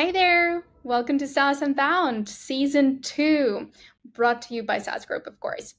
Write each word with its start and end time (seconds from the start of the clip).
Hey 0.00 0.12
there! 0.12 0.64
Welcome 0.82 1.18
to 1.18 1.28
SaaS 1.28 1.60
Unbound, 1.60 2.26
Season 2.26 3.02
2, 3.02 3.68
brought 4.14 4.40
to 4.40 4.54
you 4.54 4.62
by 4.62 4.78
SaaS 4.78 5.04
Group, 5.04 5.26
of 5.26 5.38
course. 5.40 5.74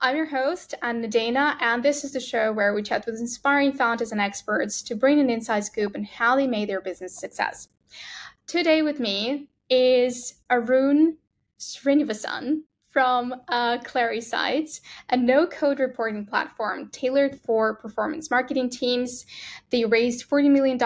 I'm 0.00 0.14
your 0.14 0.26
host, 0.26 0.74
Anna 0.80 1.08
Nadeina, 1.08 1.56
and 1.60 1.82
this 1.82 2.04
is 2.04 2.12
the 2.12 2.20
show 2.20 2.52
where 2.52 2.72
we 2.72 2.84
chat 2.84 3.04
with 3.04 3.18
inspiring 3.18 3.72
founders 3.72 4.12
and 4.12 4.20
experts 4.20 4.80
to 4.82 4.94
bring 4.94 5.18
an 5.18 5.28
inside 5.28 5.64
scoop 5.64 5.96
on 5.96 6.04
how 6.04 6.36
they 6.36 6.46
made 6.46 6.68
their 6.68 6.80
business 6.80 7.18
success. 7.18 7.66
Today 8.46 8.80
with 8.82 9.00
me 9.00 9.48
is 9.68 10.34
Arun 10.48 11.16
Srinivasan, 11.58 12.60
from 12.94 13.34
uh, 13.48 13.76
Clari 13.78 14.22
a 15.10 15.16
no 15.16 15.48
code 15.48 15.80
reporting 15.80 16.24
platform 16.24 16.88
tailored 16.90 17.40
for 17.40 17.74
performance 17.74 18.30
marketing 18.30 18.70
teams. 18.70 19.26
They 19.70 19.84
raised 19.84 20.30
$40 20.30 20.48
million 20.50 20.78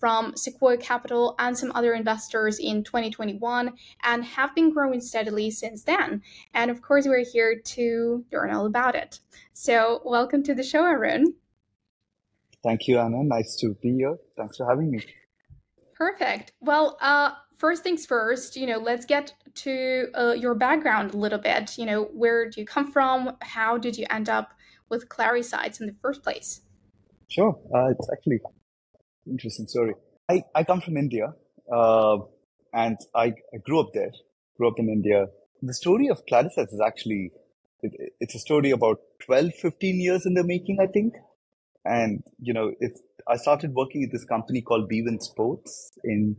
from 0.00 0.36
Sequoia 0.36 0.76
Capital 0.76 1.36
and 1.38 1.56
some 1.56 1.70
other 1.72 1.94
investors 1.94 2.58
in 2.58 2.82
2021 2.82 3.72
and 4.02 4.24
have 4.24 4.52
been 4.56 4.72
growing 4.74 5.00
steadily 5.00 5.52
since 5.52 5.84
then. 5.84 6.20
And 6.52 6.68
of 6.68 6.82
course, 6.82 7.06
we're 7.06 7.24
here 7.24 7.60
to 7.64 8.24
learn 8.32 8.52
all 8.52 8.66
about 8.66 8.96
it. 8.96 9.20
So, 9.52 10.02
welcome 10.04 10.42
to 10.42 10.54
the 10.54 10.64
show, 10.64 10.82
Arun. 10.82 11.34
Thank 12.64 12.88
you, 12.88 12.98
Anna. 12.98 13.22
Nice 13.22 13.54
to 13.60 13.76
be 13.80 13.92
here. 13.92 14.16
Thanks 14.36 14.56
for 14.56 14.68
having 14.68 14.90
me. 14.90 15.04
Perfect. 15.94 16.54
Well, 16.60 16.98
uh, 17.00 17.32
first 17.60 17.82
things 17.82 18.06
first, 18.06 18.56
you 18.56 18.66
know, 18.66 18.78
let's 18.78 19.04
get 19.04 19.34
to 19.54 20.08
uh, 20.14 20.32
your 20.32 20.54
background 20.54 21.12
a 21.12 21.16
little 21.16 21.38
bit. 21.38 21.76
You 21.76 21.86
know, 21.86 22.04
where 22.04 22.48
do 22.48 22.58
you 22.60 22.66
come 22.66 22.90
from? 22.90 23.36
How 23.42 23.76
did 23.76 23.96
you 23.98 24.06
end 24.10 24.28
up 24.28 24.54
with 24.88 25.08
Clarisights 25.08 25.80
in 25.80 25.86
the 25.86 25.94
first 26.00 26.22
place? 26.22 26.62
Sure. 27.28 27.56
Uh, 27.72 27.90
it's 27.90 28.08
actually 28.10 28.40
interesting 29.28 29.68
story. 29.68 29.94
I, 30.28 30.42
I 30.54 30.64
come 30.64 30.80
from 30.80 30.96
India 30.96 31.34
uh, 31.72 32.18
and 32.72 32.96
I, 33.14 33.34
I 33.54 33.58
grew 33.64 33.80
up 33.80 33.90
there, 33.92 34.10
grew 34.56 34.68
up 34.68 34.78
in 34.78 34.88
India. 34.88 35.26
The 35.62 35.74
story 35.74 36.08
of 36.08 36.24
Clarisights 36.26 36.72
is 36.72 36.80
actually, 36.84 37.30
it, 37.82 37.92
it's 38.20 38.34
a 38.34 38.38
story 38.38 38.70
about 38.70 39.00
12, 39.26 39.54
15 39.54 40.00
years 40.00 40.24
in 40.24 40.32
the 40.34 40.44
making, 40.44 40.78
I 40.80 40.86
think. 40.86 41.14
And, 41.84 42.22
you 42.40 42.54
know, 42.54 42.72
it's, 42.80 43.00
I 43.28 43.36
started 43.36 43.74
working 43.74 44.02
at 44.02 44.12
this 44.12 44.24
company 44.24 44.62
called 44.62 44.88
Bwin 44.88 45.20
Sports 45.20 45.92
in 46.02 46.36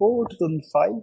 2004, 0.00 0.26
2005 0.30 1.02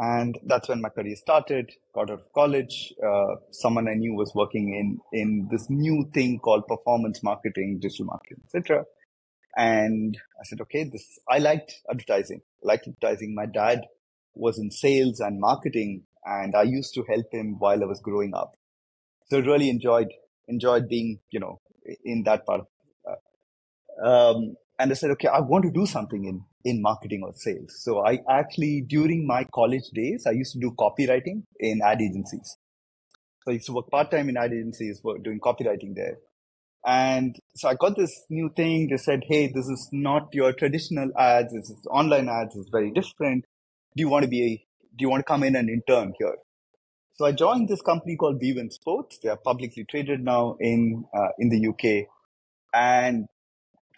and 0.00 0.38
that's 0.46 0.68
when 0.68 0.80
my 0.80 0.88
career 0.90 1.16
started 1.16 1.72
got 1.94 2.10
out 2.10 2.20
of 2.20 2.32
college. 2.32 2.92
Uh, 3.04 3.34
someone 3.50 3.88
i 3.88 3.94
knew 3.94 4.14
was 4.14 4.32
working 4.34 4.74
in 4.74 4.98
in 5.18 5.48
this 5.50 5.68
new 5.68 6.08
thing 6.14 6.38
called 6.38 6.66
performance 6.68 7.22
marketing 7.22 7.78
digital 7.80 8.06
marketing 8.06 8.40
etc 8.44 8.84
and 9.56 10.16
i 10.40 10.44
said 10.44 10.60
okay 10.60 10.84
this 10.84 11.18
i 11.28 11.38
liked 11.38 11.74
advertising. 11.90 12.40
I 12.62 12.68
liked 12.68 12.86
advertising. 12.86 13.34
My 13.34 13.46
dad 13.46 13.86
was 14.34 14.58
in 14.58 14.70
sales 14.70 15.18
and 15.18 15.40
marketing 15.40 16.04
and 16.24 16.54
i 16.54 16.62
used 16.62 16.94
to 16.94 17.04
help 17.08 17.26
him 17.32 17.56
while 17.58 17.82
i 17.82 17.86
was 17.86 18.00
growing 18.00 18.34
up. 18.34 18.52
So 19.30 19.40
really 19.40 19.70
enjoyed 19.70 20.08
enjoyed 20.46 20.88
being 20.88 21.18
you 21.30 21.40
know 21.40 21.60
in 22.04 22.22
that 22.24 22.46
part 22.46 22.66
uh, 23.08 24.06
um, 24.06 24.56
and 24.78 24.92
I 24.92 24.94
said, 24.94 25.10
okay, 25.12 25.28
I 25.28 25.40
want 25.40 25.64
to 25.64 25.72
do 25.72 25.86
something 25.86 26.24
in, 26.24 26.44
in 26.68 26.82
marketing 26.82 27.22
or 27.24 27.32
sales. 27.34 27.82
So 27.82 28.04
I 28.04 28.18
actually, 28.28 28.82
during 28.86 29.26
my 29.26 29.44
college 29.54 29.88
days, 29.94 30.26
I 30.26 30.32
used 30.32 30.52
to 30.52 30.58
do 30.58 30.72
copywriting 30.72 31.44
in 31.58 31.80
ad 31.82 32.02
agencies. 32.02 32.56
So 33.42 33.52
I 33.52 33.54
used 33.54 33.66
to 33.66 33.72
work 33.72 33.88
part 33.90 34.10
time 34.10 34.28
in 34.28 34.36
ad 34.36 34.52
agencies, 34.52 35.00
doing 35.22 35.40
copywriting 35.40 35.94
there. 35.94 36.18
And 36.86 37.36
so 37.56 37.68
I 37.68 37.74
got 37.74 37.96
this 37.96 38.12
new 38.28 38.50
thing. 38.54 38.88
They 38.88 38.98
said, 38.98 39.22
Hey, 39.26 39.46
this 39.46 39.66
is 39.66 39.88
not 39.92 40.28
your 40.32 40.52
traditional 40.52 41.10
ads. 41.18 41.54
This 41.54 41.70
is 41.70 41.86
online 41.90 42.28
ads. 42.28 42.54
It's 42.56 42.68
very 42.70 42.90
different. 42.90 43.44
Do 43.96 44.02
you 44.02 44.08
want 44.08 44.24
to 44.24 44.28
be 44.28 44.42
a, 44.44 44.66
do 44.96 45.02
you 45.02 45.10
want 45.10 45.20
to 45.20 45.24
come 45.24 45.42
in 45.42 45.56
and 45.56 45.70
intern 45.70 46.12
here? 46.18 46.36
So 47.14 47.24
I 47.24 47.32
joined 47.32 47.68
this 47.68 47.80
company 47.80 48.16
called 48.16 48.38
Bwin 48.38 48.70
Sports. 48.70 49.18
They 49.22 49.28
are 49.28 49.36
publicly 49.36 49.84
traded 49.90 50.22
now 50.22 50.56
in, 50.60 51.04
uh, 51.12 51.30
in 51.38 51.48
the 51.48 51.66
UK. 51.68 52.08
And 52.72 53.26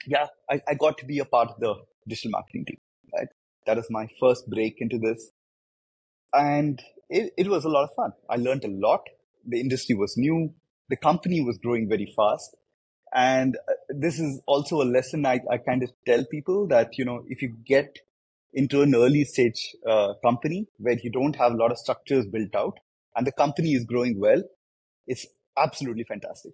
yeah, 0.07 0.29
I, 0.49 0.61
I 0.67 0.75
got 0.75 0.97
to 0.99 1.05
be 1.05 1.19
a 1.19 1.25
part 1.25 1.51
of 1.51 1.61
the 1.61 1.75
digital 2.11 2.33
marketing 2.33 2.65
team. 2.67 2.79
Right? 3.17 3.29
That 3.67 3.77
was 3.77 3.87
my 3.91 4.09
first 4.19 4.49
break 4.49 4.77
into 4.79 4.99
this. 4.99 5.31
And 6.33 6.81
it, 7.09 7.33
it 7.37 7.49
was 7.49 7.65
a 7.65 7.69
lot 7.69 7.85
of 7.85 7.95
fun. 7.95 8.13
I 8.29 8.37
learned 8.37 8.65
a 8.65 8.69
lot. 8.69 9.03
The 9.47 9.61
industry 9.61 9.97
was 9.97 10.15
new. 10.17 10.55
The 10.89 10.97
company 10.97 11.41
was 11.41 11.59
growing 11.59 11.89
very 11.89 12.13
fast. 12.17 12.57
And 13.13 13.57
uh, 13.69 13.73
this 13.89 14.21
is 14.21 14.41
also 14.47 14.81
a 14.83 14.85
lesson 14.85 15.27
I, 15.27 15.41
I 15.51 15.59
kind 15.59 15.83
of 15.83 15.91
tell 16.07 16.25
people 16.25 16.69
that, 16.69 16.97
you 16.99 17.05
know, 17.05 17.25
if 17.29 17.43
you 17.43 17.57
get 17.67 17.99
into 18.53 18.83
an 18.83 18.95
early 18.95 19.25
stage 19.25 19.75
uh, 19.89 20.15
company 20.25 20.67
where 20.79 20.99
you 21.03 21.11
don't 21.11 21.37
have 21.37 21.53
a 21.53 21.57
lot 21.57 21.73
of 21.73 21.79
structures 21.79 22.27
built 22.27 22.55
out 22.55 22.79
and 23.17 23.27
the 23.27 23.33
company 23.33 23.73
is 23.73 23.85
growing 23.85 24.21
well, 24.21 24.43
it's 25.07 25.27
absolutely 25.57 26.05
fantastic 26.05 26.53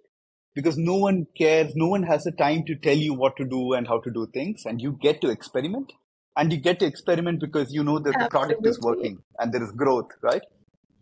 because 0.57 0.75
no 0.75 0.95
one 0.95 1.27
cares, 1.37 1.73
no 1.75 1.87
one 1.87 2.01
has 2.01 2.23
the 2.23 2.31
time 2.31 2.63
to 2.65 2.75
tell 2.75 2.97
you 2.97 3.13
what 3.13 3.37
to 3.37 3.45
do 3.45 3.73
and 3.73 3.87
how 3.87 3.99
to 3.99 4.09
do 4.09 4.25
things, 4.33 4.63
and 4.65 4.81
you 4.81 4.97
get 4.99 5.21
to 5.21 5.29
experiment. 5.29 5.93
And 6.35 6.51
you 6.53 6.59
get 6.59 6.79
to 6.79 6.85
experiment 6.85 7.39
because 7.39 7.73
you 7.73 7.83
know 7.83 7.97
that 7.97 8.09
Absolutely. 8.09 8.23
the 8.23 8.29
product 8.29 8.67
is 8.67 8.79
working 8.79 9.17
and 9.39 9.51
there 9.51 9.63
is 9.63 9.71
growth, 9.71 10.11
right? 10.21 10.43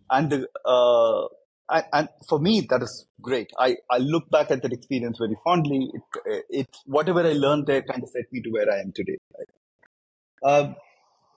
And 0.10 0.30
the, 0.30 0.48
uh, 0.66 1.28
and, 1.70 1.86
and, 1.92 2.10
for 2.30 2.40
me 2.40 2.66
that 2.70 2.82
is 2.82 3.06
great. 3.22 3.52
I, 3.60 3.76
I 3.92 3.98
look 3.98 4.30
back 4.30 4.50
at 4.50 4.62
that 4.62 4.72
experience 4.72 5.18
very 5.18 5.36
fondly. 5.44 5.92
It, 5.94 6.46
it 6.50 6.68
whatever 6.86 7.20
I 7.20 7.34
learned 7.34 7.68
there 7.68 7.82
kind 7.82 8.02
of 8.02 8.08
set 8.08 8.32
me 8.32 8.42
to 8.44 8.50
where 8.50 8.72
I 8.72 8.80
am 8.80 8.94
today. 8.96 9.18
Right? 9.38 10.50
Um, 10.50 10.76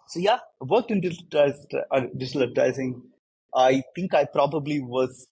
so 0.06 0.20
yeah, 0.20 0.38
worked 0.60 0.92
in 0.92 1.00
digital, 1.00 1.52
uh, 1.90 2.00
digital 2.16 2.44
advertising. 2.44 3.02
I 3.52 3.82
think 3.96 4.14
I 4.14 4.26
probably 4.26 4.78
was 4.80 5.26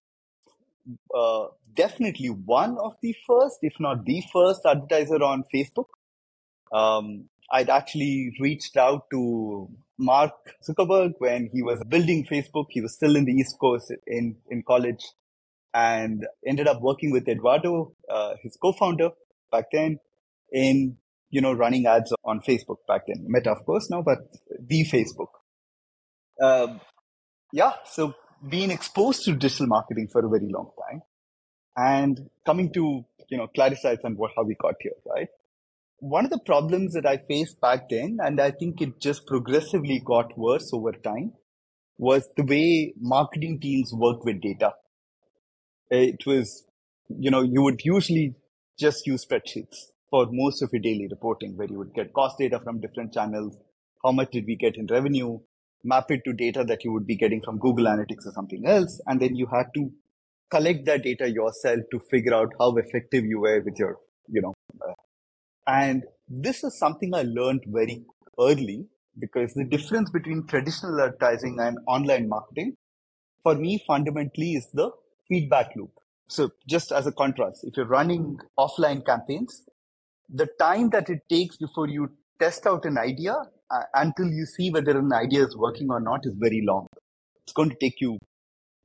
uh, 1.15 1.47
definitely 1.75 2.29
one 2.29 2.77
of 2.79 2.95
the 3.03 3.15
first, 3.27 3.59
if 3.63 3.75
not 3.81 4.05
the 4.05 4.23
first 4.33 4.61
advertiser 4.65 5.23
on 5.23 5.45
Facebook. 5.55 5.87
Um, 6.73 7.29
I'd 7.51 7.71
actually 7.71 8.37
reached 8.41 8.77
out 8.77 9.05
to 9.13 9.69
Mark 9.99 10.33
Zuckerberg 10.69 11.13
when 11.19 11.49
he 11.53 11.63
was 11.63 11.83
building 11.89 12.27
Facebook. 12.31 12.67
He 12.71 12.81
was 12.81 12.95
still 12.95 13.17
in 13.17 13.25
the 13.25 13.33
East 13.33 13.57
Coast 13.61 13.93
in, 14.07 14.37
in 14.51 14.63
college 14.67 15.05
and 15.73 16.27
ended 16.47 16.67
up 16.67 16.81
working 16.81 17.13
with 17.13 17.29
Eduardo, 17.29 17.93
uh, 18.11 18.35
his 18.43 18.57
co-founder 18.61 19.11
back 19.53 19.67
then 19.73 19.99
in, 20.51 20.97
you 21.31 21.41
know, 21.41 21.53
running 21.53 21.87
ads 21.87 22.13
on 22.25 22.41
Facebook 22.41 22.79
back 22.89 23.03
then. 23.07 23.25
Meta, 23.29 23.51
of 23.51 23.65
course, 23.65 23.91
now, 23.91 24.03
but 24.03 24.19
the 24.59 24.85
Facebook. 24.85 25.29
Um, 26.43 26.81
yeah. 27.53 27.73
So 27.85 28.15
being 28.49 28.71
exposed 28.71 29.25
to 29.25 29.35
digital 29.35 29.67
marketing 29.67 30.09
for 30.11 30.25
a 30.25 30.29
very 30.29 30.49
long 30.49 30.71
time 30.89 31.03
and 31.77 32.31
coming 32.45 32.73
to 32.73 33.05
you 33.29 33.37
know 33.37 33.49
Clarisights 33.57 34.05
and 34.05 34.17
what 34.17 34.33
how 34.37 34.45
we 34.45 34.55
got 34.55 34.75
here 34.81 34.93
right? 35.07 35.29
One 35.99 36.25
of 36.27 36.31
the 36.31 36.41
problems 36.45 36.93
that 36.93 37.07
i 37.07 37.17
faced 37.17 37.61
back 37.61 37.89
then 37.89 38.19
and 38.23 38.41
i 38.41 38.51
think 38.51 38.83
it 38.83 39.01
just 39.01 39.27
progressively 39.27 40.01
got 40.05 40.37
worse 40.39 40.71
over 40.73 40.93
time 40.93 41.33
was 41.99 42.29
the 42.37 42.45
way 42.45 42.93
marketing 43.01 43.59
teams 43.59 43.91
work 43.95 44.25
with 44.25 44.41
data. 44.43 44.75
It 45.91 46.27
was 46.27 46.65
you 47.09 47.31
know 47.31 47.43
you 47.43 47.63
would 47.63 47.81
usually 47.85 48.35
just 48.79 49.07
use 49.07 49.25
spreadsheets 49.25 49.77
for 50.11 50.27
most 50.31 50.63
of 50.63 50.71
your 50.73 50.83
daily 50.83 51.09
reporting 51.11 51.57
where 51.57 51.69
you 51.69 51.79
would 51.79 51.95
get 51.95 52.13
cost 52.13 52.39
data 52.39 52.61
from 52.63 52.81
different 52.81 53.13
channels 53.13 53.57
how 54.05 54.13
much 54.13 54.31
did 54.33 54.45
we 54.47 54.57
get 54.57 54.77
in 54.77 54.87
revenue 54.87 55.39
map 55.87 56.11
it 56.11 56.23
to 56.25 56.33
data 56.33 56.65
that 56.65 56.85
you 56.85 56.93
would 56.93 57.07
be 57.07 57.17
getting 57.17 57.43
from 57.43 57.59
google 57.59 57.87
analytics 57.87 58.27
or 58.27 58.33
something 58.33 58.67
else 58.67 59.01
and 59.07 59.21
then 59.21 59.37
you 59.37 59.47
had 59.53 59.67
to 59.75 59.91
collect 60.51 60.85
that 60.87 61.03
data 61.03 61.29
yourself 61.29 61.81
to 61.91 62.01
figure 62.11 62.35
out 62.35 62.53
how 62.59 62.77
effective 62.77 63.25
you 63.25 63.41
were 63.41 63.61
with 63.63 63.79
your, 63.79 63.99
you 64.29 64.41
know, 64.41 64.55
uh, 64.81 64.93
and 65.67 66.05
this 66.29 66.63
is 66.63 66.79
something 66.79 67.15
I 67.15 67.23
learned 67.23 67.65
very 67.67 68.05
early 68.39 68.87
because 69.19 69.55
the 69.55 69.65
difference 69.65 70.11
between 70.11 70.47
traditional 70.47 71.01
advertising 71.01 71.59
and 71.61 71.79
online 71.87 72.29
marketing 72.29 72.77
for 73.43 73.55
me 73.55 73.83
fundamentally 73.87 74.53
is 74.53 74.69
the 74.73 74.91
feedback 75.29 75.71
loop. 75.75 75.91
So 76.29 76.51
just 76.69 76.93
as 76.93 77.07
a 77.07 77.13
contrast, 77.13 77.65
if 77.65 77.77
you're 77.77 77.87
running 77.87 78.39
offline 78.59 79.05
campaigns, 79.05 79.63
the 80.29 80.49
time 80.59 80.91
that 80.91 81.09
it 81.09 81.21
takes 81.29 81.57
before 81.57 81.89
you 81.89 82.11
test 82.41 82.67
out 82.67 82.85
an 82.85 82.99
idea 82.99 83.37
uh, 83.71 83.83
until 83.95 84.27
you 84.27 84.47
see 84.47 84.71
whether 84.71 84.99
an 84.99 85.13
idea 85.13 85.45
is 85.45 85.57
working 85.57 85.89
or 85.91 86.01
not 86.01 86.21
is 86.25 86.35
very 86.39 86.63
long. 86.67 86.87
It's 87.45 87.53
going 87.53 87.71
to 87.71 87.77
take 87.81 88.01
you 88.01 88.19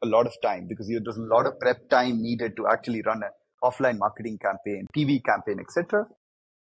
a 0.03 0.07
lot 0.07 0.25
of 0.25 0.33
time 0.41 0.67
because 0.67 0.87
there's 0.87 1.17
a 1.17 1.21
lot 1.21 1.45
of 1.45 1.59
prep 1.59 1.89
time 1.89 2.21
needed 2.21 2.55
to 2.57 2.67
actually 2.67 3.01
run 3.03 3.21
an 3.23 3.29
offline 3.63 3.97
marketing 3.99 4.39
campaign, 4.39 4.87
TV 4.95 5.23
campaign, 5.23 5.59
etc. 5.59 6.05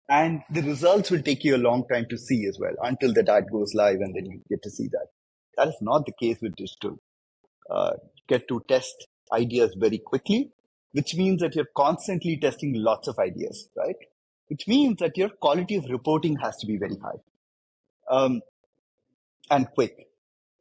And 0.08 0.42
the 0.50 0.62
results 0.62 1.12
will 1.12 1.22
take 1.22 1.44
you 1.44 1.56
a 1.56 1.58
long 1.58 1.86
time 1.92 2.06
to 2.10 2.18
see 2.18 2.46
as 2.48 2.58
well 2.60 2.74
until 2.84 3.14
the 3.14 3.22
ad 3.32 3.46
goes 3.52 3.74
live 3.74 4.00
and 4.00 4.16
then 4.16 4.26
you 4.26 4.42
get 4.50 4.62
to 4.64 4.70
see 4.70 4.88
that. 4.92 5.08
That 5.58 5.70
is 5.70 5.78
not 5.82 6.06
the 6.06 6.14
case 6.20 6.38
with 6.42 6.56
digital. 6.56 7.00
Uh, 7.70 7.94
get 8.28 8.48
to 8.48 8.62
test 8.68 9.08
ideas 9.34 9.76
very 9.78 9.98
quickly, 9.98 10.52
which 10.92 11.16
means 11.16 11.42
that 11.42 11.56
you're 11.56 11.66
constantly 11.76 12.38
testing 12.38 12.74
lots 12.76 13.08
of 13.08 13.18
ideas, 13.20 13.70
right? 13.76 13.96
Which 14.48 14.68
means 14.68 15.00
that 15.00 15.18
your 15.18 15.30
quality 15.30 15.76
of 15.76 15.86
reporting 15.90 16.38
has 16.38 16.56
to 16.58 16.68
be 16.68 16.78
very 16.78 16.98
high. 17.02 17.20
Um, 18.10 18.42
and 19.50 19.68
quick. 19.74 20.08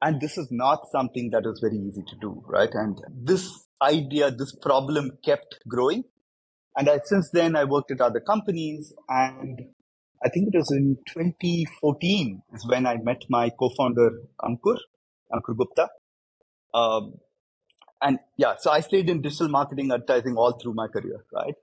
And 0.02 0.20
this 0.20 0.36
is 0.36 0.48
not 0.50 0.86
something 0.92 1.30
that 1.30 1.46
is 1.46 1.60
very 1.60 1.78
easy 1.78 2.02
to 2.02 2.16
do, 2.20 2.42
right? 2.46 2.68
And 2.72 3.00
this 3.10 3.66
idea, 3.80 4.30
this 4.30 4.54
problem 4.54 5.18
kept 5.24 5.58
growing. 5.66 6.04
And 6.76 6.88
I, 6.88 7.00
since 7.04 7.30
then, 7.32 7.56
I 7.56 7.64
worked 7.64 7.90
at 7.90 8.00
other 8.00 8.20
companies. 8.20 8.92
And 9.08 9.60
I 10.24 10.28
think 10.28 10.48
it 10.52 10.56
was 10.58 10.70
in 10.72 10.98
2014 11.08 12.42
is 12.52 12.66
when 12.66 12.86
I 12.86 12.96
met 12.96 13.22
my 13.30 13.50
co-founder, 13.50 14.10
Ankur, 14.42 14.76
Ankur 15.32 15.56
Gupta. 15.56 15.88
Um, 16.74 17.14
and 18.02 18.18
yeah, 18.36 18.56
so 18.58 18.70
I 18.70 18.80
stayed 18.80 19.08
in 19.08 19.22
digital 19.22 19.48
marketing 19.48 19.90
advertising 19.90 20.36
all 20.36 20.52
through 20.52 20.74
my 20.74 20.88
career, 20.88 21.24
right? 21.32 21.54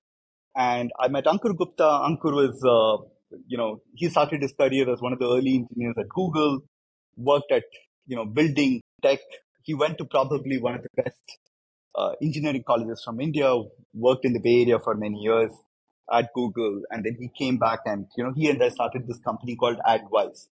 And 0.56 0.90
I 0.98 1.08
met 1.08 1.26
Ankur 1.26 1.56
Gupta. 1.56 1.84
Ankur 1.84 2.34
was, 2.34 2.64
uh, 2.64 3.06
you 3.46 3.56
know, 3.56 3.82
he 3.94 4.08
started 4.08 4.42
his 4.42 4.52
career 4.52 4.90
as 4.92 5.00
one 5.00 5.12
of 5.12 5.18
the 5.18 5.26
early 5.26 5.56
engineers 5.56 5.94
at 5.98 6.08
Google, 6.08 6.60
worked 7.16 7.52
at, 7.52 7.64
you 8.06 8.16
know, 8.16 8.24
building 8.24 8.80
tech. 9.02 9.20
He 9.62 9.74
went 9.74 9.98
to 9.98 10.04
probably 10.04 10.58
one 10.58 10.74
of 10.74 10.82
the 10.82 11.02
best 11.02 11.38
uh, 11.94 12.12
engineering 12.22 12.64
colleges 12.66 13.02
from 13.04 13.20
India, 13.20 13.54
worked 13.94 14.24
in 14.24 14.32
the 14.32 14.40
Bay 14.40 14.62
Area 14.62 14.78
for 14.78 14.94
many 14.94 15.18
years 15.18 15.52
at 16.10 16.32
Google. 16.34 16.82
And 16.90 17.04
then 17.04 17.16
he 17.18 17.28
came 17.28 17.58
back 17.58 17.80
and, 17.84 18.06
you 18.16 18.24
know, 18.24 18.32
he 18.34 18.48
and 18.50 18.62
I 18.62 18.70
started 18.70 19.06
this 19.06 19.20
company 19.20 19.56
called 19.56 19.78
AdWise. 19.86 20.48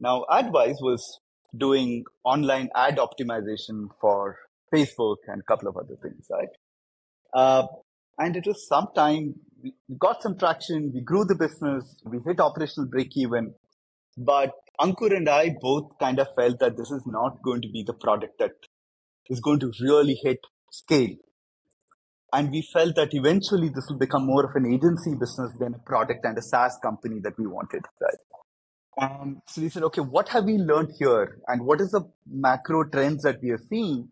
Now, 0.00 0.24
AdWise 0.30 0.80
was 0.80 1.20
doing 1.56 2.04
online 2.24 2.68
ad 2.74 2.98
optimization 2.98 3.88
for 4.00 4.36
Facebook 4.72 5.16
and 5.26 5.40
a 5.40 5.44
couple 5.44 5.68
of 5.68 5.76
other 5.76 5.96
things, 6.02 6.26
right? 6.30 6.48
Uh, 7.32 7.66
and 8.18 8.36
it 8.36 8.46
was 8.46 8.66
some 8.66 8.88
time, 8.94 9.34
we 9.62 9.74
got 9.98 10.22
some 10.22 10.38
traction, 10.38 10.92
we 10.94 11.00
grew 11.00 11.24
the 11.24 11.34
business, 11.34 12.00
we 12.04 12.18
hit 12.26 12.40
operational 12.40 12.88
break 12.88 13.16
even. 13.16 13.54
But 14.16 14.52
Ankur 14.80 15.14
and 15.16 15.28
I 15.28 15.56
both 15.60 15.90
kind 16.00 16.18
of 16.18 16.28
felt 16.36 16.58
that 16.60 16.76
this 16.76 16.90
is 16.90 17.02
not 17.06 17.42
going 17.42 17.62
to 17.62 17.68
be 17.68 17.82
the 17.86 17.94
product 17.94 18.38
that 18.38 18.52
is 19.28 19.40
going 19.40 19.60
to 19.60 19.72
really 19.80 20.18
hit 20.22 20.38
scale. 20.70 21.16
And 22.32 22.50
we 22.50 22.62
felt 22.72 22.94
that 22.96 23.14
eventually 23.14 23.68
this 23.68 23.86
will 23.88 23.98
become 23.98 24.26
more 24.26 24.44
of 24.44 24.54
an 24.54 24.66
agency 24.66 25.14
business 25.18 25.52
than 25.58 25.74
a 25.74 25.78
product 25.78 26.24
and 26.24 26.36
a 26.36 26.42
SaaS 26.42 26.78
company 26.82 27.20
that 27.22 27.38
we 27.38 27.46
wanted, 27.46 27.82
right? 28.00 28.18
And 29.00 29.40
so 29.46 29.62
we 29.62 29.70
said, 29.70 29.82
okay, 29.84 30.02
what 30.02 30.28
have 30.30 30.44
we 30.44 30.58
learned 30.58 30.92
here? 30.98 31.38
And 31.46 31.64
what 31.64 31.80
is 31.80 31.92
the 31.92 32.02
macro 32.30 32.84
trends 32.84 33.22
that 33.22 33.40
we 33.42 33.50
are 33.50 33.60
seeing 33.70 34.10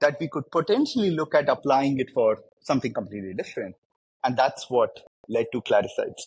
that 0.00 0.18
we 0.20 0.28
could 0.28 0.44
potentially 0.50 1.10
look 1.10 1.34
at 1.34 1.48
applying 1.48 1.98
it 1.98 2.10
for 2.12 2.38
something 2.60 2.92
completely 2.92 3.34
different. 3.34 3.74
And 4.26 4.36
that's 4.36 4.68
what 4.68 5.04
led 5.28 5.46
to 5.52 5.62
Clarisights. 5.62 6.26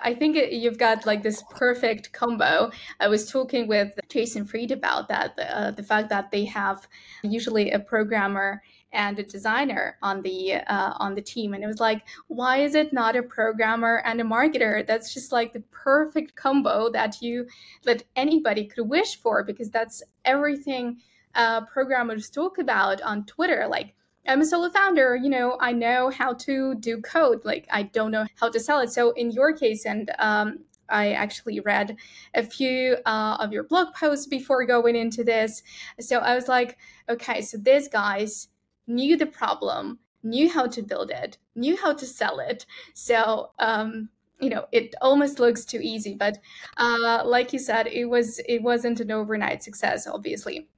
I 0.00 0.14
think 0.14 0.38
you've 0.50 0.78
got 0.78 1.04
like 1.04 1.22
this 1.22 1.42
perfect 1.50 2.12
combo. 2.12 2.70
I 3.00 3.08
was 3.08 3.30
talking 3.30 3.68
with 3.68 3.98
Jason 4.08 4.46
Fried 4.46 4.70
about 4.70 5.08
that, 5.08 5.38
uh, 5.38 5.72
the 5.72 5.82
fact 5.82 6.08
that 6.08 6.30
they 6.30 6.44
have 6.46 6.88
usually 7.22 7.72
a 7.72 7.80
programmer 7.80 8.62
and 8.92 9.18
a 9.18 9.22
designer 9.24 9.98
on 10.00 10.22
the 10.22 10.54
uh, 10.54 10.94
on 10.98 11.14
the 11.14 11.20
team, 11.20 11.52
and 11.52 11.62
it 11.62 11.66
was 11.66 11.80
like, 11.80 12.02
why 12.28 12.58
is 12.58 12.74
it 12.74 12.92
not 12.92 13.16
a 13.16 13.22
programmer 13.22 14.00
and 14.06 14.20
a 14.20 14.24
marketer? 14.24 14.86
That's 14.86 15.12
just 15.12 15.30
like 15.30 15.52
the 15.52 15.64
perfect 15.70 16.34
combo 16.34 16.90
that 16.92 17.20
you 17.20 17.46
that 17.84 18.04
anybody 18.16 18.66
could 18.66 18.88
wish 18.88 19.16
for 19.16 19.44
because 19.44 19.70
that's 19.70 20.02
everything 20.24 21.00
uh, 21.34 21.66
programmers 21.66 22.30
talk 22.30 22.56
about 22.58 23.02
on 23.02 23.26
Twitter. 23.26 23.66
Like, 23.68 23.94
I'm 24.28 24.42
a 24.42 24.46
solo 24.46 24.68
founder, 24.70 25.16
you 25.16 25.30
know, 25.30 25.56
I 25.60 25.72
know 25.72 26.10
how 26.10 26.34
to 26.34 26.74
do 26.76 27.00
code. 27.00 27.44
Like, 27.44 27.66
I 27.70 27.84
don't 27.84 28.10
know 28.10 28.26
how 28.36 28.50
to 28.50 28.60
sell 28.60 28.80
it. 28.80 28.90
So, 28.90 29.12
in 29.12 29.30
your 29.30 29.52
case, 29.52 29.86
and 29.86 30.10
um, 30.18 30.60
I 30.88 31.12
actually 31.12 31.60
read 31.60 31.96
a 32.34 32.42
few 32.42 32.96
uh, 33.06 33.38
of 33.40 33.52
your 33.52 33.64
blog 33.64 33.94
posts 33.94 34.26
before 34.26 34.64
going 34.66 34.96
into 34.96 35.24
this. 35.24 35.62
So, 35.98 36.18
I 36.18 36.34
was 36.34 36.48
like, 36.48 36.78
okay, 37.08 37.40
so 37.42 37.58
these 37.58 37.88
guys 37.88 38.48
knew 38.86 39.16
the 39.16 39.26
problem, 39.26 39.98
knew 40.22 40.48
how 40.48 40.66
to 40.66 40.82
build 40.82 41.10
it, 41.10 41.38
knew 41.54 41.76
how 41.76 41.94
to 41.94 42.06
sell 42.06 42.38
it. 42.38 42.66
So, 42.94 43.50
um, 43.58 44.10
you 44.40 44.50
know 44.50 44.66
it 44.70 44.94
almost 45.00 45.40
looks 45.40 45.64
too 45.64 45.80
easy 45.82 46.14
but 46.14 46.38
uh, 46.76 47.22
like 47.24 47.52
you 47.52 47.58
said 47.58 47.88
it 47.88 48.04
was 48.04 48.40
it 48.48 48.62
wasn't 48.62 49.00
an 49.00 49.10
overnight 49.10 49.64
success 49.64 50.06
obviously 50.06 50.68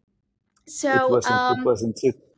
so 0.70 1.06
it 1.06 1.11
wasn't. 1.11 1.35
Um, 1.35 1.58
it 1.61 1.64
wasn't. 1.64 2.00
It, 2.02 2.30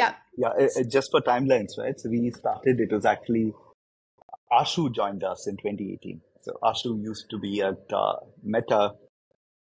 yeah. 0.00 0.14
Yeah. 0.36 0.64
It, 0.64 0.70
it, 0.76 0.90
just 0.90 1.10
for 1.10 1.20
timelines, 1.20 1.78
right? 1.78 1.98
So 1.98 2.08
we 2.08 2.30
started. 2.30 2.80
It 2.80 2.92
was 2.92 3.04
actually 3.04 3.52
Ashu 4.52 4.92
joined 4.94 5.22
us 5.22 5.46
in 5.46 5.56
2018. 5.56 6.20
So 6.42 6.58
Ashu 6.62 7.00
used 7.02 7.26
to 7.30 7.38
be 7.38 7.60
at 7.62 7.92
uh, 7.92 8.16
Meta. 8.42 8.92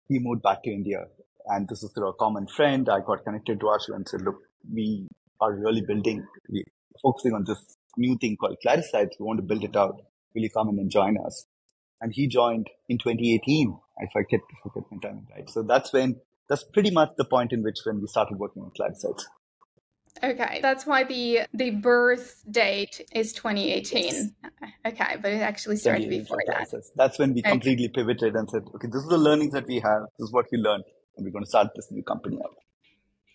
He 0.09 0.19
moved 0.19 0.43
back 0.43 0.63
to 0.65 0.71
India, 0.71 1.05
and 1.47 1.69
this 1.69 1.83
is 1.83 1.93
through 1.93 2.09
a 2.09 2.15
common 2.15 2.47
friend. 2.47 2.89
I 2.89 3.01
got 3.01 3.25
connected 3.25 3.61
to 3.61 3.67
Ashu 3.67 3.95
and 3.95 4.09
said, 4.09 4.23
"Look, 4.23 4.37
we 4.73 5.09
are 5.41 5.53
really 5.55 5.83
building, 5.83 6.27
we 6.49 6.65
focusing 7.03 7.35
on 7.35 7.45
this 7.47 7.77
new 7.97 8.17
thing 8.19 8.37
called 8.37 8.57
Clarisights. 8.65 9.19
We 9.21 9.27
want 9.27 9.39
to 9.39 9.43
build 9.43 9.65
it 9.65 9.77
out. 9.77 10.01
Will 10.35 10.43
you 10.43 10.51
come 10.51 10.71
in 10.71 10.79
and 10.79 10.91
join 10.91 11.17
us?" 11.25 11.47
And 12.01 12.13
he 12.13 12.27
joined 12.27 12.69
in 12.89 12.99
2018. 12.99 13.79
If 13.99 14.11
I 14.17 14.23
get, 14.29 14.41
if 14.65 14.73
I 14.77 14.81
my 14.91 14.99
timing 15.03 15.27
right. 15.37 15.49
So 15.49 15.63
that's 15.63 15.93
when 15.93 16.17
that's 16.49 16.65
pretty 16.65 16.91
much 16.91 17.11
the 17.17 17.25
point 17.25 17.53
in 17.53 17.63
which 17.63 17.79
when 17.85 18.01
we 18.01 18.07
started 18.07 18.39
working 18.39 18.63
on 18.63 18.73
Clarisights. 18.79 19.25
Okay, 20.23 20.61
that's 20.63 20.87
why 20.87 21.05
the 21.05 21.41
the 21.53 21.71
birth 21.71 22.45
date 22.51 23.01
is 23.13 23.33
2018. 23.33 24.05
Yes. 24.05 24.29
Okay, 24.87 25.17
but 25.21 25.33
it 25.33 25.41
actually 25.41 25.77
started 25.77 26.09
before 26.09 26.43
that. 26.47 26.69
That's 26.97 27.19
when 27.19 27.35
we 27.35 27.41
okay. 27.41 27.51
completely 27.51 27.89
pivoted 27.89 28.35
and 28.35 28.49
said, 28.49 28.63
okay, 28.75 28.89
this 28.89 29.03
is 29.03 29.09
the 29.09 29.19
learnings 29.19 29.53
that 29.53 29.67
we 29.67 29.77
have. 29.81 30.03
This 30.19 30.27
is 30.29 30.33
what 30.33 30.47
we 30.53 30.59
learned, 30.59 30.85
and 31.17 31.25
we're 31.25 31.33
going 31.33 31.45
to 31.45 31.49
start 31.49 31.69
this 31.75 31.91
new 31.91 32.03
company 32.03 32.39
out. 32.39 32.55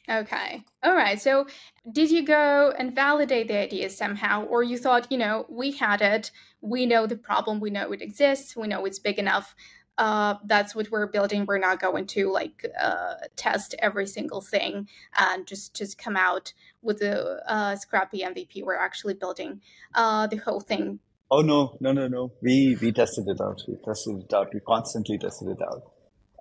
Okay. 0.09 0.63
All 0.83 0.95
right. 0.95 1.19
So, 1.19 1.47
did 1.91 2.09
you 2.09 2.23
go 2.23 2.73
and 2.77 2.95
validate 2.95 3.49
the 3.49 3.57
idea 3.57 3.89
somehow, 3.89 4.45
or 4.45 4.63
you 4.63 4.77
thought, 4.77 5.11
you 5.11 5.17
know, 5.17 5.45
we 5.49 5.71
had 5.71 6.01
it, 6.01 6.31
we 6.61 6.85
know 6.85 7.07
the 7.07 7.17
problem, 7.17 7.59
we 7.59 7.69
know 7.69 7.91
it 7.91 8.01
exists, 8.01 8.55
we 8.55 8.67
know 8.67 8.85
it's 8.85 8.99
big 8.99 9.19
enough, 9.19 9.53
uh, 9.97 10.35
that's 10.45 10.75
what 10.75 10.91
we're 10.91 11.07
building. 11.07 11.45
We're 11.45 11.57
not 11.57 11.81
going 11.81 12.05
to 12.07 12.31
like 12.31 12.65
uh, 12.79 13.15
test 13.35 13.75
every 13.79 14.07
single 14.07 14.41
thing 14.41 14.87
and 15.17 15.47
just 15.47 15.75
just 15.75 15.97
come 15.97 16.15
out 16.15 16.53
with 16.81 17.01
a 17.01 17.41
uh, 17.51 17.75
scrappy 17.75 18.21
MVP. 18.21 18.63
We're 18.63 18.75
actually 18.75 19.15
building 19.15 19.61
uh, 19.95 20.27
the 20.27 20.37
whole 20.37 20.61
thing. 20.61 20.99
Oh 21.29 21.41
no, 21.41 21.77
no, 21.81 21.91
no, 21.91 22.07
no! 22.07 22.31
We 22.41 22.77
we 22.81 22.91
tested 22.91 23.25
it 23.27 23.41
out. 23.41 23.61
We 23.67 23.75
tested 23.83 24.23
it 24.23 24.33
out. 24.33 24.53
We 24.53 24.61
constantly 24.61 25.17
tested 25.17 25.49
it 25.49 25.61
out 25.61 25.83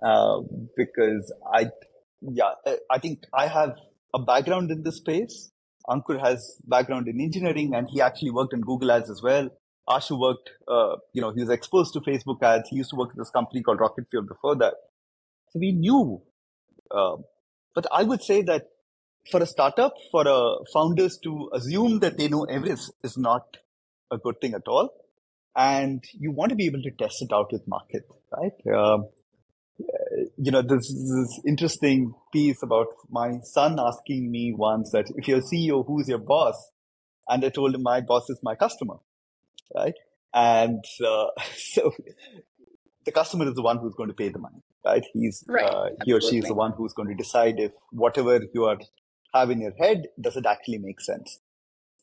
uh, 0.01 0.41
because 0.75 1.33
I, 1.53 1.71
yeah, 2.21 2.53
I 2.89 2.99
think 2.99 3.23
I 3.33 3.47
have 3.47 3.75
a 4.13 4.19
background 4.19 4.71
in 4.71 4.83
this 4.83 4.97
space. 4.97 5.51
Ankur 5.89 6.19
has 6.23 6.57
background 6.65 7.07
in 7.07 7.19
engineering, 7.19 7.73
and 7.73 7.87
he 7.89 8.01
actually 8.01 8.31
worked 8.31 8.53
in 8.53 8.61
Google 8.61 8.91
Ads 8.91 9.09
as 9.09 9.21
well. 9.21 9.49
Ashu 9.87 10.19
worked, 10.19 10.49
uh, 10.67 10.97
you 11.13 11.21
know, 11.21 11.31
he 11.31 11.39
was 11.39 11.49
exposed 11.49 11.93
to 11.93 12.01
Facebook 12.01 12.43
ads. 12.43 12.69
He 12.69 12.75
used 12.75 12.89
to 12.89 12.95
work 12.95 13.11
in 13.13 13.19
this 13.19 13.29
company 13.29 13.61
called 13.61 13.79
Rocket 13.79 14.05
Fuel 14.09 14.23
before 14.23 14.55
that. 14.57 14.73
So 15.51 15.59
we 15.59 15.71
knew. 15.71 16.21
Uh, 16.91 17.17
but 17.73 17.85
I 17.91 18.03
would 18.03 18.21
say 18.21 18.41
that 18.43 18.69
for 19.31 19.41
a 19.41 19.45
startup, 19.45 19.93
for 20.11 20.27
uh, 20.27 20.63
founders 20.73 21.17
to 21.23 21.49
assume 21.53 21.99
that 21.99 22.17
they 22.17 22.27
know 22.27 22.43
everything 22.43 22.77
is 23.03 23.17
not 23.17 23.57
a 24.11 24.17
good 24.17 24.41
thing 24.41 24.53
at 24.53 24.67
all. 24.67 24.93
And 25.55 26.03
you 26.13 26.31
want 26.31 26.49
to 26.49 26.55
be 26.55 26.65
able 26.65 26.81
to 26.81 26.91
test 26.91 27.21
it 27.21 27.33
out 27.33 27.51
with 27.51 27.67
market, 27.67 28.07
right? 28.31 28.53
Um, 28.75 29.07
you 30.37 30.51
know, 30.51 30.61
this 30.61 30.87
this 30.87 31.41
interesting 31.47 32.13
piece 32.31 32.61
about 32.61 32.87
my 33.09 33.39
son 33.43 33.79
asking 33.79 34.29
me 34.31 34.53
once 34.55 34.91
that 34.91 35.05
if 35.15 35.27
you're 35.27 35.41
CEO, 35.41 35.85
who's 35.85 36.07
your 36.07 36.19
boss? 36.19 36.71
And 37.27 37.43
I 37.43 37.49
told 37.49 37.75
him 37.75 37.83
my 37.83 38.01
boss 38.01 38.29
is 38.29 38.39
my 38.43 38.55
customer 38.55 38.97
right? 39.75 39.95
And 40.33 40.83
uh, 41.05 41.27
so 41.55 41.93
the 43.05 43.11
customer 43.11 43.47
is 43.47 43.53
the 43.53 43.61
one 43.61 43.77
who's 43.77 43.95
going 43.95 44.09
to 44.09 44.15
pay 44.15 44.29
the 44.29 44.39
money, 44.39 44.61
right? 44.85 45.05
He's 45.13 45.43
right. 45.47 45.63
Uh, 45.63 45.89
he 46.05 46.13
or 46.13 46.21
she 46.21 46.37
is 46.39 46.45
the 46.45 46.53
one 46.53 46.73
who's 46.77 46.93
going 46.93 47.09
to 47.09 47.15
decide 47.15 47.55
if 47.57 47.71
whatever 47.91 48.39
you 48.53 48.65
are 48.65 48.77
have 49.33 49.49
in 49.49 49.61
your 49.61 49.73
head 49.79 50.07
does 50.19 50.37
it 50.37 50.45
actually 50.45 50.77
make 50.77 51.01
sense. 51.01 51.39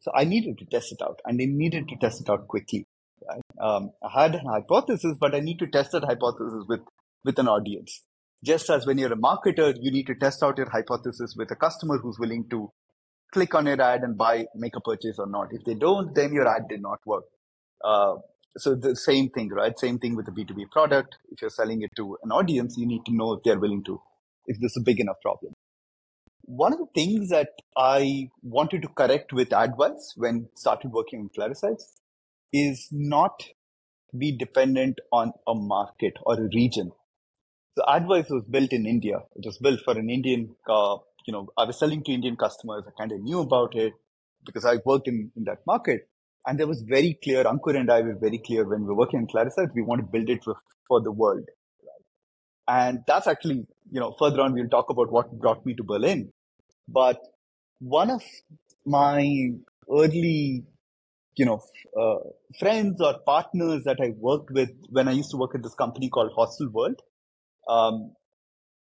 So 0.01 0.11
I 0.15 0.25
needed 0.25 0.59
to 0.59 0.67
test 0.67 0.93
it 0.93 1.03
out, 1.03 1.21
and 1.25 1.41
I 1.41 1.47
needed 1.47 1.89
to 1.89 1.97
test 1.97 2.21
it 2.21 2.29
out 2.29 2.47
quickly. 2.49 2.87
Right? 3.27 3.41
Um, 3.59 3.91
I 4.03 4.23
had 4.23 4.35
an 4.35 4.47
hypothesis, 4.47 5.17
but 5.19 5.35
I 5.35 5.41
need 5.41 5.59
to 5.61 5.67
test 5.67 5.93
that 5.93 6.05
hypothesis 6.05 6.65
with 6.69 6.81
with 7.25 7.39
an 7.39 7.49
audience. 7.49 8.03
Just 8.43 8.69
as 8.69 8.87
when 8.87 8.99
you're 8.99 9.13
a 9.13 9.17
marketer, 9.17 9.75
you 9.81 9.91
need 9.91 10.07
to 10.09 10.15
test 10.15 10.43
out 10.43 10.59
your 10.59 10.69
hypothesis 10.69 11.35
with 11.37 11.51
a 11.51 11.57
customer 11.57 11.99
who's 11.99 12.19
willing 12.19 12.47
to 12.51 12.71
click 13.33 13.55
on 13.55 13.67
your 13.67 13.81
ad 13.81 14.03
and 14.03 14.17
buy, 14.17 14.47
make 14.55 14.77
a 14.77 14.81
purchase 14.81 15.19
or 15.19 15.27
not. 15.27 15.49
If 15.51 15.65
they 15.65 15.75
don't, 15.75 16.15
then 16.15 16.33
your 16.33 16.47
ad 16.47 16.69
did 16.69 16.83
not 16.83 16.99
work. 17.07 17.25
Uh, 17.85 18.17
so 18.57 18.75
the 18.75 18.97
same 18.97 19.31
thing, 19.31 19.51
right? 19.51 19.79
Same 19.79 19.99
thing 19.99 20.17
with 20.17 20.29
a 20.29 20.31
B2B 20.31 20.71
product. 20.71 21.17
If 21.31 21.43
you're 21.43 21.51
selling 21.51 21.83
it 21.83 21.91
to 21.97 22.17
an 22.23 22.31
audience, 22.31 22.77
you 22.79 22.87
need 22.87 23.05
to 23.07 23.15
know 23.15 23.33
if 23.35 23.43
they're 23.45 23.59
willing 23.59 23.85
to, 23.85 24.01
if 24.47 24.59
this 24.61 24.73
is 24.73 24.83
a 24.83 24.85
big 24.85 25.01
enough 25.01 25.17
problem. 25.23 25.53
One 26.43 26.73
of 26.73 26.79
the 26.79 26.87
things 26.95 27.31
that 27.31 27.49
I 27.77 28.29
wanted 28.43 28.83
to 28.83 28.89
correct 28.89 29.33
with 29.33 29.49
AdWise 29.49 30.13
when 30.17 30.49
started 30.55 30.93
working 30.93 31.21
on 31.21 31.31
Clarisights 31.37 32.01
is 32.53 32.89
not 32.93 33.43
be 34.17 34.37
dependent 34.37 35.01
on 35.13 35.33
a 35.49 35.55
market 35.55 36.15
or 36.25 36.35
a 36.35 36.49
region. 36.55 36.93
So 37.77 37.85
AdWise 37.89 38.31
was 38.31 38.45
built 38.49 38.73
in 38.73 38.87
India. 38.87 39.17
It 39.35 39.45
was 39.45 39.59
built 39.59 39.81
for 39.85 39.99
an 39.99 40.09
Indian, 40.09 40.55
uh, 40.69 40.99
you 41.27 41.33
know, 41.33 41.49
I 41.59 41.65
was 41.65 41.79
selling 41.79 42.05
to 42.05 42.13
Indian 42.13 42.37
customers. 42.37 42.85
I 42.87 42.91
kind 42.97 43.11
of 43.11 43.21
knew 43.21 43.41
about 43.41 43.75
it 43.75 43.95
because 44.47 44.65
I 44.65 44.77
worked 44.85 45.09
in, 45.09 45.33
in 45.37 45.45
that 45.45 45.67
market. 45.67 46.09
And 46.47 46.59
there 46.59 46.67
was 46.67 46.83
very 46.83 47.19
clear, 47.23 47.45
Ankur 47.45 47.79
and 47.79 47.91
I 47.91 48.03
were 48.03 48.17
very 48.21 48.39
clear 48.39 48.69
when 48.69 48.83
we 48.83 48.89
were 48.89 48.97
working 48.97 49.21
in 49.21 49.27
Clarissa, 49.27 49.69
we 49.75 49.83
want 49.83 50.01
to 50.01 50.07
build 50.07 50.29
it 50.29 50.45
for, 50.45 50.57
for 50.87 51.01
the 51.01 51.13
world. 51.13 51.49
And 52.69 53.01
that's 53.07 53.27
actually, 53.27 53.67
you 53.91 54.01
know, 54.01 54.15
further 54.19 54.41
on, 54.41 54.53
we'll 54.53 54.69
talk 54.69 54.91
about 54.91 55.11
what 55.11 55.33
brought 55.39 55.65
me 55.65 55.75
to 55.75 55.85
Berlin. 55.85 56.33
But 56.89 57.19
one 57.79 58.11
of 58.11 58.23
my 58.85 59.51
early, 59.91 60.65
you 61.37 61.45
know, 61.45 61.63
uh, 61.99 62.29
friends 62.59 63.01
or 63.01 63.19
partners 63.27 63.85
that 63.85 63.99
I 64.01 64.13
worked 64.17 64.51
with 64.51 64.71
when 64.91 65.09
I 65.09 65.13
used 65.13 65.31
to 65.31 65.37
work 65.37 65.55
at 65.55 65.63
this 65.63 65.75
company 65.75 66.09
called 66.09 66.33
Hostel 66.35 66.71
World 66.71 67.01
um, 67.69 68.13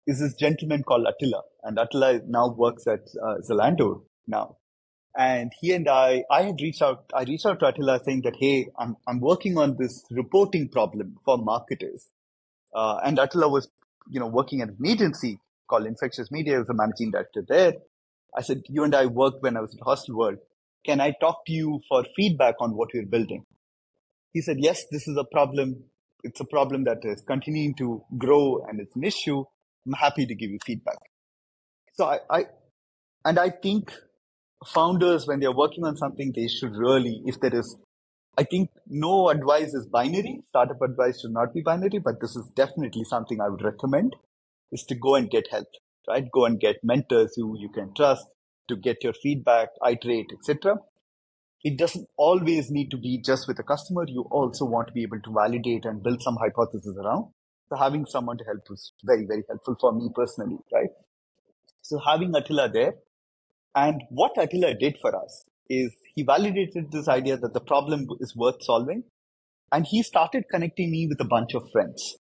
is 0.06 0.20
this 0.20 0.34
gentleman 0.34 0.82
called 0.82 1.06
Attila. 1.06 1.42
And 1.62 1.78
Attila 1.78 2.20
now 2.26 2.48
works 2.48 2.86
at 2.86 3.00
uh, 3.22 3.36
Zalando 3.48 4.02
now. 4.26 4.56
And 5.16 5.52
he 5.60 5.72
and 5.72 5.88
I, 5.88 6.24
I 6.30 6.42
had 6.42 6.60
reached 6.60 6.82
out, 6.82 7.04
I 7.14 7.24
reached 7.24 7.46
out 7.46 7.60
to 7.60 7.66
Attila 7.66 8.00
saying 8.04 8.22
that, 8.22 8.36
hey, 8.38 8.68
I'm, 8.78 8.96
I'm 9.06 9.20
working 9.20 9.58
on 9.58 9.76
this 9.78 10.04
reporting 10.10 10.68
problem 10.68 11.16
for 11.24 11.38
marketers. 11.38 12.08
Uh, 12.74 12.98
and 13.04 13.18
Attila 13.18 13.48
was, 13.48 13.68
you 14.08 14.20
know, 14.20 14.28
working 14.28 14.60
at 14.60 14.68
an 14.68 14.86
agency 14.86 15.40
called 15.68 15.86
Infectious 15.86 16.30
Media 16.30 16.60
as 16.60 16.68
a 16.68 16.74
managing 16.74 17.10
director 17.10 17.42
there. 17.48 17.74
I 18.36 18.42
said, 18.42 18.62
you 18.68 18.84
and 18.84 18.94
I 18.94 19.06
worked 19.06 19.42
when 19.42 19.56
I 19.56 19.60
was 19.60 19.74
at 19.74 19.82
Hostel 19.82 20.16
World. 20.16 20.38
Can 20.86 21.00
I 21.00 21.12
talk 21.20 21.44
to 21.46 21.52
you 21.52 21.80
for 21.88 22.04
feedback 22.14 22.54
on 22.60 22.76
what 22.76 22.90
we're 22.94 23.06
building? 23.06 23.44
He 24.32 24.40
said, 24.40 24.58
yes, 24.60 24.84
this 24.90 25.08
is 25.08 25.16
a 25.16 25.24
problem. 25.24 25.84
It's 26.22 26.40
a 26.40 26.44
problem 26.44 26.84
that 26.84 26.98
is 27.02 27.22
continuing 27.26 27.74
to 27.76 28.04
grow 28.16 28.64
and 28.68 28.80
it's 28.80 28.94
an 28.94 29.04
issue. 29.04 29.44
I'm 29.86 29.94
happy 29.94 30.26
to 30.26 30.34
give 30.34 30.50
you 30.50 30.58
feedback. 30.64 30.98
So 31.94 32.04
I, 32.04 32.18
I 32.30 32.44
and 33.24 33.38
I 33.38 33.50
think 33.50 33.92
founders, 34.66 35.26
when 35.26 35.40
they're 35.40 35.52
working 35.52 35.84
on 35.84 35.96
something, 35.96 36.32
they 36.34 36.48
should 36.48 36.76
really, 36.76 37.22
if 37.26 37.40
there 37.40 37.54
is 37.54 37.76
I 38.38 38.44
think 38.44 38.70
no 38.86 39.30
advice 39.30 39.74
is 39.74 39.88
binary. 39.88 40.42
Startup 40.50 40.80
advice 40.80 41.20
should 41.20 41.32
not 41.32 41.52
be 41.52 41.60
binary, 41.60 41.98
but 41.98 42.20
this 42.20 42.36
is 42.36 42.48
definitely 42.54 43.02
something 43.02 43.40
I 43.40 43.48
would 43.48 43.64
recommend 43.64 44.14
is 44.70 44.84
to 44.84 44.94
go 44.94 45.16
and 45.16 45.28
get 45.28 45.48
help, 45.50 45.66
right? 46.08 46.24
Go 46.32 46.44
and 46.44 46.60
get 46.60 46.76
mentors 46.84 47.32
who 47.34 47.58
you 47.58 47.68
can 47.68 47.92
trust 47.96 48.24
to 48.68 48.76
get 48.76 49.02
your 49.02 49.12
feedback, 49.12 49.70
iterate, 49.84 50.30
etc. 50.32 50.76
It 51.64 51.78
doesn't 51.78 52.06
always 52.16 52.70
need 52.70 52.92
to 52.92 52.96
be 52.96 53.20
just 53.20 53.48
with 53.48 53.58
a 53.58 53.64
customer. 53.64 54.04
You 54.06 54.28
also 54.30 54.64
want 54.66 54.86
to 54.86 54.92
be 54.94 55.02
able 55.02 55.20
to 55.20 55.32
validate 55.32 55.84
and 55.84 56.00
build 56.00 56.22
some 56.22 56.36
hypothesis 56.36 56.96
around. 56.96 57.32
So 57.70 57.76
having 57.76 58.06
someone 58.06 58.38
to 58.38 58.44
help 58.44 58.60
is 58.70 58.92
very, 59.02 59.26
very 59.26 59.42
helpful 59.48 59.76
for 59.80 59.92
me 59.92 60.10
personally, 60.14 60.58
right? 60.72 60.90
So 61.82 61.98
having 61.98 62.36
Attila 62.36 62.68
there 62.68 62.94
and 63.74 64.02
what 64.10 64.32
Attila 64.36 64.74
did 64.74 64.98
for 65.00 65.14
us 65.14 65.44
is 65.68 65.92
he 66.14 66.22
validated 66.22 66.90
this 66.90 67.08
idea 67.08 67.36
that 67.36 67.54
the 67.54 67.60
problem 67.60 68.06
is 68.20 68.34
worth 68.34 68.62
solving. 68.62 69.04
And 69.70 69.86
he 69.86 70.02
started 70.02 70.44
connecting 70.50 70.90
me 70.90 71.06
with 71.06 71.20
a 71.20 71.26
bunch 71.26 71.54
of 71.54 71.70
friends, 71.70 72.16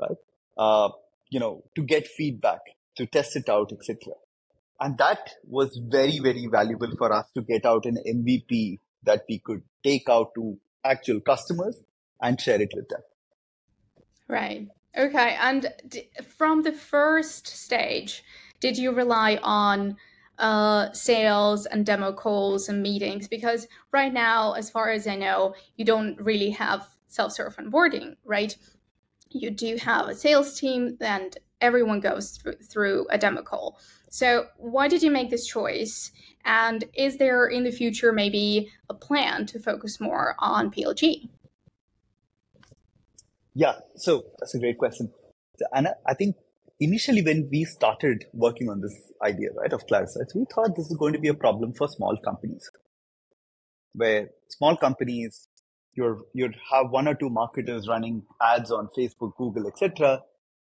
right? 0.00 0.16
Uh, 0.56 0.90
you 1.28 1.40
know, 1.40 1.64
to 1.74 1.82
get 1.82 2.06
feedback, 2.06 2.60
to 2.96 3.06
test 3.06 3.34
it 3.34 3.48
out, 3.48 3.72
etc. 3.72 4.14
And 4.78 4.96
that 4.98 5.30
was 5.44 5.80
very, 5.90 6.20
very 6.20 6.46
valuable 6.46 6.92
for 6.96 7.12
us 7.12 7.26
to 7.34 7.42
get 7.42 7.66
out 7.66 7.86
an 7.86 7.98
MVP 8.06 8.78
that 9.02 9.24
we 9.28 9.40
could 9.40 9.62
take 9.82 10.08
out 10.08 10.28
to 10.36 10.58
actual 10.84 11.20
customers 11.20 11.76
and 12.22 12.40
share 12.40 12.60
it 12.60 12.70
with 12.74 12.88
them. 12.88 13.00
Right. 14.28 14.68
Okay. 14.96 15.36
And 15.40 15.72
d- 15.88 16.08
from 16.36 16.62
the 16.62 16.72
first 16.72 17.48
stage, 17.48 18.22
did 18.60 18.78
you 18.78 18.92
rely 18.92 19.40
on 19.42 19.96
uh, 20.40 20.92
sales 20.92 21.66
and 21.66 21.86
demo 21.86 22.12
calls 22.12 22.68
and 22.68 22.82
meetings 22.82 23.28
because 23.28 23.68
right 23.92 24.12
now, 24.12 24.54
as 24.54 24.70
far 24.70 24.90
as 24.90 25.06
I 25.06 25.16
know, 25.16 25.54
you 25.76 25.84
don't 25.84 26.20
really 26.20 26.50
have 26.50 26.88
self 27.08 27.32
serve 27.32 27.56
onboarding, 27.56 28.16
right? 28.24 28.56
You 29.30 29.50
do 29.50 29.76
have 29.76 30.08
a 30.08 30.14
sales 30.14 30.58
team 30.58 30.96
and 31.00 31.36
everyone 31.60 32.00
goes 32.00 32.30
through, 32.30 32.56
through 32.56 33.06
a 33.10 33.18
demo 33.18 33.42
call. 33.42 33.78
So, 34.08 34.46
why 34.56 34.88
did 34.88 35.02
you 35.02 35.10
make 35.10 35.30
this 35.30 35.46
choice? 35.46 36.10
And 36.44 36.84
is 36.94 37.18
there 37.18 37.46
in 37.46 37.64
the 37.64 37.70
future 37.70 38.12
maybe 38.12 38.72
a 38.88 38.94
plan 38.94 39.46
to 39.46 39.58
focus 39.60 40.00
more 40.00 40.34
on 40.38 40.70
PLG? 40.70 41.28
Yeah, 43.54 43.74
so 43.96 44.24
that's 44.38 44.54
a 44.54 44.58
great 44.58 44.78
question. 44.78 45.12
And 45.72 45.88
I 46.06 46.14
think 46.14 46.36
initially 46.80 47.22
when 47.22 47.48
we 47.50 47.64
started 47.64 48.24
working 48.32 48.68
on 48.70 48.80
this 48.80 48.94
idea, 49.22 49.50
right, 49.56 49.72
of 49.72 49.86
Clarisights, 49.86 50.34
we 50.34 50.46
thought 50.52 50.74
this 50.76 50.90
is 50.90 50.96
going 50.96 51.12
to 51.12 51.18
be 51.18 51.28
a 51.28 51.34
problem 51.34 51.72
for 51.74 51.86
small 51.88 52.16
companies, 52.24 52.70
where 53.94 54.30
small 54.48 54.76
companies, 54.76 55.46
you're 55.94 56.20
you'd 56.32 56.56
have 56.72 56.90
one 56.90 57.06
or 57.06 57.14
two 57.14 57.28
marketers 57.28 57.86
running 57.88 58.22
ads 58.42 58.70
on 58.70 58.88
Facebook, 58.96 59.36
Google, 59.36 59.66
etc. 59.66 60.22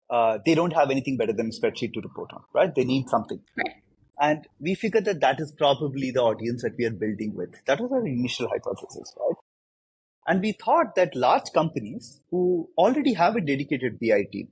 Uh, 0.09 0.39
they 0.45 0.55
don't 0.55 0.73
have 0.73 0.89
anything 0.89 1.17
better 1.17 1.33
than 1.33 1.47
a 1.47 1.49
spreadsheet 1.49 1.93
to 1.93 2.01
report 2.01 2.31
on, 2.33 2.41
right? 2.53 2.73
They 2.73 2.83
need 2.83 3.09
something. 3.09 3.39
Right. 3.55 3.75
And 4.19 4.47
we 4.59 4.75
figured 4.75 5.05
that 5.05 5.21
that 5.21 5.39
is 5.39 5.51
probably 5.51 6.11
the 6.11 6.21
audience 6.21 6.63
that 6.63 6.75
we 6.77 6.85
are 6.85 6.91
building 6.91 7.35
with. 7.35 7.53
That 7.65 7.79
was 7.79 7.91
our 7.91 8.05
initial 8.05 8.49
hypothesis, 8.49 9.15
right? 9.17 9.35
And 10.27 10.41
we 10.41 10.51
thought 10.51 10.95
that 10.95 11.15
large 11.15 11.51
companies 11.53 12.21
who 12.29 12.69
already 12.77 13.13
have 13.13 13.35
a 13.35 13.41
dedicated 13.41 13.99
BI 13.99 14.25
team, 14.31 14.49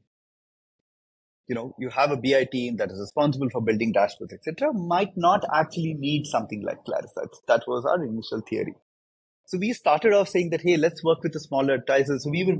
you 1.47 1.55
know, 1.55 1.73
you 1.79 1.89
have 1.89 2.11
a 2.11 2.17
BI 2.17 2.47
team 2.51 2.77
that 2.77 2.91
is 2.91 2.99
responsible 2.99 3.49
for 3.49 3.61
building 3.61 3.93
dashboards, 3.93 4.33
etc., 4.33 4.73
might 4.73 5.15
not 5.15 5.43
actually 5.53 5.93
need 5.93 6.25
something 6.25 6.63
like 6.63 6.83
Clarisights. 6.85 7.37
That 7.47 7.63
was 7.67 7.85
our 7.85 8.03
initial 8.03 8.41
theory. 8.47 8.75
So 9.45 9.57
we 9.57 9.71
started 9.71 10.11
off 10.13 10.27
saying 10.27 10.49
that, 10.49 10.61
hey, 10.61 10.75
let's 10.75 11.03
work 11.03 11.23
with 11.23 11.31
the 11.31 11.39
smaller 11.39 11.75
advertisers. 11.75 12.25
So 12.25 12.31
we 12.31 12.43
were 12.43 12.57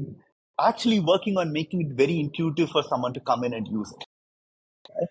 actually 0.59 1.01
working 1.01 1.37
on 1.37 1.51
making 1.51 1.81
it 1.81 1.97
very 1.97 2.17
intuitive 2.19 2.69
for 2.69 2.81
someone 2.83 3.13
to 3.13 3.19
come 3.19 3.43
in 3.43 3.53
and 3.53 3.67
use 3.67 3.93
it. 3.99 5.09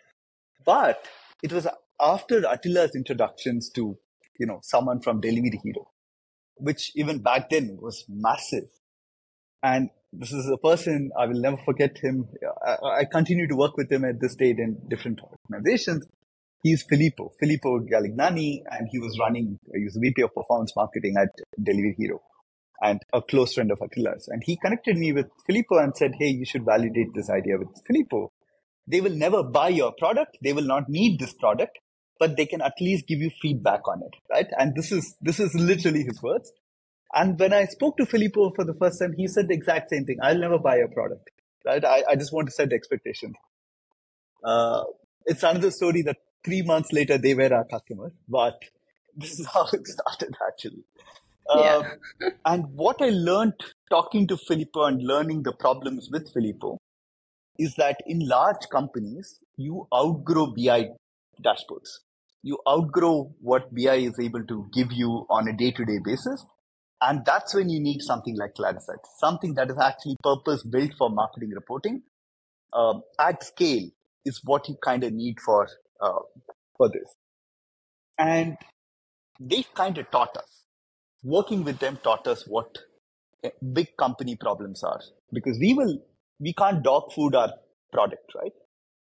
But 0.65 1.07
it 1.43 1.53
was 1.53 1.69
after 2.01 2.47
Attila's 2.47 2.97
introductions 2.97 3.71
to, 3.75 3.99
you 4.39 4.47
know, 4.47 4.61
someone 4.63 5.01
from 5.01 5.21
Delivery 5.21 5.61
Hero, 5.63 5.91
which 6.57 6.93
even 6.97 7.19
back 7.19 7.51
then 7.51 7.79
was 7.81 8.05
massive. 8.09 8.69
And 9.63 9.91
this 10.19 10.33
is 10.33 10.51
a 10.51 10.57
person 10.57 11.11
I 11.19 11.27
will 11.27 11.41
never 11.41 11.59
forget 11.65 11.99
him. 11.99 12.29
I, 12.65 13.01
I, 13.01 13.05
continue 13.05 13.47
to 13.49 13.57
work 13.57 13.77
with 13.77 13.91
him 13.91 14.05
at 14.05 14.21
this 14.21 14.35
date 14.35 14.59
in 14.59 14.79
different 14.89 15.21
organizations. 15.23 16.07
He's 16.63 16.83
Filippo, 16.83 17.33
Filippo 17.39 17.81
Galignani, 17.81 18.63
and 18.71 18.89
he 18.91 18.99
was 18.99 19.19
running, 19.21 19.59
he 19.75 19.85
was 19.85 19.99
VP 20.01 20.23
of 20.23 20.35
performance 20.35 20.73
marketing 20.75 21.17
at 21.19 21.29
Delivery 21.63 21.95
Hero 21.99 22.21
and 22.81 23.01
a 23.13 23.23
close 23.23 23.55
friend 23.55 23.71
of 23.71 23.79
Attila's. 23.81 24.29
And 24.29 24.43
he 24.45 24.57
connected 24.57 24.97
me 24.97 25.13
with 25.13 25.27
Filippo 25.47 25.79
and 25.79 25.97
said, 25.97 26.13
Hey, 26.19 26.29
you 26.29 26.45
should 26.45 26.65
validate 26.65 27.15
this 27.15 27.31
idea 27.31 27.59
with 27.59 27.69
Filippo. 27.87 28.33
They 28.87 29.01
will 29.01 29.15
never 29.15 29.43
buy 29.43 29.69
your 29.69 29.93
product. 29.99 30.39
They 30.43 30.53
will 30.53 30.67
not 30.67 30.89
need 30.89 31.19
this 31.19 31.35
product, 31.35 31.79
but 32.19 32.37
they 32.37 32.47
can 32.47 32.61
at 32.61 32.75
least 32.81 33.07
give 33.07 33.19
you 33.19 33.31
feedback 33.43 33.87
on 33.89 34.03
it. 34.03 34.15
Right. 34.31 34.47
And 34.59 34.75
this 34.75 34.93
is, 34.93 35.17
this 35.21 35.41
is 35.41 35.55
literally 35.55 36.05
his 36.05 36.23
words. 36.23 36.53
And 37.15 37.39
when 37.39 37.53
I 37.53 37.65
spoke 37.67 37.97
to 37.99 38.07
Filippo 38.07 38.53
for 38.55 38.65
the 38.65 38.75
first 38.75 39.01
time, 39.01 39.15
he 39.17 39.27
said 39.29 39.49
the 39.49 39.55
exact 39.55 39.91
same 39.91 40.05
thing. 40.05 40.19
I'll 40.23 40.39
never 40.39 40.59
buy 40.59 40.77
your 40.79 40.89
product, 40.89 41.31
right? 41.65 41.85
I, 41.85 42.03
I 42.11 42.17
just 42.17 42.33
want 42.33 42.49
to 42.49 42.53
set 42.53 42.71
the 42.71 42.75
expectations. 42.75 43.37
Uh, 44.45 44.85
it's 45.25 45.43
another 45.43 45.71
story 45.71 46.03
that 46.03 46.17
three 46.45 46.63
months 46.63 46.93
later 46.93 47.19
they 47.19 47.35
were 47.35 47.53
our 47.53 47.65
customer, 47.65 48.13
but 48.29 48.59
this 49.17 49.39
is 49.39 49.47
how 49.47 49.67
it 49.73 49.87
started 49.87 50.35
actually. 50.47 50.85
Yeah. 51.55 51.83
Uh, 52.23 52.31
and 52.45 52.65
what 52.75 53.01
I 53.01 53.11
learned 53.11 53.55
talking 53.91 54.27
to 54.29 54.37
Filippo 54.37 54.85
and 54.85 55.03
learning 55.03 55.43
the 55.45 55.53
problems 55.53 56.09
with 56.11 56.33
Filippo 56.33 56.79
is 57.59 57.75
that 57.77 57.99
in 58.07 58.27
large 58.29 58.69
companies, 58.71 59.39
you 59.57 59.87
outgrow 59.95 60.47
BI 60.47 60.89
dashboards. 61.43 62.01
You 62.43 62.59
outgrow 62.69 63.35
what 63.41 63.75
BI 63.75 63.95
is 63.95 64.19
able 64.21 64.45
to 64.45 64.69
give 64.73 64.93
you 64.93 65.27
on 65.31 65.49
a 65.49 65.57
day 65.57 65.71
to 65.71 65.85
day 65.85 65.99
basis. 66.05 66.45
And 67.03 67.25
that's 67.27 67.55
when 67.55 67.69
you 67.69 67.81
need 67.81 68.01
something 68.01 68.37
like 68.37 68.55
Clarisight, 68.55 69.05
something 69.19 69.55
that 69.55 69.71
is 69.71 69.79
actually 69.79 70.17
purpose 70.23 70.63
built 70.63 70.93
for 70.97 71.11
marketing 71.11 71.51
reporting 71.55 72.03
um, 72.73 73.03
at 73.19 73.43
scale 73.43 73.89
is 74.25 74.41
what 74.45 74.69
you 74.69 74.77
kind 74.83 75.05
of 75.05 75.13
need 75.13 75.39
for 75.41 75.69
uh, 76.01 76.21
for 76.77 76.89
this. 76.89 77.15
And 78.19 78.57
they 79.41 79.65
kind 79.75 79.99
of 79.99 80.11
taught 80.11 80.37
us. 80.37 80.65
Working 81.23 81.65
with 81.65 81.79
them 81.79 81.99
taught 82.03 82.27
us 82.27 82.45
what 82.47 82.79
eh, 83.45 83.51
big 83.73 83.97
company 83.97 84.37
problems 84.37 84.83
are 84.83 85.01
because 85.33 85.59
we 85.59 85.75
will 85.75 85.99
we 86.41 86.53
can't 86.53 86.83
dog 86.83 87.13
food 87.13 87.35
our 87.35 87.53
product, 87.93 88.33
right? 88.35 88.53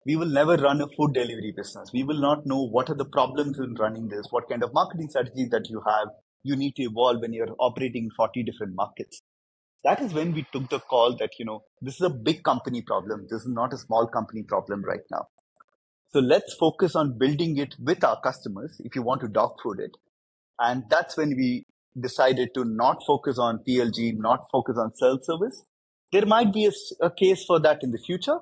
We 0.07 0.17
will 0.17 0.29
never 0.29 0.57
run 0.57 0.81
a 0.81 0.89
food 0.89 1.15
delivery 1.15 1.53
business. 1.57 1.91
We 1.93 2.05
will 2.05 2.21
not 2.21 2.47
know 2.47 2.63
what 2.63 2.91
are 2.91 2.95
the 2.95 3.05
problems 3.05 3.59
in 3.59 3.75
running 3.75 4.09
this, 4.09 4.27
what 4.31 4.49
kind 4.49 4.63
of 4.63 4.73
marketing 4.73 5.09
strategy 5.09 5.49
that 5.51 5.69
you 5.71 5.83
have, 5.87 6.09
you 6.45 6.57
need 6.57 6.77
to 6.77 6.83
evolve 6.83 7.21
when 7.21 7.33
you're 7.33 7.55
operating 7.59 8.05
in 8.05 8.11
40 8.17 8.43
different 8.45 8.75
markets. 8.75 9.23
that 9.87 10.01
is 10.01 10.15
when 10.17 10.33
we 10.33 10.43
took 10.53 10.69
the 10.71 10.79
call 10.79 11.17
that, 11.21 11.33
you 11.39 11.45
know, 11.45 11.63
this 11.83 11.97
is 11.97 12.01
a 12.03 12.11
big 12.29 12.43
company 12.43 12.81
problem. 12.83 13.27
This 13.31 13.43
is 13.43 13.49
not 13.49 13.75
a 13.75 13.79
small 13.79 14.07
company 14.07 14.43
problem 14.43 14.83
right 14.83 15.07
now. 15.11 15.27
So 16.13 16.21
let's 16.21 16.55
focus 16.55 16.97
on 16.97 17.19
building 17.19 17.59
it 17.59 17.75
with 17.79 18.05
our 18.05 18.21
customers 18.21 18.81
if 18.85 18.95
you 18.95 19.03
want 19.03 19.21
to 19.23 19.29
dog 19.29 19.57
food 19.63 19.81
it. 19.81 19.97
And 20.59 20.85
that's 20.89 21.17
when 21.17 21.31
we 21.37 21.67
decided 22.01 22.55
to 22.55 22.65
not 22.65 23.03
focus 23.07 23.39
on 23.39 23.61
PLG, 23.69 24.17
not 24.17 24.47
focus 24.53 24.77
on 24.79 24.95
self 24.95 25.25
service. 25.25 25.65
There 26.13 26.25
might 26.25 26.53
be 26.53 26.67
a, 26.67 26.73
a 27.05 27.11
case 27.11 27.45
for 27.45 27.61
that 27.61 27.83
in 27.83 27.91
the 27.91 27.99
future. 27.99 28.39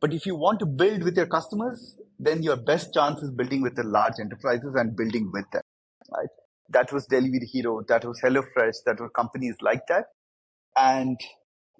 But 0.00 0.14
if 0.14 0.24
you 0.24 0.34
want 0.34 0.60
to 0.60 0.66
build 0.66 1.02
with 1.02 1.16
your 1.16 1.26
customers, 1.26 1.98
then 2.18 2.42
your 2.42 2.56
best 2.56 2.94
chance 2.94 3.20
is 3.22 3.30
building 3.30 3.60
with 3.60 3.76
the 3.76 3.82
large 3.82 4.14
enterprises 4.18 4.74
and 4.74 4.96
building 4.96 5.30
with 5.32 5.44
them? 5.52 5.62
That 6.70 6.92
was 6.92 7.06
Delivery 7.06 7.46
Hero. 7.50 7.82
That 7.88 8.04
was 8.04 8.20
HelloFresh. 8.20 8.84
That 8.86 9.00
were 9.00 9.10
companies 9.10 9.56
like 9.60 9.86
that. 9.88 10.06
And 10.76 11.18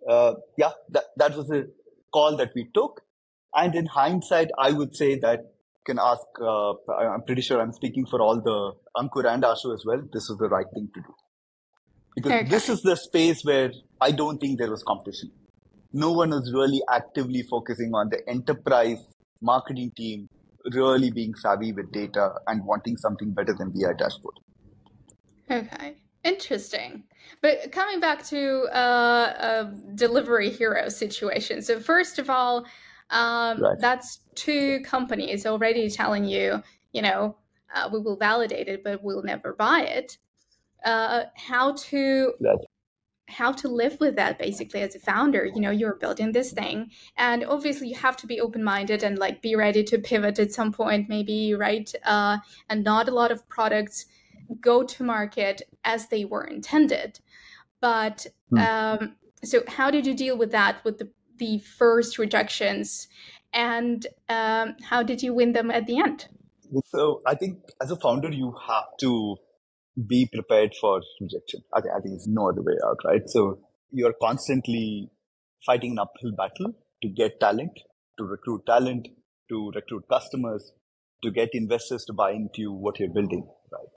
uh, 0.09 0.35
yeah, 0.57 0.71
that, 0.91 1.05
that 1.17 1.37
was 1.37 1.51
a 1.51 1.65
call 2.13 2.37
that 2.37 2.51
we 2.55 2.69
took. 2.75 3.03
And 3.55 3.75
in 3.75 3.87
hindsight, 3.87 4.49
I 4.59 4.73
would 4.73 4.95
say 4.95 5.19
that 5.19 5.41
you 5.41 5.95
can 5.95 5.99
ask, 5.99 6.23
uh, 6.41 6.73
I'm 6.93 7.23
pretty 7.23 7.43
sure 7.43 7.61
I'm 7.61 7.73
speaking 7.73 8.07
for 8.07 8.21
all 8.21 8.41
the 8.41 8.73
Ankur 8.97 9.27
and 9.27 9.43
Ashu 9.43 9.75
as 9.75 9.85
well. 9.85 10.03
This 10.13 10.29
was 10.29 10.39
the 10.39 10.49
right 10.49 10.67
thing 10.73 10.89
to 10.95 11.01
do. 11.01 11.15
Because 12.17 12.33
okay. 12.33 12.49
this 12.49 12.69
is 12.69 12.83
the 12.83 12.97
space 12.97 13.45
where 13.45 13.73
I 14.01 14.11
don't 14.11 14.39
think 14.39 14.59
there 14.59 14.71
was 14.71 14.83
competition. 14.83 15.31
No 15.93 16.13
one 16.13 16.31
was 16.31 16.53
really 16.53 16.83
actively 16.93 17.43
focusing 17.43 17.93
on 17.95 18.11
the 18.11 18.29
enterprise 18.29 18.99
marketing 19.41 19.93
team 19.97 20.29
really 20.73 21.11
being 21.11 21.35
savvy 21.35 21.73
with 21.73 21.91
data 21.93 22.35
and 22.47 22.65
wanting 22.65 22.97
something 22.97 23.33
better 23.33 23.55
than 23.59 23.71
BI 23.71 23.93
dashboard. 23.99 24.35
Okay. 25.51 25.97
Interesting. 26.23 27.05
But 27.41 27.73
coming 27.73 27.99
back 27.99 28.25
to 28.27 28.65
uh, 28.65 29.35
a 29.39 29.75
delivery 29.95 30.51
hero 30.51 30.89
situation. 30.89 31.63
So, 31.63 31.81
first 31.81 32.19
of 32.19 32.29
all, 32.29 32.67
um, 33.11 33.63
right. 33.63 33.79
that's 33.79 34.21
two 34.35 34.81
companies 34.81 35.47
already 35.47 35.89
telling 35.89 36.25
you, 36.25 36.63
you 36.93 37.03
know, 37.03 37.37
uh, 37.75 37.89
we 37.93 38.01
will 38.01 38.17
validate 38.17 38.69
it, 38.69 38.85
but 38.85 39.03
we'll 39.03 39.23
never 39.23 39.55
buy 39.55 39.81
it. 39.83 40.19
Uh, 40.85 41.25
how 41.37 41.73
to 41.73 42.33
right. 42.41 42.59
how 43.29 43.53
to 43.53 43.69
live 43.69 43.99
with 44.01 44.17
that 44.17 44.39
basically 44.39 44.81
as 44.81 44.95
a 44.95 44.99
founder 44.99 45.45
you 45.45 45.61
know 45.61 45.71
you're 45.71 45.97
building 45.97 46.33
this 46.33 46.53
thing 46.53 46.91
and 47.19 47.45
obviously 47.45 47.87
you 47.87 47.95
have 47.95 48.17
to 48.17 48.27
be 48.27 48.41
open-minded 48.41 49.03
and 49.03 49.19
like 49.19 49.43
be 49.43 49.55
ready 49.55 49.85
to 49.85 49.99
pivot 49.99 50.39
at 50.39 50.51
some 50.51 50.73
point 50.73 51.07
maybe 51.11 51.53
right 51.53 51.95
uh, 52.05 52.39
and 52.71 52.83
not 52.83 53.11
a 53.11 53.15
lot 53.15 53.31
of 53.31 53.47
products 53.51 54.07
go 54.61 54.83
to 54.83 55.03
market 55.03 55.63
as 55.85 56.09
they 56.09 56.25
were 56.25 56.45
intended. 56.45 57.21
But 57.81 58.27
hmm. 58.51 58.59
um, 58.59 59.17
so, 59.43 59.63
how 59.69 59.91
did 59.91 60.07
you 60.07 60.15
deal 60.15 60.37
with 60.37 60.53
that 60.53 60.85
with 60.85 60.99
the, 60.99 61.11
the 61.39 61.59
first 61.59 62.19
rejections, 62.19 63.09
and 63.53 64.07
um, 64.29 64.77
how 64.83 65.03
did 65.03 65.23
you 65.23 65.33
win 65.33 65.53
them 65.53 65.71
at 65.71 65.87
the 65.87 65.99
end? 65.99 66.27
So, 66.87 67.23
I 67.27 67.35
think 67.35 67.59
as 67.83 67.91
a 67.91 67.97
founder, 67.97 68.31
you 68.31 68.55
have 68.69 68.85
to 69.01 69.37
be 70.07 70.29
prepared 70.33 70.73
for 70.81 71.01
rejection. 71.21 71.61
I 71.75 71.81
think, 71.81 71.95
I 71.97 72.01
think 72.01 72.15
it's 72.15 72.29
no 72.29 72.51
other 72.51 72.63
way 72.63 72.75
out, 72.87 72.99
right? 73.05 73.29
So, 73.29 73.61
you're 73.91 74.15
constantly 74.21 75.11
fighting 75.65 75.93
an 75.93 76.01
uphill 76.01 76.33
battle 76.37 76.75
to 77.03 77.09
get 77.09 77.41
talent, 77.41 77.73
to 78.19 78.25
recruit 78.25 78.67
talent, 78.67 79.09
to 79.49 79.73
recruit 79.75 80.05
customers, 80.11 80.73
to 81.25 81.31
get 81.31 81.51
investors 81.53 82.05
to 82.07 82.13
buy 82.13 82.33
into 82.33 82.73
what 82.73 82.99
you're 82.99 83.13
building, 83.13 83.47
right? 83.73 83.89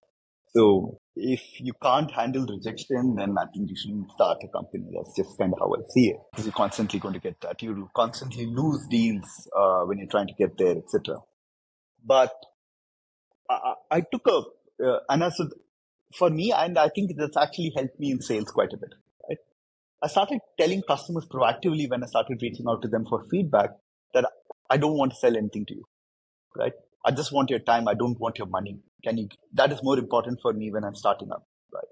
So 0.56 1.00
if 1.16 1.42
you 1.60 1.74
can't 1.82 2.12
handle 2.12 2.46
rejection, 2.46 3.16
then 3.16 3.36
I 3.38 3.46
think 3.54 3.70
you 3.70 3.76
shouldn't 3.76 4.12
start 4.12 4.38
a 4.44 4.48
company. 4.48 4.86
That's 4.96 5.16
just 5.16 5.38
kind 5.38 5.54
of 5.54 5.60
how 5.60 5.74
I 5.74 5.80
see 5.90 6.10
it. 6.10 6.18
Because 6.32 6.46
you're 6.46 6.54
constantly 6.54 7.00
going 7.00 7.16
to 7.16 7.20
get 7.20 7.42
that. 7.42 7.62
You'll 7.62 7.90
constantly 7.96 8.46
lose 8.46 8.86
deals 8.90 9.26
uh, 9.56 9.82
when 9.82 9.98
you're 9.98 10.08
trying 10.08 10.28
to 10.28 10.34
get 10.34 10.58
there, 10.58 10.78
etc. 10.78 11.18
But 12.06 12.34
I, 13.50 13.74
I, 13.90 14.02
took 14.02 14.28
a, 14.28 14.86
uh, 14.86 15.00
and 15.10 15.34
said, 15.34 15.48
for 16.16 16.30
me, 16.30 16.52
and 16.56 16.78
I 16.78 16.90
think 16.90 17.12
that's 17.18 17.38
actually 17.38 17.74
helped 17.76 18.00
me 18.00 18.12
in 18.12 18.22
sales 18.22 18.52
quite 18.52 18.74
a 18.74 18.78
bit. 18.78 18.94
Right? 19.28 19.38
I 20.04 20.08
started 20.08 20.40
telling 20.60 20.84
customers 20.88 21.26
proactively 21.26 21.90
when 21.90 22.04
I 22.04 22.08
started 22.08 22.40
reaching 22.42 22.66
out 22.70 22.82
to 22.84 22.88
them 22.88 23.06
for 23.10 23.24
feedback 23.32 23.72
that 24.14 24.26
I 24.70 24.78
don't 24.78 24.98
want 24.98 25.12
to 25.12 25.18
sell 25.18 25.36
anything 25.36 25.66
to 25.68 25.76
you. 25.76 25.84
Right? 26.56 26.74
I 27.06 27.12
just 27.12 27.32
want 27.32 27.50
your 27.50 27.60
time. 27.60 27.88
I 27.88 27.94
don't 27.94 28.20
want 28.20 28.38
your 28.38 28.48
money. 28.48 28.80
Can 29.04 29.18
you, 29.18 29.28
that 29.54 29.72
is 29.72 29.84
more 29.84 29.98
important 29.98 30.40
for 30.42 30.54
me 30.54 30.72
when 30.72 30.84
I'm 30.84 30.96
starting 30.96 31.32
up, 31.32 31.46
right? 31.74 31.84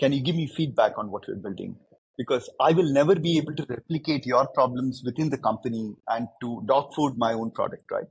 Can 0.00 0.12
you 0.12 0.22
give 0.22 0.36
me 0.36 0.50
feedback 0.56 0.96
on 0.96 1.10
what 1.10 1.28
you're 1.28 1.36
building? 1.36 1.76
Because 2.16 2.48
I 2.60 2.72
will 2.72 2.92
never 2.92 3.14
be 3.14 3.38
able 3.38 3.54
to 3.56 3.66
replicate 3.68 4.24
your 4.24 4.46
problems 4.54 5.02
within 5.04 5.30
the 5.30 5.38
company 5.38 5.94
and 6.08 6.28
to 6.40 6.62
dog 6.66 6.94
food 6.94 7.14
my 7.18 7.32
own 7.34 7.50
product, 7.50 7.84
right? 7.90 8.06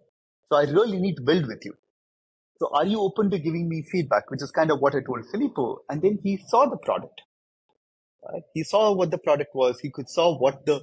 So 0.51 0.57
I 0.57 0.63
really 0.63 0.99
need 0.99 1.15
to 1.15 1.21
build 1.23 1.47
with 1.47 1.61
you. 1.65 1.73
So 2.59 2.69
are 2.73 2.85
you 2.85 2.99
open 2.99 3.31
to 3.31 3.39
giving 3.39 3.67
me 3.67 3.83
feedback, 3.91 4.29
which 4.29 4.43
is 4.43 4.51
kind 4.51 4.71
of 4.71 4.79
what 4.79 4.95
I 4.95 4.99
told 5.01 5.25
Filippo. 5.31 5.79
And 5.89 6.01
then 6.01 6.19
he 6.21 6.37
saw 6.47 6.69
the 6.69 6.77
product. 6.77 7.21
Right? 8.31 8.43
He 8.53 8.63
saw 8.63 8.93
what 8.93 9.11
the 9.11 9.17
product 9.17 9.55
was. 9.55 9.79
He 9.79 9.89
could 9.89 10.09
saw 10.09 10.37
what 10.37 10.65
the 10.65 10.81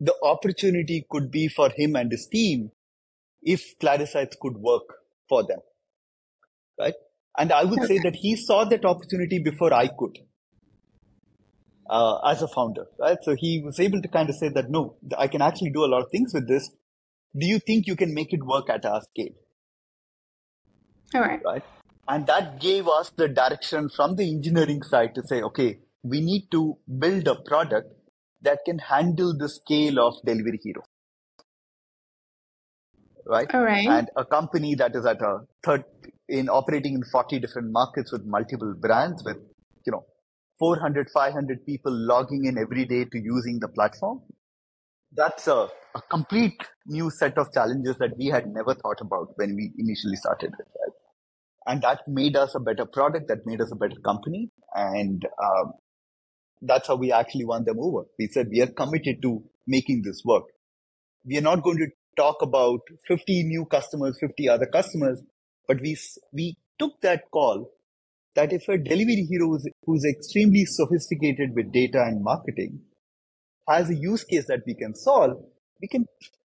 the 0.00 0.14
opportunity 0.22 1.04
could 1.10 1.30
be 1.30 1.48
for 1.48 1.70
him 1.76 1.96
and 1.96 2.12
his 2.12 2.28
team 2.28 2.70
if 3.42 3.78
Clarisights 3.78 4.38
could 4.40 4.56
work 4.56 4.82
for 5.28 5.46
them. 5.46 5.58
Right? 6.78 6.94
And 7.36 7.52
I 7.52 7.64
would 7.64 7.84
say 7.84 7.98
that 7.98 8.16
he 8.16 8.36
saw 8.36 8.64
that 8.64 8.84
opportunity 8.84 9.38
before 9.38 9.72
I 9.72 9.88
could. 9.88 10.18
Uh, 11.90 12.18
as 12.26 12.42
a 12.42 12.48
founder, 12.48 12.84
right? 12.98 13.16
So 13.22 13.34
he 13.34 13.62
was 13.64 13.80
able 13.80 14.02
to 14.02 14.08
kind 14.08 14.28
of 14.28 14.34
say 14.34 14.50
that, 14.50 14.68
no, 14.68 14.96
I 15.16 15.26
can 15.26 15.40
actually 15.40 15.70
do 15.70 15.86
a 15.86 15.86
lot 15.86 16.02
of 16.02 16.10
things 16.10 16.34
with 16.34 16.46
this. 16.46 16.68
Do 17.34 17.46
you 17.46 17.58
think 17.58 17.86
you 17.86 17.96
can 17.96 18.12
make 18.12 18.34
it 18.34 18.44
work 18.44 18.68
at 18.68 18.84
our 18.84 19.00
scale? 19.00 19.32
All 21.14 21.22
right. 21.22 21.40
Right. 21.42 21.64
And 22.06 22.26
that 22.26 22.60
gave 22.60 22.88
us 22.88 23.10
the 23.16 23.28
direction 23.28 23.88
from 23.88 24.16
the 24.16 24.30
engineering 24.30 24.82
side 24.82 25.14
to 25.14 25.22
say, 25.26 25.40
okay, 25.40 25.78
we 26.02 26.20
need 26.20 26.50
to 26.50 26.76
build 26.98 27.26
a 27.26 27.36
product 27.36 27.94
that 28.42 28.58
can 28.66 28.78
handle 28.78 29.34
the 29.36 29.48
scale 29.48 29.98
of 29.98 30.14
Delivery 30.26 30.60
Hero 30.62 30.82
right? 33.28 33.52
All 33.54 33.62
right. 33.62 33.86
And 33.86 34.08
a 34.16 34.24
company 34.24 34.74
that 34.76 34.96
is 34.96 35.06
at 35.06 35.20
a 35.20 35.40
third 35.62 35.84
in 36.28 36.48
operating 36.48 36.94
in 36.94 37.02
40 37.04 37.38
different 37.38 37.70
markets 37.70 38.12
with 38.12 38.24
multiple 38.24 38.74
brands 38.78 39.22
with, 39.24 39.38
you 39.86 39.92
know, 39.92 40.04
400, 40.58 41.08
500 41.10 41.64
people 41.64 41.92
logging 41.92 42.44
in 42.46 42.58
every 42.58 42.84
day 42.84 43.04
to 43.04 43.18
using 43.18 43.58
the 43.60 43.68
platform. 43.68 44.22
That's 45.12 45.46
a, 45.46 45.68
a 45.94 46.02
complete 46.10 46.60
new 46.86 47.10
set 47.10 47.38
of 47.38 47.52
challenges 47.52 47.96
that 47.98 48.16
we 48.18 48.26
had 48.26 48.46
never 48.46 48.74
thought 48.74 49.00
about 49.00 49.28
when 49.36 49.54
we 49.54 49.72
initially 49.78 50.16
started. 50.16 50.52
And 51.66 51.82
that 51.82 52.00
made 52.08 52.36
us 52.36 52.54
a 52.54 52.60
better 52.60 52.86
product, 52.86 53.28
that 53.28 53.46
made 53.46 53.60
us 53.60 53.70
a 53.70 53.76
better 53.76 54.00
company. 54.04 54.50
And 54.74 55.24
um, 55.42 55.72
that's 56.60 56.88
how 56.88 56.96
we 56.96 57.12
actually 57.12 57.44
won 57.44 57.64
them 57.64 57.78
over. 57.78 58.04
We 58.18 58.28
said 58.28 58.48
we 58.50 58.60
are 58.62 58.66
committed 58.66 59.22
to 59.22 59.42
making 59.66 60.02
this 60.04 60.22
work. 60.24 60.44
We 61.24 61.38
are 61.38 61.42
not 61.42 61.62
going 61.62 61.78
to 61.78 61.86
talk 62.18 62.42
about 62.42 62.80
50 63.06 63.44
new 63.44 63.64
customers, 63.64 64.18
50 64.20 64.48
other 64.48 64.66
customers, 64.66 65.22
but 65.66 65.80
we, 65.80 65.96
we 66.32 66.56
took 66.78 67.00
that 67.02 67.30
call 67.30 67.70
that 68.34 68.52
if 68.52 68.68
a 68.68 68.78
delivery 68.78 69.26
hero 69.30 69.58
who's, 69.84 70.04
extremely 70.04 70.64
sophisticated 70.64 71.54
with 71.54 71.72
data 71.72 72.02
and 72.02 72.22
marketing 72.22 72.80
has 73.68 73.90
a 73.90 73.94
use 73.94 74.24
case 74.24 74.46
that 74.46 74.60
we 74.66 74.74
can 74.74 74.94
solve, 74.94 75.32
we 75.80 75.88
can, 75.88 76.06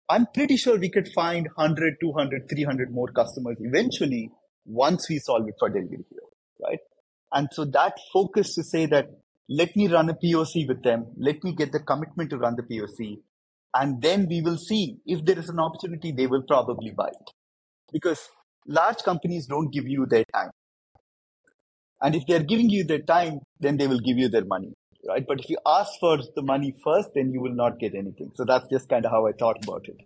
I'm 0.10 0.28
pretty 0.34 0.58
sure 0.58 0.78
we 0.78 0.90
could 0.90 1.10
find 1.14 1.48
100, 1.56 1.96
200, 2.02 2.50
300 2.50 2.92
more 2.92 3.08
customers 3.08 3.58
eventually 3.60 4.32
once 4.66 5.10
we 5.10 5.20
solve 5.20 5.48
it 5.48 5.56
for 5.60 5.70
delivery 5.70 6.06
hero, 6.10 6.28
right? 6.64 6.80
And 7.34 7.48
so 7.52 7.66
that 7.66 7.94
focus 8.14 8.56
to 8.56 8.64
say 8.64 8.86
that 8.88 9.10
let 9.50 9.76
me 9.76 9.88
run 9.88 10.10
a 10.10 10.14
POC 10.14 10.68
with 10.68 10.84
them, 10.84 11.08
let 11.18 11.44
me 11.44 11.54
get 11.54 11.72
the 11.72 11.80
commitment 11.80 12.30
to 12.30 12.38
run 12.38 12.56
the 12.56 12.64
POC, 12.64 13.18
and 13.74 14.02
then 14.02 14.28
we 14.30 14.42
will 14.42 14.58
see 14.58 14.98
if 15.06 15.24
there 15.26 15.40
is 15.40 15.50
an 15.50 15.60
opportunity, 15.60 16.12
they 16.12 16.28
will 16.28 16.44
probably 16.48 16.92
buy 16.92 17.08
it. 17.08 17.32
Because 17.92 18.30
large 18.68 18.98
companies 19.04 19.48
don't 19.48 19.72
give 19.72 19.88
you 19.88 20.06
their 20.06 20.26
time. 20.34 20.52
And 22.02 22.16
if 22.16 22.24
they're 22.28 22.44
giving 22.44 22.70
you 22.70 22.84
their 22.84 23.02
time, 23.02 23.40
then 23.60 23.78
they 23.78 23.88
will 23.88 24.00
give 24.00 24.18
you 24.18 24.28
their 24.28 24.46
money, 24.46 24.74
right? 25.08 25.24
But 25.26 25.40
if 25.40 25.50
you 25.50 25.58
ask 25.66 25.92
for 26.00 26.18
the 26.36 26.42
money 26.42 26.74
first, 26.84 27.10
then 27.16 27.32
you 27.32 27.42
will 27.42 27.54
not 27.54 27.80
get 27.80 27.94
anything. 27.94 28.32
So 28.36 28.44
that's 28.44 28.68
just 28.72 28.90
kind 28.90 29.06
of 29.06 29.12
how 29.12 29.28
I 29.28 29.32
thought 29.34 29.58
about 29.64 29.86
it. 29.88 29.98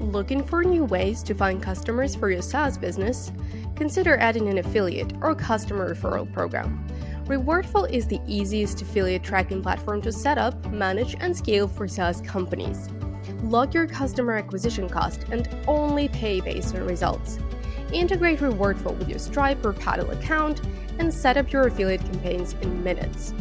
Looking 0.00 0.44
for 0.44 0.62
new 0.62 0.84
ways 0.84 1.22
to 1.24 1.34
find 1.34 1.62
customers 1.62 2.14
for 2.14 2.30
your 2.30 2.42
SaaS 2.42 2.76
business? 2.76 3.32
Consider 3.76 4.16
adding 4.18 4.48
an 4.48 4.58
affiliate 4.58 5.12
or 5.20 5.34
customer 5.34 5.94
referral 5.94 6.32
program. 6.32 6.86
Rewardful 7.26 7.90
is 7.90 8.06
the 8.06 8.20
easiest 8.28 8.82
affiliate 8.82 9.24
tracking 9.24 9.60
platform 9.60 10.00
to 10.02 10.12
set 10.12 10.38
up, 10.38 10.64
manage, 10.70 11.16
and 11.18 11.36
scale 11.36 11.66
for 11.66 11.88
SaaS 11.88 12.20
companies. 12.20 12.88
Log 13.42 13.74
your 13.74 13.88
customer 13.88 14.36
acquisition 14.36 14.88
cost 14.88 15.24
and 15.32 15.48
only 15.66 16.06
pay 16.06 16.40
based 16.40 16.76
on 16.76 16.86
results. 16.86 17.40
integrate 17.92 18.38
Rewardful 18.38 18.96
with 18.96 19.08
your 19.08 19.18
Stripe 19.18 19.66
or 19.66 19.72
Paddle 19.72 20.12
account, 20.12 20.60
and 21.00 21.12
set 21.12 21.36
up 21.36 21.50
your 21.50 21.66
affiliate 21.66 22.00
campaigns 22.00 22.54
in 22.62 22.84
minutes. 22.84 23.34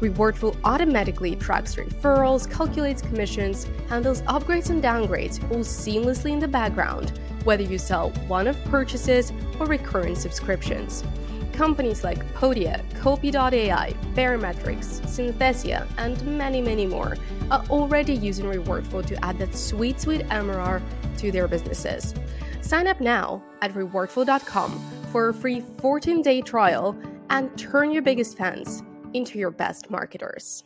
Rewardful 0.00 0.56
automatically 0.64 1.36
tracks 1.36 1.74
referrals, 1.74 2.50
calculates 2.50 3.02
commissions, 3.02 3.66
handles 3.90 4.22
upgrades 4.22 4.70
and 4.70 4.82
downgrades 4.82 5.42
all 5.50 5.58
seamlessly 5.58 6.32
in 6.32 6.38
the 6.38 6.48
background, 6.48 7.20
whether 7.44 7.62
you 7.62 7.76
sell 7.76 8.08
one 8.26 8.48
off 8.48 8.62
purchases 8.64 9.34
or 9.60 9.66
recurring 9.66 10.14
subscriptions. 10.14 11.04
Companies 11.58 12.04
like 12.04 12.24
Podia, 12.34 12.84
Copy.ai, 13.00 13.92
Baremetrics, 14.14 15.00
Synthesia, 15.06 15.88
and 15.98 16.38
many, 16.38 16.62
many 16.62 16.86
more 16.86 17.16
are 17.50 17.64
already 17.68 18.14
using 18.14 18.44
Rewardful 18.44 19.04
to 19.06 19.24
add 19.24 19.40
that 19.40 19.56
sweet, 19.56 20.00
sweet 20.00 20.20
MRR 20.28 20.80
to 21.16 21.32
their 21.32 21.48
businesses. 21.48 22.14
Sign 22.60 22.86
up 22.86 23.00
now 23.00 23.42
at 23.60 23.74
rewardful.com 23.74 24.70
for 25.10 25.30
a 25.30 25.34
free 25.34 25.64
14 25.78 26.22
day 26.22 26.42
trial 26.42 26.96
and 27.28 27.58
turn 27.58 27.90
your 27.90 28.02
biggest 28.02 28.38
fans 28.38 28.84
into 29.12 29.36
your 29.36 29.50
best 29.50 29.90
marketers. 29.90 30.62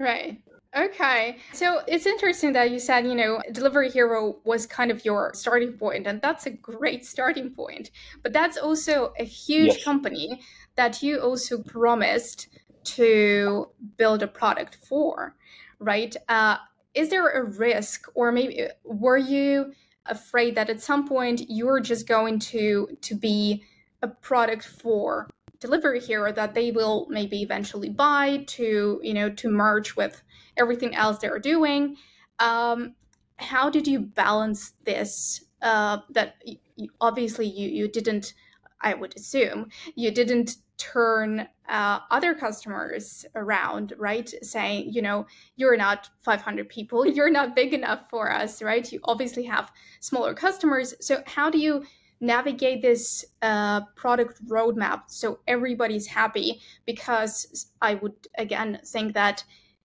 Right. 0.00 0.42
Okay. 0.76 1.38
So 1.54 1.80
it's 1.88 2.04
interesting 2.04 2.52
that 2.52 2.70
you 2.70 2.78
said, 2.78 3.06
you 3.06 3.14
know, 3.14 3.40
Delivery 3.52 3.90
Hero 3.90 4.36
was 4.44 4.66
kind 4.66 4.90
of 4.90 5.04
your 5.06 5.32
starting 5.34 5.72
point, 5.72 6.06
and 6.06 6.20
that's 6.20 6.44
a 6.46 6.50
great 6.50 7.04
starting 7.14 7.50
point. 7.50 7.90
But 8.22 8.32
that's 8.32 8.58
also 8.58 9.12
a 9.18 9.24
huge 9.24 9.74
yes. 9.74 9.84
company 9.84 10.42
that 10.76 11.02
you 11.02 11.18
also 11.18 11.62
promised 11.62 12.48
to 12.84 13.68
build 13.96 14.22
a 14.22 14.28
product 14.28 14.76
for, 14.86 15.34
right? 15.78 16.14
Uh, 16.28 16.58
is 16.94 17.08
there 17.08 17.28
a 17.28 17.44
risk, 17.44 18.06
or 18.14 18.30
maybe 18.30 18.68
were 18.84 19.16
you 19.16 19.72
afraid 20.06 20.54
that 20.54 20.70
at 20.70 20.80
some 20.80 21.06
point 21.08 21.42
you're 21.48 21.80
just 21.80 22.06
going 22.06 22.38
to 22.38 22.88
to 23.00 23.14
be 23.16 23.64
a 24.02 24.08
product 24.08 24.64
for 24.64 25.28
delivery 25.60 26.00
hero 26.00 26.32
that 26.32 26.54
they 26.54 26.70
will 26.70 27.06
maybe 27.08 27.42
eventually 27.42 27.88
buy 27.88 28.44
to 28.46 29.00
you 29.02 29.14
know 29.14 29.30
to 29.30 29.48
merge 29.48 29.96
with 29.96 30.22
everything 30.56 30.94
else 30.94 31.18
they're 31.18 31.38
doing. 31.38 31.96
Um, 32.38 32.94
how 33.36 33.70
did 33.70 33.86
you 33.86 34.00
balance 34.00 34.72
this 34.84 35.44
uh, 35.62 35.98
that 36.10 36.36
you, 36.76 36.88
obviously 37.00 37.46
you 37.46 37.68
you 37.68 37.88
didn't 37.88 38.34
i 38.82 38.92
would 38.92 39.16
assume 39.16 39.68
you 39.94 40.10
didn't 40.10 40.56
turn 40.78 41.48
uh, 41.68 42.00
other 42.10 42.34
customers 42.34 43.24
around 43.34 43.92
right? 43.98 44.32
Saying 44.42 44.92
you 44.92 45.02
know 45.02 45.26
you're 45.56 45.76
not 45.76 46.10
500 46.22 46.68
people. 46.68 47.06
You're 47.16 47.30
not 47.30 47.56
big 47.56 47.74
enough 47.74 48.08
for 48.10 48.32
us 48.32 48.62
right? 48.62 48.90
You 48.90 49.00
obviously 49.04 49.44
have 49.44 49.72
smaller 50.00 50.34
customers. 50.34 50.94
So 51.00 51.22
how 51.26 51.50
do 51.50 51.58
you 51.58 51.84
navigate 52.20 52.82
this 52.82 53.24
uh, 53.42 53.82
product 53.94 54.44
roadmap 54.46 55.02
so 55.08 55.38
everybody's 55.46 56.06
happy 56.06 56.60
because 56.86 57.66
i 57.82 57.94
would 57.94 58.14
again 58.38 58.80
think 58.84 59.14
that 59.14 59.44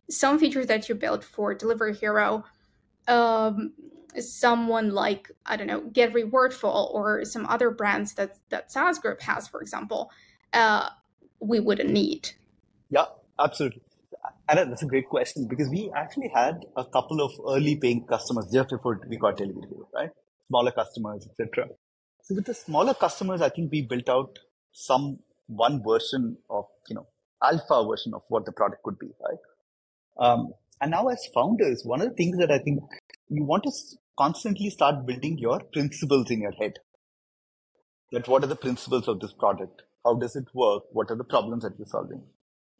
some 0.09 0.39
features 0.39 0.67
that 0.67 0.87
you 0.87 0.95
built 0.95 1.23
for 1.23 1.53
delivery 1.53 1.95
hero 1.95 2.43
um, 3.07 3.73
someone 4.17 4.91
like 4.91 5.29
i 5.45 5.57
don't 5.57 5.67
know 5.67 5.81
get 5.91 6.13
rewardful 6.13 6.93
or 6.93 7.25
some 7.25 7.45
other 7.47 7.69
brands 7.69 8.13
that 8.13 8.37
that 8.49 8.71
saas 8.71 8.99
group 8.99 9.21
has 9.21 9.47
for 9.47 9.61
example 9.61 10.11
uh, 10.53 10.89
we 11.39 11.59
wouldn't 11.59 11.89
need. 11.89 12.31
Yeah 12.89 13.05
absolutely. 13.39 13.81
And 14.47 14.71
that's 14.71 14.83
a 14.83 14.85
great 14.85 15.07
question 15.09 15.47
because 15.47 15.69
we 15.69 15.91
actually 15.95 16.29
had 16.33 16.65
a 16.75 16.85
couple 16.85 17.21
of 17.21 17.31
early 17.47 17.75
paying 17.75 18.05
customers 18.05 18.49
just 18.53 18.69
before 18.69 18.99
we 19.07 19.17
got 19.17 19.37
delivery 19.37 19.63
hero 19.69 19.87
right? 19.93 20.09
Smaller 20.47 20.71
customers 20.71 21.27
etc 21.29 21.69
so 22.31 22.35
with 22.35 22.45
the 22.45 22.53
smaller 22.53 22.93
customers, 22.93 23.41
I 23.41 23.49
think 23.49 23.71
we 23.73 23.81
built 23.81 24.07
out 24.07 24.39
some 24.71 25.19
one 25.47 25.83
version 25.83 26.37
of, 26.49 26.63
you 26.87 26.95
know, 26.95 27.07
alpha 27.43 27.85
version 27.85 28.13
of 28.13 28.21
what 28.29 28.45
the 28.45 28.53
product 28.53 28.83
could 28.83 28.97
be, 28.97 29.09
right? 29.21 29.37
Um, 30.17 30.53
and 30.79 30.91
now 30.91 31.07
as 31.07 31.27
founders, 31.33 31.81
one 31.83 32.01
of 32.01 32.07
the 32.07 32.15
things 32.15 32.37
that 32.37 32.49
I 32.49 32.59
think 32.59 32.79
you 33.27 33.43
want 33.43 33.63
to 33.63 33.71
constantly 34.17 34.69
start 34.69 35.05
building 35.05 35.39
your 35.39 35.59
principles 35.73 36.31
in 36.31 36.41
your 36.41 36.53
head. 36.53 36.73
That 38.13 38.29
what 38.29 38.45
are 38.45 38.47
the 38.47 38.55
principles 38.55 39.09
of 39.09 39.19
this 39.19 39.33
product? 39.33 39.81
How 40.05 40.13
does 40.15 40.37
it 40.37 40.45
work? 40.53 40.83
What 40.93 41.11
are 41.11 41.17
the 41.17 41.25
problems 41.25 41.63
that 41.63 41.73
you're 41.77 41.87
solving? 41.87 42.23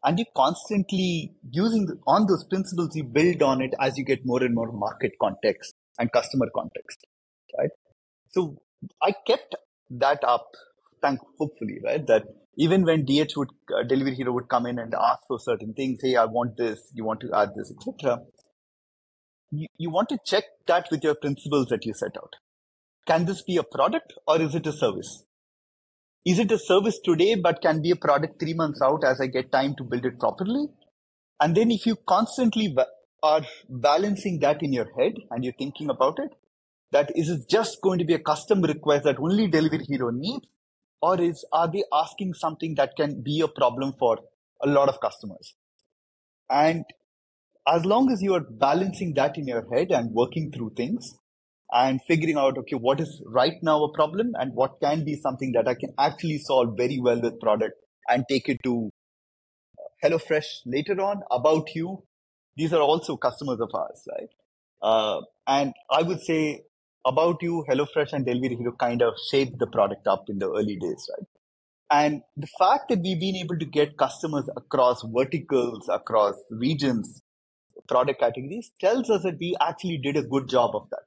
And 0.05 0.17
you 0.17 0.25
constantly 0.33 1.35
using 1.51 1.87
the, 1.87 1.99
on 2.07 2.25
those 2.25 2.45
principles, 2.45 2.95
you 2.95 3.03
build 3.03 3.41
on 3.41 3.61
it 3.61 3.73
as 3.81 3.97
you 3.97 4.05
get 4.05 4.25
more 4.25 4.41
and 4.43 4.55
more 4.55 4.71
market 4.71 5.11
context 5.21 5.73
and 5.99 6.09
customer 6.11 6.47
context, 6.55 7.05
right? 7.57 7.69
So 8.29 8.57
I 9.01 9.13
kept 9.27 9.55
that 9.91 10.23
up, 10.23 10.47
thank 11.01 11.19
hopefully, 11.37 11.79
right? 11.83 12.05
That 12.07 12.23
even 12.57 12.83
when 12.83 13.05
DH 13.05 13.33
would 13.35 13.49
uh, 13.73 13.83
delivery 13.87 14.15
hero 14.15 14.33
would 14.33 14.49
come 14.49 14.65
in 14.65 14.79
and 14.79 14.93
ask 14.93 15.21
for 15.27 15.39
certain 15.39 15.73
things, 15.73 15.99
hey, 16.01 16.15
I 16.15 16.25
want 16.25 16.57
this, 16.57 16.91
you 16.93 17.05
want 17.05 17.21
to 17.21 17.31
add 17.33 17.49
this, 17.55 17.71
etc. 17.71 18.19
You, 19.51 19.67
you 19.77 19.89
want 19.89 20.09
to 20.09 20.17
check 20.25 20.43
that 20.67 20.87
with 20.91 21.03
your 21.03 21.15
principles 21.15 21.67
that 21.67 21.85
you 21.85 21.93
set 21.93 22.15
out. 22.17 22.35
Can 23.07 23.25
this 23.25 23.41
be 23.41 23.57
a 23.57 23.63
product 23.63 24.13
or 24.27 24.41
is 24.41 24.55
it 24.55 24.67
a 24.67 24.71
service? 24.71 25.25
Is 26.25 26.37
it 26.37 26.51
a 26.51 26.59
service 26.59 26.99
today 27.03 27.35
but 27.35 27.61
can 27.61 27.81
be 27.81 27.91
a 27.91 27.95
product 27.95 28.39
three 28.39 28.53
months 28.53 28.81
out 28.81 29.03
as 29.03 29.19
I 29.19 29.27
get 29.27 29.51
time 29.51 29.75
to 29.77 29.83
build 29.83 30.05
it 30.05 30.19
properly? 30.19 30.67
And 31.39 31.55
then 31.55 31.71
if 31.71 31.85
you 31.87 31.95
constantly 32.07 32.75
are 33.23 33.41
balancing 33.67 34.39
that 34.39 34.61
in 34.61 34.71
your 34.71 34.87
head 34.97 35.13
and 35.31 35.43
you're 35.43 35.53
thinking 35.57 35.89
about 35.89 36.19
it, 36.19 36.31
that 36.91 37.11
is 37.15 37.29
it 37.29 37.49
just 37.49 37.81
going 37.81 37.99
to 37.99 38.05
be 38.05 38.13
a 38.13 38.19
custom 38.19 38.61
request 38.61 39.05
that 39.05 39.19
only 39.19 39.47
delivery 39.47 39.85
hero 39.87 40.09
needs? 40.09 40.45
Or 41.01 41.19
is 41.19 41.45
are 41.51 41.71
they 41.71 41.83
asking 41.91 42.35
something 42.35 42.75
that 42.75 42.95
can 42.95 43.21
be 43.21 43.41
a 43.41 43.47
problem 43.47 43.93
for 43.97 44.19
a 44.61 44.67
lot 44.67 44.87
of 44.87 45.01
customers? 45.01 45.55
And 46.49 46.85
as 47.67 47.85
long 47.85 48.11
as 48.11 48.21
you 48.21 48.33
are 48.33 48.41
balancing 48.41 49.13
that 49.15 49.37
in 49.37 49.47
your 49.47 49.65
head 49.73 49.91
and 49.91 50.11
working 50.11 50.51
through 50.51 50.73
things 50.75 51.15
and 51.71 52.01
figuring 52.07 52.37
out 52.37 52.57
okay 52.57 52.75
what 52.75 52.99
is 52.99 53.21
right 53.27 53.61
now 53.61 53.83
a 53.83 53.93
problem 53.93 54.33
and 54.39 54.53
what 54.53 54.79
can 54.81 55.05
be 55.05 55.15
something 55.15 55.51
that 55.53 55.67
i 55.67 55.73
can 55.73 55.93
actually 55.97 56.37
solve 56.37 56.75
very 56.75 56.99
well 56.99 57.21
with 57.21 57.39
product 57.39 57.75
and 58.09 58.25
take 58.29 58.49
it 58.49 58.57
to 58.63 58.89
HelloFresh 60.03 60.61
later 60.65 60.99
on 60.99 61.21
about 61.29 61.73
you 61.75 62.03
these 62.57 62.73
are 62.73 62.81
also 62.81 63.15
customers 63.15 63.59
of 63.59 63.69
ours 63.73 64.03
right? 64.11 64.29
Uh, 64.81 65.21
and 65.47 65.73
i 65.91 66.01
would 66.01 66.19
say 66.21 66.63
about 67.05 67.41
you, 67.41 67.65
HelloFresh 67.69 68.13
and 68.13 68.25
Delivery 68.25 68.55
Hero 68.55 68.73
kind 68.79 69.01
of 69.01 69.13
shaped 69.29 69.59
the 69.59 69.67
product 69.67 70.07
up 70.07 70.25
in 70.29 70.39
the 70.39 70.49
early 70.49 70.77
days, 70.77 71.09
right? 71.17 71.27
And 71.91 72.21
the 72.37 72.47
fact 72.57 72.89
that 72.89 72.99
we've 72.99 73.19
been 73.19 73.35
able 73.35 73.57
to 73.59 73.65
get 73.65 73.97
customers 73.97 74.49
across 74.55 75.03
verticals, 75.03 75.89
across 75.89 76.35
regions, 76.49 77.21
product 77.87 78.21
categories 78.21 78.71
tells 78.79 79.09
us 79.09 79.23
that 79.23 79.37
we 79.39 79.55
actually 79.59 79.97
did 79.97 80.15
a 80.15 80.23
good 80.23 80.47
job 80.47 80.75
of 80.75 80.89
that. 80.91 81.03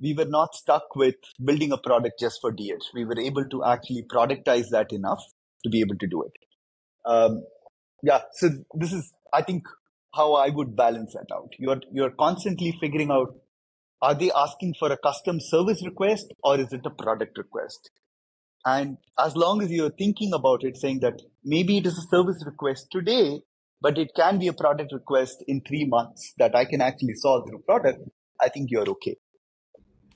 We 0.00 0.14
were 0.14 0.26
not 0.26 0.54
stuck 0.54 0.94
with 0.94 1.16
building 1.44 1.72
a 1.72 1.78
product 1.78 2.20
just 2.20 2.40
for 2.40 2.52
DH. 2.52 2.84
We 2.94 3.04
were 3.04 3.18
able 3.18 3.48
to 3.48 3.64
actually 3.64 4.04
productize 4.08 4.68
that 4.70 4.92
enough 4.92 5.20
to 5.64 5.70
be 5.70 5.80
able 5.80 5.96
to 5.96 6.06
do 6.06 6.22
it. 6.22 6.32
Um, 7.04 7.42
yeah, 8.04 8.20
so 8.32 8.50
this 8.74 8.92
is, 8.92 9.12
I 9.34 9.42
think, 9.42 9.64
how 10.14 10.34
I 10.34 10.50
would 10.50 10.76
balance 10.76 11.14
that 11.14 11.34
out. 11.34 11.52
You're 11.58 11.80
you're 11.92 12.10
constantly 12.10 12.76
figuring 12.80 13.10
out 13.10 13.34
are 14.00 14.14
they 14.14 14.30
asking 14.30 14.74
for 14.78 14.92
a 14.92 14.96
custom 14.96 15.40
service 15.40 15.84
request 15.84 16.32
or 16.42 16.58
is 16.58 16.72
it 16.72 16.86
a 16.86 16.90
product 16.90 17.36
request? 17.36 17.90
And 18.64 18.98
as 19.18 19.36
long 19.36 19.62
as 19.62 19.70
you're 19.70 19.90
thinking 19.90 20.32
about 20.32 20.64
it, 20.64 20.76
saying 20.76 21.00
that 21.00 21.20
maybe 21.44 21.78
it 21.78 21.86
is 21.86 21.98
a 21.98 22.08
service 22.08 22.42
request 22.44 22.88
today, 22.90 23.40
but 23.80 23.98
it 23.98 24.10
can 24.16 24.38
be 24.38 24.48
a 24.48 24.52
product 24.52 24.92
request 24.92 25.42
in 25.46 25.62
three 25.62 25.84
months 25.84 26.34
that 26.38 26.54
I 26.54 26.64
can 26.64 26.80
actually 26.80 27.14
solve 27.14 27.48
through 27.48 27.60
product, 27.60 28.00
I 28.40 28.48
think 28.48 28.70
you're 28.70 28.88
okay. 28.88 29.16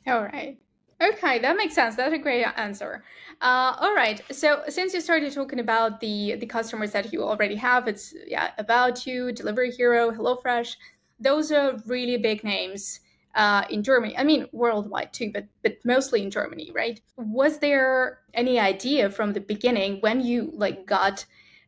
All 0.07 0.23
right. 0.23 0.59
Okay, 1.01 1.41
that 1.41 1.57
makes 1.57 1.75
sense. 1.75 1.97
That's 1.97 2.15
a 2.15 2.19
great 2.19 2.45
answer. 2.57 3.03
Uh, 3.41 3.75
all 3.79 3.95
right. 3.95 4.21
So 4.31 4.63
since 4.69 4.95
you 4.95 5.01
started 5.01 5.33
talking 5.33 5.59
about 5.59 6.01
the 6.01 6.37
the 6.37 6.47
customers 6.47 6.93
that 6.93 7.13
you 7.13 7.25
already 7.25 7.57
have, 7.57 7.89
it's 7.89 8.15
yeah 8.27 8.51
about 8.59 9.05
you, 9.05 9.33
Delivery 9.33 9.73
Hero, 9.73 10.13
HelloFresh. 10.13 10.77
Those 11.19 11.51
are 11.51 11.77
really 11.87 12.19
big 12.19 12.45
names 12.45 13.01
uh, 13.35 13.65
in 13.71 13.83
Germany. 13.83 14.17
I 14.17 14.25
mean, 14.25 14.47
worldwide 14.53 15.13
too, 15.13 15.31
but 15.33 15.47
but 15.63 15.79
mostly 15.85 16.23
in 16.23 16.31
Germany, 16.31 16.71
right? 16.75 17.01
Was 17.17 17.59
there 17.59 18.19
any 18.35 18.59
idea 18.59 19.11
from 19.11 19.33
the 19.33 19.41
beginning 19.41 20.01
when 20.01 20.21
you 20.21 20.51
like 20.55 20.87
got 20.87 21.25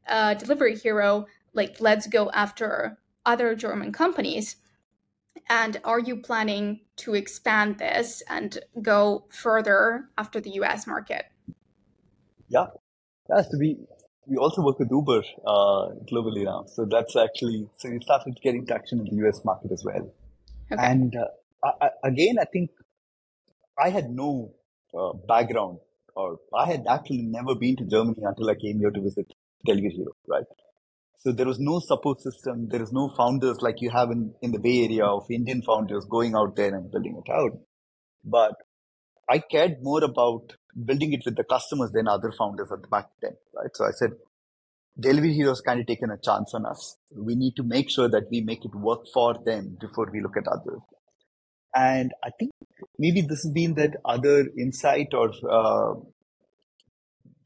uh, 0.08 0.34
Delivery 0.34 0.76
Hero, 0.76 1.26
like 1.52 1.80
let's 1.80 2.06
go 2.06 2.30
after 2.30 2.98
other 3.24 3.54
German 3.54 3.92
companies? 3.92 4.56
And 5.48 5.80
are 5.84 5.98
you 5.98 6.16
planning 6.16 6.80
to 6.96 7.14
expand 7.14 7.78
this 7.78 8.22
and 8.28 8.58
go 8.80 9.26
further 9.30 10.08
after 10.16 10.40
the 10.40 10.50
US 10.62 10.86
market? 10.86 11.26
Yeah. 12.48 12.66
So 13.28 13.58
we 13.58 13.78
we 14.26 14.36
also 14.36 14.62
work 14.62 14.78
with 14.78 14.90
Uber 14.90 15.22
uh, 15.46 15.88
globally 16.10 16.44
now, 16.44 16.64
so 16.66 16.84
that's 16.84 17.16
actually 17.16 17.68
so 17.76 17.90
we 17.90 18.00
started 18.00 18.38
getting 18.42 18.66
traction 18.66 19.00
in 19.00 19.16
the 19.16 19.26
US 19.26 19.44
market 19.44 19.72
as 19.72 19.82
well. 19.84 20.12
Okay. 20.72 20.82
And 20.82 21.14
uh, 21.14 21.26
I, 21.64 21.90
again, 22.04 22.36
I 22.40 22.44
think 22.44 22.70
I 23.78 23.90
had 23.90 24.10
no 24.10 24.52
uh, 24.98 25.12
background, 25.26 25.78
or 26.14 26.38
I 26.54 26.66
had 26.66 26.84
actually 26.88 27.22
never 27.22 27.54
been 27.54 27.76
to 27.76 27.84
Germany 27.84 28.22
until 28.22 28.50
I 28.50 28.54
came 28.54 28.78
here 28.78 28.90
to 28.90 29.00
visit 29.00 29.26
Hero, 29.66 30.12
right? 30.28 30.44
So 31.18 31.32
there 31.32 31.46
was 31.46 31.58
no 31.58 31.80
support 31.80 32.20
system. 32.20 32.68
There 32.68 32.82
is 32.82 32.92
no 32.92 33.08
founders 33.16 33.62
like 33.62 33.80
you 33.80 33.90
have 33.90 34.10
in, 34.10 34.34
in 34.42 34.52
the 34.52 34.58
Bay 34.58 34.84
Area 34.84 35.06
of 35.06 35.24
Indian 35.30 35.62
founders 35.62 36.04
going 36.04 36.34
out 36.34 36.54
there 36.54 36.74
and 36.74 36.90
building 36.90 37.20
it 37.24 37.32
out. 37.32 37.52
But 38.22 38.52
I 39.28 39.38
cared 39.38 39.82
more 39.82 40.04
about 40.04 40.52
building 40.84 41.14
it 41.14 41.22
with 41.24 41.36
the 41.36 41.44
customers 41.44 41.92
than 41.92 42.08
other 42.08 42.30
founders 42.38 42.70
at 42.70 42.82
the 42.82 42.88
back 42.88 43.08
then, 43.22 43.32
right? 43.56 43.70
So 43.72 43.86
I 43.86 43.92
said, 43.92 44.10
Delivery 45.00 45.32
Heroes 45.32 45.62
kind 45.62 45.80
of 45.80 45.86
taken 45.86 46.10
a 46.10 46.18
chance 46.22 46.52
on 46.54 46.66
us. 46.66 46.98
We 47.16 47.34
need 47.36 47.56
to 47.56 47.62
make 47.62 47.90
sure 47.90 48.08
that 48.08 48.24
we 48.30 48.42
make 48.42 48.64
it 48.64 48.74
work 48.74 49.06
for 49.12 49.34
them 49.44 49.78
before 49.80 50.08
we 50.12 50.20
look 50.20 50.36
at 50.36 50.46
others. 50.46 50.82
And 51.74 52.12
I 52.22 52.30
think 52.38 52.52
maybe 52.98 53.20
this 53.20 53.42
has 53.42 53.52
been 53.52 53.74
that 53.74 53.96
other 54.04 54.46
insight 54.58 55.08
or 55.12 55.30
uh, 55.48 55.94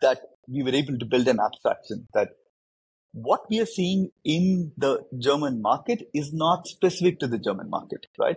that 0.03 0.21
we 0.47 0.62
were 0.62 0.75
able 0.75 0.99
to 0.99 1.07
build 1.07 1.29
an 1.29 1.38
abstraction 1.41 2.09
that 2.14 2.29
what 3.12 3.41
we 3.51 3.61
are 3.61 3.67
seeing 3.67 4.11
in 4.25 4.73
the 4.77 5.05
German 5.19 5.62
market 5.62 6.09
is 6.14 6.33
not 6.33 6.67
specific 6.67 7.19
to 7.21 7.27
the 7.27 7.38
German 7.38 7.71
market, 7.71 8.07
right? 8.19 8.37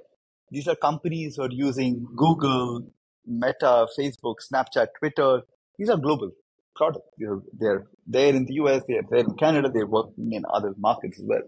These 0.49 0.67
are 0.67 0.75
companies 0.75 1.35
who 1.35 1.43
are 1.43 1.51
using 1.51 2.07
Google, 2.15 2.87
Meta, 3.25 3.87
Facebook, 3.97 4.35
Snapchat, 4.51 4.87
Twitter. 4.97 5.41
These 5.77 5.89
are 5.89 5.97
global 5.97 6.31
products. 6.75 7.07
They're, 7.17 7.39
they're 7.53 7.87
there 8.07 8.33
in 8.33 8.45
the 8.45 8.53
US, 8.55 8.83
they're 8.87 9.03
there 9.09 9.19
in 9.19 9.35
Canada, 9.35 9.69
they're 9.73 9.85
working 9.85 10.31
in 10.31 10.43
other 10.51 10.73
markets 10.77 11.19
as 11.19 11.25
well. 11.25 11.41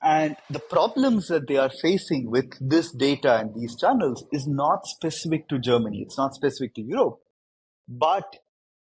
And 0.00 0.36
the 0.48 0.60
problems 0.60 1.26
that 1.26 1.48
they 1.48 1.56
are 1.56 1.70
facing 1.70 2.30
with 2.30 2.46
this 2.60 2.92
data 2.92 3.38
and 3.38 3.54
these 3.54 3.76
channels 3.76 4.24
is 4.32 4.46
not 4.46 4.86
specific 4.86 5.48
to 5.48 5.58
Germany. 5.58 6.02
It's 6.02 6.16
not 6.16 6.34
specific 6.34 6.74
to 6.76 6.82
Europe, 6.82 7.18
but 7.88 8.36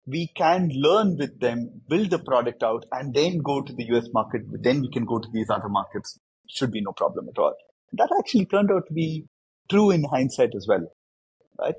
we 0.06 0.30
can 0.36 0.70
learn 0.74 1.16
with 1.16 1.38
them, 1.40 1.82
build 1.88 2.10
the 2.10 2.18
product 2.18 2.62
out, 2.62 2.84
and 2.92 3.14
then 3.14 3.38
go 3.38 3.62
to 3.62 3.72
the 3.72 3.84
US 3.92 4.08
market. 4.12 4.42
Then 4.60 4.80
we 4.80 4.90
can 4.90 5.04
go 5.04 5.18
to 5.18 5.28
these 5.32 5.50
other 5.50 5.68
markets. 5.68 6.18
Should 6.50 6.72
be 6.72 6.82
no 6.82 6.92
problem 6.92 7.28
at 7.28 7.38
all. 7.38 7.54
That 7.92 8.10
actually 8.18 8.46
turned 8.46 8.70
out 8.70 8.86
to 8.88 8.92
be 8.92 9.26
true 9.70 9.90
in 9.90 10.04
hindsight 10.04 10.50
as 10.54 10.66
well, 10.68 10.86
right? 11.58 11.76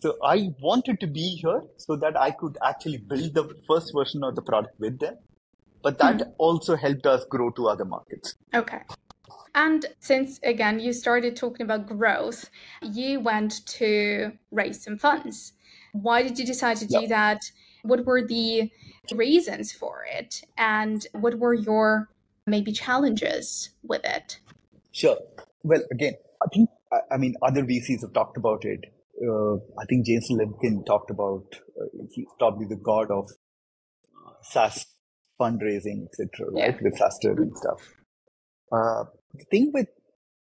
So 0.00 0.16
I 0.24 0.50
wanted 0.60 0.98
to 1.00 1.06
be 1.06 1.38
here 1.40 1.62
so 1.78 1.94
that 1.96 2.18
I 2.20 2.32
could 2.32 2.58
actually 2.62 2.98
build 2.98 3.34
the 3.34 3.48
first 3.68 3.92
version 3.94 4.24
of 4.24 4.34
the 4.34 4.42
product 4.42 4.78
with 4.80 4.98
them. 4.98 5.14
But 5.82 5.98
that 5.98 6.22
hmm. 6.22 6.30
also 6.38 6.76
helped 6.76 7.06
us 7.06 7.24
grow 7.28 7.50
to 7.50 7.68
other 7.68 7.84
markets. 7.84 8.34
Okay. 8.54 8.80
And 9.54 9.86
since 10.00 10.40
again 10.42 10.80
you 10.80 10.92
started 10.92 11.36
talking 11.36 11.64
about 11.64 11.86
growth, 11.86 12.50
you 12.82 13.20
went 13.20 13.66
to 13.66 14.32
raise 14.50 14.82
some 14.82 14.98
funds. 14.98 15.52
Why 15.92 16.22
did 16.22 16.38
you 16.38 16.46
decide 16.46 16.78
to 16.78 16.86
do 16.86 17.06
that? 17.08 17.42
What 17.82 18.06
were 18.06 18.26
the 18.26 18.70
reasons 19.12 19.72
for 19.72 20.06
it? 20.10 20.42
And 20.56 21.06
what 21.12 21.38
were 21.38 21.52
your 21.52 22.08
maybe 22.46 22.72
challenges 22.72 23.70
with 23.82 24.02
it? 24.04 24.38
Sure. 24.92 25.18
Well, 25.62 25.82
again, 25.90 26.14
I 26.42 26.46
think, 26.54 26.70
I 27.10 27.16
mean, 27.18 27.34
other 27.42 27.62
VCs 27.62 28.00
have 28.02 28.14
talked 28.14 28.38
about 28.38 28.64
it 28.64 28.86
uh, 29.22 29.54
I 29.78 29.84
think 29.88 30.06
Jason 30.06 30.38
Lemkin 30.38 30.84
talked 30.84 31.10
about 31.10 31.44
uh, 31.80 32.04
he's 32.12 32.26
probably 32.38 32.66
the 32.66 32.76
god 32.76 33.10
of 33.10 33.30
uh, 34.26 34.32
SaaS 34.42 34.86
fundraising, 35.42 36.04
etc. 36.06 36.50
Right, 36.50 36.74
yeah. 36.74 36.78
with 36.82 36.98
SaaStr 36.98 37.36
and 37.36 37.56
stuff. 37.56 37.80
Uh, 38.70 39.04
the 39.34 39.44
thing 39.50 39.70
with 39.74 39.88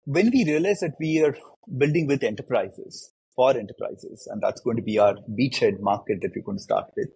when 0.04 0.30
we 0.32 0.44
realize 0.44 0.80
that 0.80 0.94
we 0.98 1.22
are 1.22 1.36
building 1.78 2.06
with 2.06 2.22
enterprises 2.22 3.12
for 3.36 3.50
enterprises, 3.56 4.28
and 4.30 4.42
that's 4.42 4.60
going 4.60 4.76
to 4.76 4.82
be 4.82 4.98
our 4.98 5.14
beachhead 5.38 5.80
market 5.80 6.18
that 6.22 6.32
we're 6.34 6.44
going 6.44 6.58
to 6.58 6.62
start 6.62 6.86
with, 6.96 7.08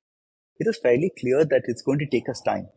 it 0.59 0.69
is 0.69 0.79
fairly 0.83 1.11
clear 1.19 1.45
that 1.45 1.63
it's 1.65 1.83
going 1.83 1.99
to 1.99 2.07
take 2.07 2.29
us 2.29 2.41
time. 2.47 2.69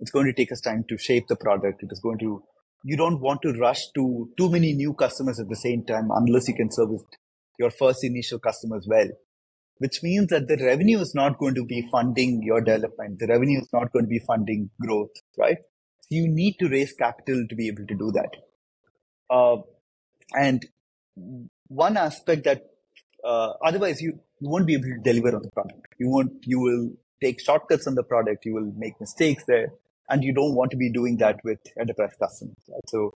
It's 0.00 0.10
going 0.10 0.26
to 0.26 0.32
take 0.32 0.50
us 0.50 0.60
time 0.60 0.84
to 0.88 0.98
shape 0.98 1.28
the 1.28 1.36
product. 1.36 1.82
It 1.82 1.90
is 1.92 2.00
going 2.00 2.18
to 2.18 2.42
you 2.84 2.96
don't 2.96 3.20
want 3.20 3.42
to 3.42 3.52
rush 3.52 3.80
to 3.94 4.30
too 4.36 4.50
many 4.50 4.72
new 4.72 4.92
customers 4.94 5.38
at 5.38 5.48
the 5.48 5.56
same 5.56 5.84
time 5.84 6.08
unless 6.10 6.48
you 6.48 6.54
can 6.54 6.70
service 6.70 7.02
your 7.58 7.70
first 7.70 8.02
initial 8.02 8.40
customers 8.40 8.86
well, 8.90 9.08
which 9.82 10.00
means 10.00 10.28
that 10.28 10.46
the 10.46 10.56
revenue 10.64 11.00
is 11.00 11.12
not 11.12 11.38
going 11.38 11.56
to 11.56 11.64
be 11.64 11.88
funding 11.90 12.40
your 12.40 12.60
development. 12.60 13.18
The 13.18 13.26
revenue 13.26 13.60
is 13.60 13.68
not 13.72 13.92
going 13.92 14.04
to 14.04 14.08
be 14.08 14.20
funding 14.20 14.70
growth, 14.80 15.10
right? 15.36 15.58
You 16.08 16.28
need 16.28 16.54
to 16.60 16.68
raise 16.68 16.92
capital 16.92 17.44
to 17.48 17.56
be 17.56 17.66
able 17.66 17.86
to 17.88 17.96
do 18.02 18.12
that. 18.12 18.30
Uh, 19.28 19.56
and 20.34 20.64
one 21.66 21.96
aspect 21.96 22.44
that 22.44 22.62
uh, 23.24 23.54
otherwise 23.64 24.00
you, 24.00 24.20
you 24.38 24.48
won't 24.48 24.68
be 24.68 24.74
able 24.74 24.84
to 24.84 25.00
deliver 25.02 25.34
on 25.34 25.42
the 25.42 25.50
product. 25.50 25.94
You 25.98 26.10
won't, 26.10 26.32
you 26.44 26.60
will 26.60 26.90
take 27.20 27.40
shortcuts 27.40 27.88
on 27.88 27.96
the 27.96 28.04
product. 28.04 28.44
You 28.44 28.54
will 28.54 28.72
make 28.76 29.00
mistakes 29.00 29.42
there 29.48 29.72
and 30.08 30.22
you 30.22 30.32
don't 30.32 30.54
want 30.54 30.70
to 30.70 30.76
be 30.76 30.92
doing 30.92 31.16
that 31.16 31.40
with 31.42 31.58
enterprise 31.80 32.14
customers. 32.20 32.62
Right? 32.68 32.88
So, 32.88 33.14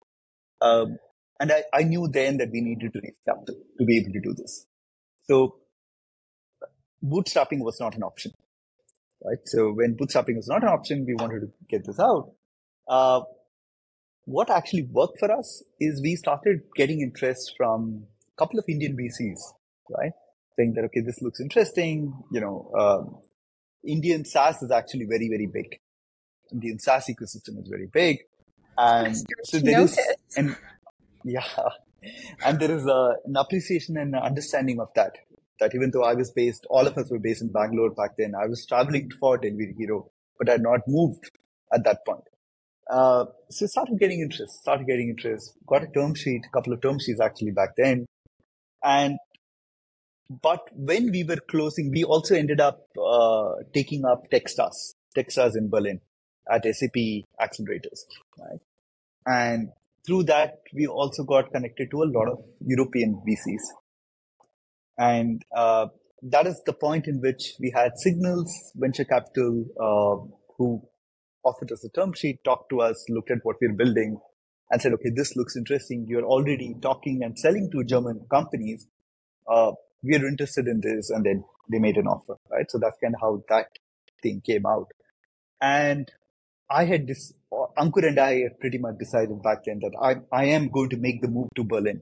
um, 0.62 0.98
and 1.42 1.52
I, 1.52 1.64
I 1.74 1.84
knew 1.84 2.08
then 2.08 2.38
that 2.38 2.52
we 2.54 2.62
needed 2.62 2.94
to 2.94 3.02
raise 3.04 3.20
capital 3.28 3.56
to 3.80 3.86
be 3.86 3.98
able 3.98 4.14
to 4.14 4.22
do 4.22 4.34
this. 4.34 4.66
So 5.24 5.56
bootstrapping 7.04 7.60
was 7.60 7.80
not 7.80 7.96
an 7.96 8.04
option, 8.04 8.32
right? 9.24 9.40
So 9.46 9.72
when 9.72 9.96
bootstrapping 9.96 10.36
was 10.36 10.48
not 10.48 10.64
an 10.64 10.70
option, 10.70 11.06
we 11.06 11.16
wanted 11.16 11.42
to 11.42 11.48
get 11.70 11.86
this 11.86 12.00
out. 12.00 12.32
Uh, 12.88 13.22
what 14.26 14.50
actually 14.50 14.84
worked 14.84 15.20
for 15.20 15.32
us 15.32 15.64
is 15.80 16.02
we 16.02 16.16
started 16.16 16.62
getting 16.76 17.02
interest 17.02 17.54
from 17.58 18.06
a 18.36 18.42
couple 18.42 18.60
of 18.60 18.66
Indian 18.68 18.96
VCs, 18.96 19.40
right? 19.90 20.12
Saying 20.58 20.74
that, 20.76 20.86
okay, 20.86 21.02
this 21.02 21.22
looks 21.22 21.40
interesting. 21.40 22.14
You 22.32 22.42
know, 22.42 22.72
um, 22.78 23.18
Indian 23.86 24.24
SaaS 24.24 24.62
is 24.62 24.72
actually 24.72 25.06
very, 25.06 25.28
very 25.28 25.48
big. 25.48 25.80
Indian 26.52 26.80
SaaS 26.80 27.08
ecosystem 27.08 27.62
is 27.62 27.68
very 27.68 27.88
big. 27.92 28.20
And 28.78 29.16
so 29.44 29.60
there 29.60 29.82
is, 29.82 30.00
and 30.38 30.56
yeah. 31.26 31.44
And 32.46 32.60
there 32.60 32.72
is 32.72 32.86
a, 32.86 33.16
an 33.26 33.36
appreciation 33.36 33.98
and 33.98 34.16
understanding 34.16 34.80
of 34.80 34.90
that. 34.96 35.18
That 35.64 35.76
even 35.76 35.92
though 35.92 36.04
I 36.04 36.14
was 36.14 36.30
based, 36.32 36.68
all 36.70 36.86
of 36.86 36.98
us 36.98 37.10
were 37.10 37.20
based 37.20 37.42
in 37.42 37.48
Bangalore 37.48 37.92
back 37.92 38.18
then, 38.18 38.34
I 38.36 38.48
was 38.48 38.66
traveling 38.66 39.10
for 39.18 39.38
Delivery 39.38 39.74
Hero, 39.78 40.12
but 40.38 40.50
I 40.50 40.54
had 40.54 40.62
not 40.62 40.82
moved 40.88 41.32
at 41.74 41.86
that 41.86 42.06
point. 42.06 42.24
Uh, 42.90 43.26
so 43.50 43.66
started 43.66 43.98
getting 43.98 44.20
interest, 44.20 44.60
started 44.60 44.86
getting 44.86 45.08
interest, 45.08 45.54
got 45.66 45.84
a 45.84 45.88
term 45.88 46.16
sheet, 46.16 46.42
a 46.46 46.50
couple 46.50 46.74
of 46.74 46.82
term 46.82 47.00
sheets 47.00 47.22
actually 47.22 47.52
back 47.52 47.70
then. 47.78 48.06
And, 48.84 49.18
but 50.42 50.68
when 50.74 51.12
we 51.12 51.24
were 51.24 51.40
closing, 51.50 51.92
we 51.92 52.04
also 52.04 52.36
ended 52.36 52.60
up, 52.60 52.82
uh, 53.02 53.54
taking 53.74 54.04
up 54.04 54.30
Techstars, 54.30 54.96
Techstars 55.18 55.56
in 55.56 55.70
Berlin 55.70 56.02
at 56.52 56.66
SAP 56.66 57.24
accelerators, 57.40 58.04
right? 58.38 58.60
And 59.26 59.70
through 60.06 60.24
that, 60.24 60.60
we 60.74 60.88
also 60.88 61.24
got 61.24 61.54
connected 61.54 61.90
to 61.92 62.04
a 62.04 62.12
lot 62.12 62.28
of 62.28 62.44
European 62.60 63.22
VCs. 63.26 63.83
And 64.98 65.44
uh, 65.56 65.88
that 66.22 66.48
is 66.48 66.62
the 66.66 66.74
point 66.74 67.08
in 67.08 67.20
which 67.22 67.54
we 67.60 67.72
had 67.76 67.94
Signals 67.98 68.52
Venture 68.76 69.06
Capital, 69.06 69.66
uh, 69.80 70.28
who 70.58 70.88
offered 71.44 71.72
us 71.72 71.84
a 71.84 71.90
term 71.90 72.14
sheet, 72.14 72.44
talked 72.44 72.70
to 72.70 72.82
us, 72.82 73.04
looked 73.10 73.32
at 73.32 73.40
what 73.44 73.58
we're 73.62 73.74
building, 73.74 74.20
and 74.72 74.82
said, 74.82 74.94
okay, 74.94 75.12
this 75.14 75.36
looks 75.36 75.56
interesting. 75.56 76.06
You're 76.08 76.26
already 76.26 76.76
talking 76.82 77.22
and 77.24 77.38
selling 77.38 77.70
to 77.72 77.84
German 77.84 78.26
companies. 78.30 78.88
Uh, 79.48 79.72
we 80.02 80.16
are 80.16 80.26
interested 80.26 80.68
in 80.68 80.82
this. 80.82 81.10
And 81.10 81.26
then 81.26 81.44
they 81.72 81.80
made 81.80 81.98
an 81.98 82.08
offer, 82.08 82.38
right? 82.50 82.70
So 82.70 82.80
that's 82.80 82.98
kind 83.02 83.16
of 83.16 83.22
how 83.22 83.44
that 83.50 83.68
thing 84.22 84.42
came 84.46 84.66
out. 84.66 84.88
And 85.62 86.10
I 86.70 86.86
had 86.86 87.08
this, 87.08 87.34
Ankur 87.78 88.08
and 88.08 88.20
I 88.20 88.42
had 88.42 88.60
pretty 88.60 88.78
much 88.78 88.98
decided 88.98 89.42
back 89.44 89.66
then 89.66 89.80
that 89.82 89.96
I, 90.02 90.36
I 90.36 90.46
am 90.46 90.70
going 90.70 90.90
to 90.90 90.98
make 90.98 91.22
the 91.22 91.28
move 91.28 91.50
to 91.56 91.64
Berlin 91.64 92.02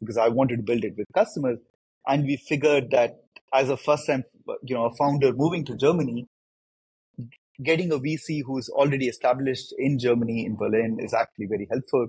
because 0.00 0.16
I 0.16 0.28
wanted 0.28 0.56
to 0.56 0.62
build 0.62 0.84
it 0.84 0.94
with 0.96 1.06
customers. 1.14 1.58
And 2.06 2.24
we 2.24 2.36
figured 2.36 2.90
that 2.90 3.16
as 3.52 3.68
a 3.68 3.76
first 3.76 4.06
time, 4.06 4.24
you 4.62 4.74
know, 4.74 4.86
a 4.86 4.94
founder 4.94 5.32
moving 5.32 5.64
to 5.66 5.76
Germany, 5.76 6.26
getting 7.62 7.92
a 7.92 7.98
VC 7.98 8.42
who's 8.44 8.68
already 8.68 9.08
established 9.08 9.74
in 9.78 9.98
Germany, 9.98 10.44
in 10.46 10.56
Berlin 10.56 10.98
is 11.00 11.14
actually 11.14 11.46
very 11.46 11.66
helpful. 11.70 12.08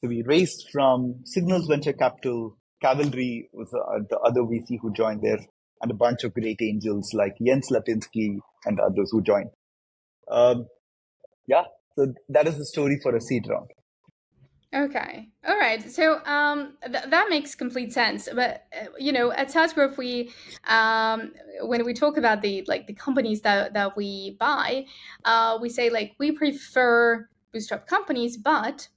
So 0.00 0.08
we 0.08 0.22
raised 0.22 0.68
from 0.72 1.20
Signals 1.24 1.66
Venture 1.66 1.92
Capital, 1.92 2.56
Cavalry 2.80 3.48
was 3.52 3.72
uh, 3.72 4.00
the 4.10 4.18
other 4.18 4.40
VC 4.40 4.78
who 4.80 4.92
joined 4.92 5.22
there, 5.22 5.38
and 5.80 5.90
a 5.90 5.94
bunch 5.94 6.24
of 6.24 6.34
great 6.34 6.60
angels 6.60 7.12
like 7.14 7.36
Jens 7.44 7.68
Lapinski 7.70 8.38
and 8.64 8.80
others 8.80 9.10
who 9.12 9.22
joined. 9.22 9.50
Um, 10.30 10.66
yeah, 11.46 11.64
so 11.96 12.12
that 12.28 12.48
is 12.48 12.58
the 12.58 12.66
story 12.66 12.98
for 13.02 13.14
a 13.14 13.20
seed 13.20 13.44
round. 13.48 13.70
Okay. 14.74 15.28
All 15.46 15.58
right. 15.58 15.82
So 15.90 16.24
um, 16.24 16.74
th- 16.82 17.04
that 17.10 17.26
makes 17.28 17.54
complete 17.54 17.92
sense. 17.92 18.28
But 18.34 18.64
uh, 18.74 18.86
you 18.98 19.12
know, 19.12 19.30
at 19.32 19.50
SaaS 19.50 19.72
Group, 19.74 19.98
we 19.98 20.32
um, 20.66 21.32
when 21.60 21.84
we 21.84 21.92
talk 21.92 22.16
about 22.16 22.40
the 22.40 22.64
like 22.66 22.86
the 22.86 22.94
companies 22.94 23.42
that 23.42 23.74
that 23.74 23.96
we 23.96 24.36
buy, 24.40 24.86
uh, 25.26 25.58
we 25.60 25.68
say 25.68 25.90
like 25.90 26.14
we 26.18 26.32
prefer 26.32 27.28
bootstrap 27.52 27.86
companies, 27.86 28.38
but 28.38 28.88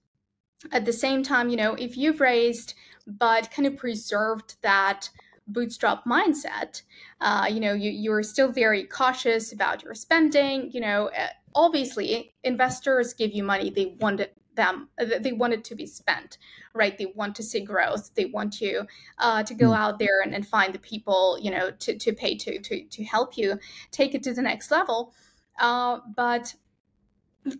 at 0.72 0.86
the 0.86 0.94
same 0.94 1.24
time, 1.24 1.50
you 1.50 1.58
know, 1.58 1.74
if 1.74 1.98
you've 1.98 2.22
raised 2.22 2.74
but 3.08 3.52
kind 3.52 3.68
of 3.68 3.78
preserved 3.78 4.56
that 4.62 5.10
bootstrap 5.48 6.06
mindset. 6.06 6.82
Uh, 7.22 7.48
you 7.50 7.60
know, 7.60 7.74
you 7.74 7.92
you're 7.92 8.24
still 8.24 8.52
very 8.52 8.84
cautious 8.84 9.54
about 9.54 9.84
your 9.84 9.94
spending. 9.94 10.72
You 10.72 10.82
know, 10.82 11.10
uh, 11.10 11.28
obviously, 11.54 12.34
investors 12.44 13.14
give 13.14 13.32
you 13.32 13.44
money; 13.44 13.70
they 13.70 13.96
want 14.00 14.20
it 14.20 14.36
them 14.56 14.90
uh, 15.00 15.06
they 15.20 15.32
want 15.32 15.54
it 15.54 15.64
to 15.64 15.76
be 15.76 15.86
spent 15.86 16.38
right 16.74 16.98
they 16.98 17.08
want 17.16 17.36
to 17.36 17.44
see 17.44 17.60
growth 17.60 18.12
they 18.16 18.26
want 18.26 18.62
you 18.62 18.86
uh, 19.20 19.44
to 19.44 19.54
go 19.54 19.70
mm. 19.70 19.78
out 19.78 20.00
there 20.00 20.22
and, 20.24 20.34
and, 20.34 20.48
find 20.48 20.74
the 20.74 20.80
people 20.80 21.38
you 21.42 21.50
know 21.50 21.72
to, 21.72 21.98
to 21.98 22.14
pay 22.14 22.36
to, 22.36 22.60
to 22.60 22.84
to 22.86 23.04
help 23.04 23.38
you 23.38 23.60
take 23.92 24.14
it 24.14 24.24
to 24.24 24.34
the 24.34 24.42
next 24.42 24.72
level 24.72 25.14
uh, 25.60 26.00
but 26.16 26.54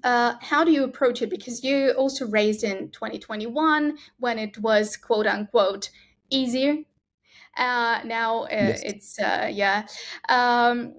uh, 0.04 0.34
how 0.42 0.64
do 0.64 0.72
you 0.72 0.84
approach 0.84 1.22
it? 1.22 1.30
Because 1.30 1.64
you 1.64 1.92
also 1.92 2.28
raised 2.28 2.64
in 2.64 2.90
2021 2.90 3.98
when 4.20 4.40
it 4.40 4.58
was 4.58 4.98
quote 4.98 5.28
unquote 5.28 5.90
easier. 6.30 6.78
Uh, 7.58 8.00
now 8.04 8.44
uh, 8.44 8.48
yes. 8.50 8.82
it's 8.84 9.20
uh, 9.20 9.50
yeah, 9.52 9.86
um, 10.28 10.94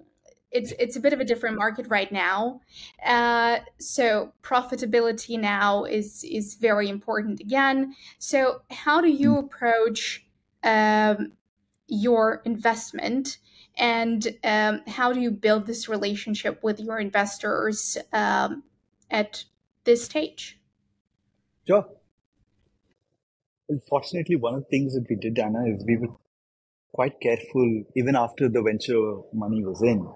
it's 0.51 0.73
it's 0.79 0.97
a 0.97 1.01
bit 1.01 1.13
of 1.13 1.21
a 1.21 1.25
different 1.25 1.57
market 1.57 1.87
right 1.89 2.11
now. 2.11 2.61
Uh, 3.05 3.59
so 3.79 4.33
profitability 4.43 5.39
now 5.39 5.85
is 5.85 6.25
is 6.25 6.55
very 6.55 6.89
important 6.89 7.41
again. 7.41 7.95
So 8.19 8.63
how 8.71 9.01
do 9.01 9.09
you 9.09 9.35
mm. 9.35 9.45
approach 9.45 10.27
um, 10.63 11.33
your 11.89 12.43
investment? 12.45 13.39
and 13.77 14.27
um, 14.43 14.81
how 14.87 15.13
do 15.13 15.21
you 15.21 15.31
build 15.31 15.67
this 15.67 15.89
relationship 15.89 16.63
with 16.63 16.81
your 16.81 16.99
investors 16.99 17.99
um, 18.13 18.63
at 19.11 19.45
this 19.85 20.05
stage? 20.05 20.59
Sure. 21.67 21.87
Unfortunately, 23.69 24.37
one 24.37 24.55
of 24.55 24.61
the 24.61 24.67
things 24.67 24.95
that 24.95 25.07
we 25.09 25.17
did, 25.17 25.39
Anna, 25.39 25.65
is 25.67 25.85
we 25.85 25.97
were 25.97 26.15
quite 26.93 27.21
careful 27.21 27.85
even 27.95 28.17
after 28.17 28.49
the 28.49 28.63
venture 28.63 29.17
money 29.33 29.65
was 29.65 29.83
in. 29.83 30.09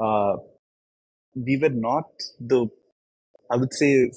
Uh, 0.00 0.36
we 1.34 1.56
were 1.56 1.70
not 1.70 2.04
the, 2.40 2.66
I 3.50 3.56
would 3.56 3.72
say, 3.74 4.10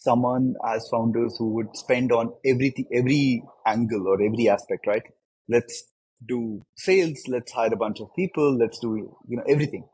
someone 0.00 0.54
as 0.64 0.88
founders 0.90 1.36
who 1.38 1.54
would 1.54 1.76
spend 1.76 2.12
on 2.12 2.32
everything, 2.44 2.86
every 2.92 3.42
angle 3.66 4.06
or 4.08 4.22
every 4.22 4.48
aspect, 4.48 4.86
right? 4.86 5.02
Let's 5.48 5.84
do 6.26 6.62
sales, 6.76 7.22
let's 7.28 7.52
hire 7.52 7.72
a 7.72 7.76
bunch 7.76 8.00
of 8.00 8.08
people, 8.16 8.56
let's 8.58 8.78
do, 8.80 9.16
you 9.28 9.36
know, 9.36 9.44
everything 9.48 9.84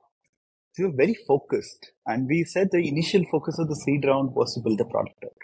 So 0.73 0.85
we 0.85 0.91
were 0.91 0.97
very 0.97 1.15
focused. 1.27 1.93
And 2.07 2.27
we 2.29 2.45
said 2.45 2.69
the 2.71 2.87
initial 2.89 3.25
focus 3.31 3.59
of 3.59 3.69
the 3.69 3.77
seed 3.77 4.05
round 4.07 4.35
was 4.35 4.55
to 4.55 4.61
build 4.63 4.79
the 4.79 4.85
product 4.87 5.25
out. 5.25 5.37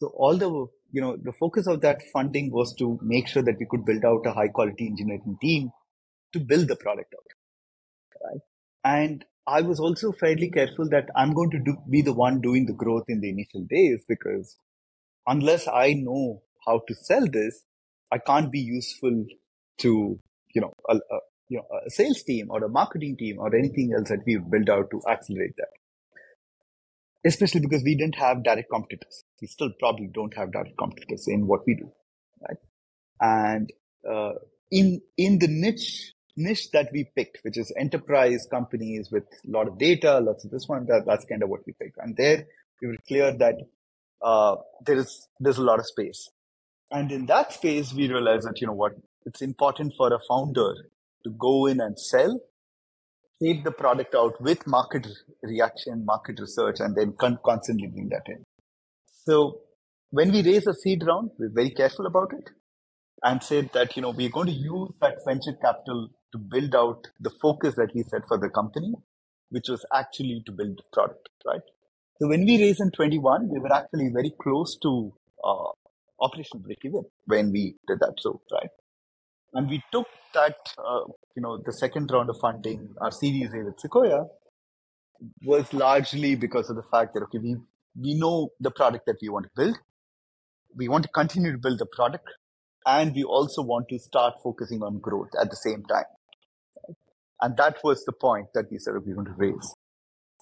So 0.00 0.08
all 0.16 0.36
the, 0.36 0.48
you 0.92 1.00
know, 1.00 1.16
the 1.16 1.32
focus 1.32 1.66
of 1.66 1.80
that 1.82 2.02
funding 2.12 2.50
was 2.50 2.74
to 2.78 2.98
make 3.02 3.28
sure 3.28 3.42
that 3.42 3.56
we 3.58 3.66
could 3.70 3.84
build 3.84 4.04
out 4.04 4.26
a 4.26 4.32
high 4.32 4.48
quality 4.48 4.86
engineering 4.86 5.38
team 5.40 5.70
to 6.32 6.40
build 6.40 6.68
the 6.68 6.76
product 6.76 7.14
out. 7.14 7.39
And 8.84 9.24
I 9.46 9.62
was 9.62 9.80
also 9.80 10.12
fairly 10.12 10.50
careful 10.50 10.88
that 10.90 11.08
I'm 11.16 11.34
going 11.34 11.50
to 11.50 11.58
do, 11.58 11.76
be 11.88 12.02
the 12.02 12.12
one 12.12 12.40
doing 12.40 12.66
the 12.66 12.72
growth 12.72 13.04
in 13.08 13.20
the 13.20 13.30
initial 13.30 13.66
days 13.68 14.04
because 14.08 14.56
unless 15.26 15.68
I 15.68 15.94
know 15.94 16.42
how 16.66 16.82
to 16.86 16.94
sell 16.94 17.26
this, 17.30 17.64
I 18.12 18.18
can't 18.18 18.50
be 18.50 18.60
useful 18.60 19.26
to, 19.78 20.20
you 20.54 20.60
know, 20.60 20.72
a, 20.88 20.96
a, 20.96 21.18
you 21.48 21.58
know, 21.58 21.66
a 21.86 21.90
sales 21.90 22.22
team 22.22 22.48
or 22.50 22.62
a 22.64 22.68
marketing 22.68 23.16
team 23.18 23.38
or 23.38 23.54
anything 23.54 23.92
else 23.96 24.08
that 24.08 24.20
we've 24.26 24.48
built 24.50 24.68
out 24.68 24.90
to 24.90 25.02
accelerate 25.08 25.54
that. 25.56 25.68
Especially 27.24 27.60
because 27.60 27.82
we 27.84 27.96
didn't 27.96 28.16
have 28.16 28.42
direct 28.42 28.70
competitors. 28.72 29.24
We 29.40 29.48
still 29.48 29.70
probably 29.78 30.08
don't 30.12 30.34
have 30.36 30.52
direct 30.52 30.78
competitors 30.78 31.26
in 31.28 31.46
what 31.46 31.60
we 31.66 31.74
do, 31.74 31.90
right? 32.48 32.56
And 33.20 33.70
uh, 34.10 34.32
in 34.70 35.02
in 35.18 35.38
the 35.38 35.48
niche 35.48 36.14
niche 36.36 36.70
that 36.72 36.88
we 36.92 37.10
picked, 37.16 37.38
which 37.42 37.58
is 37.58 37.72
enterprise 37.78 38.46
companies 38.50 39.10
with 39.10 39.24
a 39.46 39.50
lot 39.50 39.68
of 39.68 39.78
data, 39.78 40.20
lots 40.20 40.44
of 40.44 40.50
this 40.50 40.64
one, 40.66 40.86
that, 40.86 41.04
that's 41.06 41.24
kind 41.24 41.42
of 41.42 41.48
what 41.48 41.60
we 41.66 41.72
picked. 41.72 41.98
And 41.98 42.16
there 42.16 42.46
we 42.80 42.88
were 42.88 42.96
clear 43.06 43.32
that 43.36 43.56
uh, 44.22 44.56
there 44.84 44.96
is 44.96 45.28
there's 45.38 45.58
a 45.58 45.62
lot 45.62 45.78
of 45.78 45.86
space. 45.86 46.28
And 46.90 47.12
in 47.12 47.26
that 47.26 47.52
space, 47.52 47.94
we 47.94 48.08
realized 48.08 48.46
that 48.46 48.60
you 48.60 48.66
know 48.66 48.72
what, 48.72 48.92
it's 49.26 49.42
important 49.42 49.94
for 49.96 50.12
a 50.12 50.18
founder 50.28 50.74
to 51.24 51.30
go 51.30 51.66
in 51.66 51.80
and 51.80 51.98
sell, 51.98 52.40
take 53.42 53.64
the 53.64 53.70
product 53.70 54.14
out 54.14 54.40
with 54.40 54.66
market 54.66 55.06
reaction, 55.42 56.04
market 56.04 56.40
research, 56.40 56.76
and 56.80 56.96
then 56.96 57.14
con- 57.18 57.38
constantly 57.44 57.86
bring 57.86 58.08
that 58.08 58.24
in. 58.26 58.44
So 59.26 59.60
when 60.10 60.32
we 60.32 60.42
raise 60.42 60.66
a 60.66 60.74
seed 60.74 61.04
round, 61.06 61.30
we're 61.38 61.52
very 61.54 61.70
careful 61.70 62.06
about 62.06 62.32
it 62.32 62.50
and 63.22 63.42
said 63.42 63.70
that, 63.74 63.96
you 63.96 64.02
know, 64.02 64.10
we're 64.10 64.30
going 64.30 64.46
to 64.46 64.52
use 64.52 64.90
that 65.00 65.18
venture 65.26 65.52
capital 65.62 66.08
to 66.32 66.38
build 66.38 66.74
out 66.74 67.08
the 67.20 67.30
focus 67.42 67.74
that 67.76 67.94
we 67.94 68.02
set 68.02 68.26
for 68.28 68.38
the 68.38 68.48
company, 68.48 68.94
which 69.50 69.68
was 69.68 69.84
actually 69.94 70.42
to 70.46 70.52
build 70.52 70.78
the 70.78 70.82
product, 70.92 71.28
right? 71.46 71.62
So 72.20 72.28
when 72.28 72.44
we 72.44 72.60
raised 72.60 72.80
in 72.80 72.90
21, 72.90 73.48
we 73.48 73.58
were 73.58 73.72
actually 73.72 74.10
very 74.12 74.32
close 74.42 74.76
to 74.82 75.12
uh, 75.42 75.70
operational 76.20 76.62
break 76.62 76.78
even 76.84 77.04
when 77.26 77.50
we 77.50 77.76
did 77.88 77.98
that. 78.00 78.14
So, 78.18 78.40
right. 78.52 78.70
And 79.54 79.68
we 79.68 79.82
took 79.90 80.06
that, 80.34 80.56
uh, 80.78 81.00
you 81.34 81.42
know, 81.42 81.58
the 81.64 81.72
second 81.72 82.10
round 82.12 82.30
of 82.30 82.36
funding, 82.40 82.94
our 83.00 83.10
Series 83.10 83.52
A 83.54 83.64
with 83.64 83.80
Sequoia, 83.80 84.26
was 85.44 85.72
largely 85.72 86.34
because 86.34 86.70
of 86.70 86.76
the 86.76 86.84
fact 86.90 87.14
that, 87.14 87.22
okay, 87.22 87.38
we, 87.38 87.56
we 87.98 88.14
know 88.14 88.50
the 88.60 88.70
product 88.70 89.06
that 89.06 89.16
we 89.20 89.28
want 89.28 89.46
to 89.46 89.50
build. 89.56 89.78
We 90.76 90.88
want 90.88 91.04
to 91.04 91.10
continue 91.10 91.52
to 91.52 91.58
build 91.58 91.78
the 91.78 91.86
product. 91.86 92.28
And 92.86 93.14
we 93.14 93.24
also 93.24 93.62
want 93.62 93.88
to 93.88 93.98
start 93.98 94.34
focusing 94.42 94.82
on 94.82 95.00
growth 95.00 95.30
at 95.40 95.50
the 95.50 95.56
same 95.56 95.84
time. 95.84 96.04
And 97.42 97.56
that 97.56 97.78
was 97.82 98.04
the 98.04 98.12
point 98.12 98.48
that 98.54 98.66
we 98.70 98.78
said 98.78 98.94
we 99.04 99.14
want 99.14 99.28
to 99.28 99.34
raise. 99.36 99.74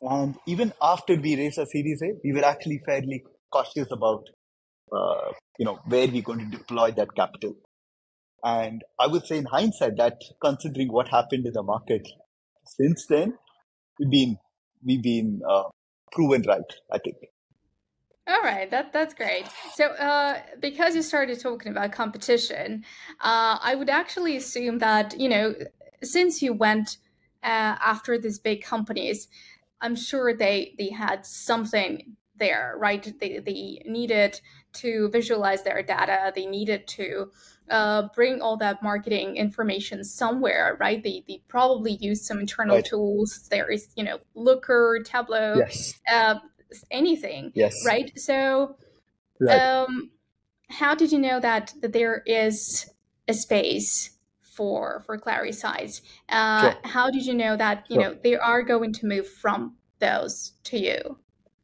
And 0.02 0.36
even 0.46 0.72
after 0.80 1.16
we 1.16 1.36
raised 1.36 1.58
our 1.58 1.66
Series 1.66 2.02
A, 2.02 2.12
we 2.24 2.32
were 2.32 2.44
actually 2.44 2.80
fairly 2.84 3.24
cautious 3.52 3.88
about, 3.90 4.28
uh, 4.92 5.32
you 5.58 5.64
know, 5.64 5.78
where 5.86 6.06
we're 6.06 6.22
going 6.22 6.50
to 6.50 6.56
deploy 6.56 6.92
that 6.92 7.14
capital. 7.14 7.54
And 8.44 8.82
I 8.98 9.08
would 9.08 9.26
say 9.26 9.38
in 9.38 9.46
hindsight 9.46 9.96
that 9.96 10.20
considering 10.40 10.92
what 10.92 11.08
happened 11.08 11.46
in 11.46 11.52
the 11.52 11.62
market 11.62 12.06
since 12.64 13.06
then, 13.08 13.36
we've 13.98 14.10
been, 14.10 14.38
we've 14.84 15.02
been 15.02 15.40
uh, 15.48 15.64
proven 16.12 16.44
right, 16.46 16.62
I 16.92 16.98
think. 16.98 17.16
All 18.28 18.42
right, 18.42 18.70
that 18.70 18.92
that's 18.92 19.14
great. 19.14 19.46
So, 19.74 19.86
uh, 19.86 20.42
because 20.60 20.94
you 20.94 21.00
started 21.00 21.40
talking 21.40 21.72
about 21.72 21.92
competition, 21.92 22.84
uh, 23.22 23.56
I 23.58 23.74
would 23.74 23.88
actually 23.88 24.36
assume 24.36 24.80
that 24.80 25.18
you 25.18 25.30
know, 25.30 25.54
since 26.02 26.42
you 26.42 26.52
went 26.52 26.98
uh, 27.42 27.76
after 27.80 28.18
these 28.18 28.38
big 28.38 28.62
companies, 28.62 29.28
I'm 29.80 29.96
sure 29.96 30.34
they 30.34 30.74
they 30.78 30.90
had 30.90 31.24
something 31.24 32.16
there, 32.36 32.74
right? 32.78 33.12
They 33.20 33.38
they 33.38 33.82
needed 33.86 34.40
to 34.74 35.08
visualize 35.10 35.62
their 35.62 35.82
data. 35.82 36.32
They 36.34 36.46
needed 36.46 36.86
to 36.88 37.30
uh, 37.70 38.08
bring 38.14 38.40
all 38.40 38.56
that 38.58 38.82
marketing 38.82 39.36
information 39.36 40.04
somewhere, 40.04 40.76
right? 40.80 41.02
They, 41.02 41.24
they 41.26 41.42
probably 41.48 41.92
use 42.00 42.26
some 42.26 42.40
internal 42.40 42.76
right. 42.76 42.84
tools. 42.84 43.48
There 43.50 43.70
is, 43.70 43.88
you 43.96 44.04
know, 44.04 44.18
Looker, 44.34 45.02
Tableau, 45.04 45.56
yes. 45.56 45.94
uh, 46.10 46.36
anything, 46.90 47.52
yes. 47.54 47.74
right? 47.86 48.10
So, 48.18 48.76
right. 49.40 49.58
Um, 49.58 50.10
how 50.70 50.94
did 50.94 51.12
you 51.12 51.18
know 51.18 51.40
that, 51.40 51.74
that 51.80 51.92
there 51.92 52.22
is 52.26 52.90
a 53.26 53.34
space 53.34 54.10
for 54.58 55.02
for 55.06 55.16
Clarisights? 55.18 56.02
Uh, 56.28 56.62
sure. 56.62 56.74
How 56.94 57.06
did 57.10 57.24
you 57.24 57.34
know 57.42 57.56
that 57.56 57.84
you 57.88 57.96
sure. 57.96 58.02
know 58.02 58.18
they 58.26 58.36
are 58.36 58.62
going 58.72 58.92
to 58.98 59.06
move 59.06 59.28
from 59.42 59.76
those 60.00 60.52
to 60.64 60.76
you? 60.86 60.98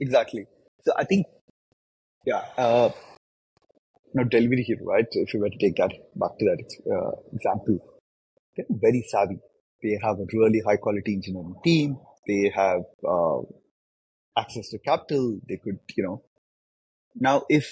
Exactly. 0.01 0.47
So 0.85 0.93
I 0.97 1.05
think, 1.05 1.27
yeah. 2.25 2.43
Uh, 2.57 2.91
know, 4.15 4.25
Delivery 4.25 4.63
Hero, 4.63 4.85
right? 4.85 5.07
If 5.11 5.35
you 5.35 5.41
were 5.41 5.51
to 5.51 5.59
take 5.59 5.77
that 5.77 5.93
back 6.15 6.39
to 6.39 6.45
that 6.51 6.63
uh, 6.95 7.15
example, 7.33 7.79
they're 8.57 8.67
very 8.71 9.05
savvy. 9.09 9.39
They 9.83 9.99
have 10.03 10.19
a 10.19 10.27
really 10.33 10.63
high 10.67 10.77
quality 10.77 11.15
engineering 11.15 11.57
team. 11.65 11.99
They 12.29 12.53
have 12.55 12.83
uh, 13.07 13.41
access 14.39 14.69
to 14.71 14.79
capital. 14.79 15.41
They 15.49 15.59
could, 15.63 15.81
you 15.97 16.05
know, 16.05 16.23
now 17.17 17.43
if, 17.49 17.67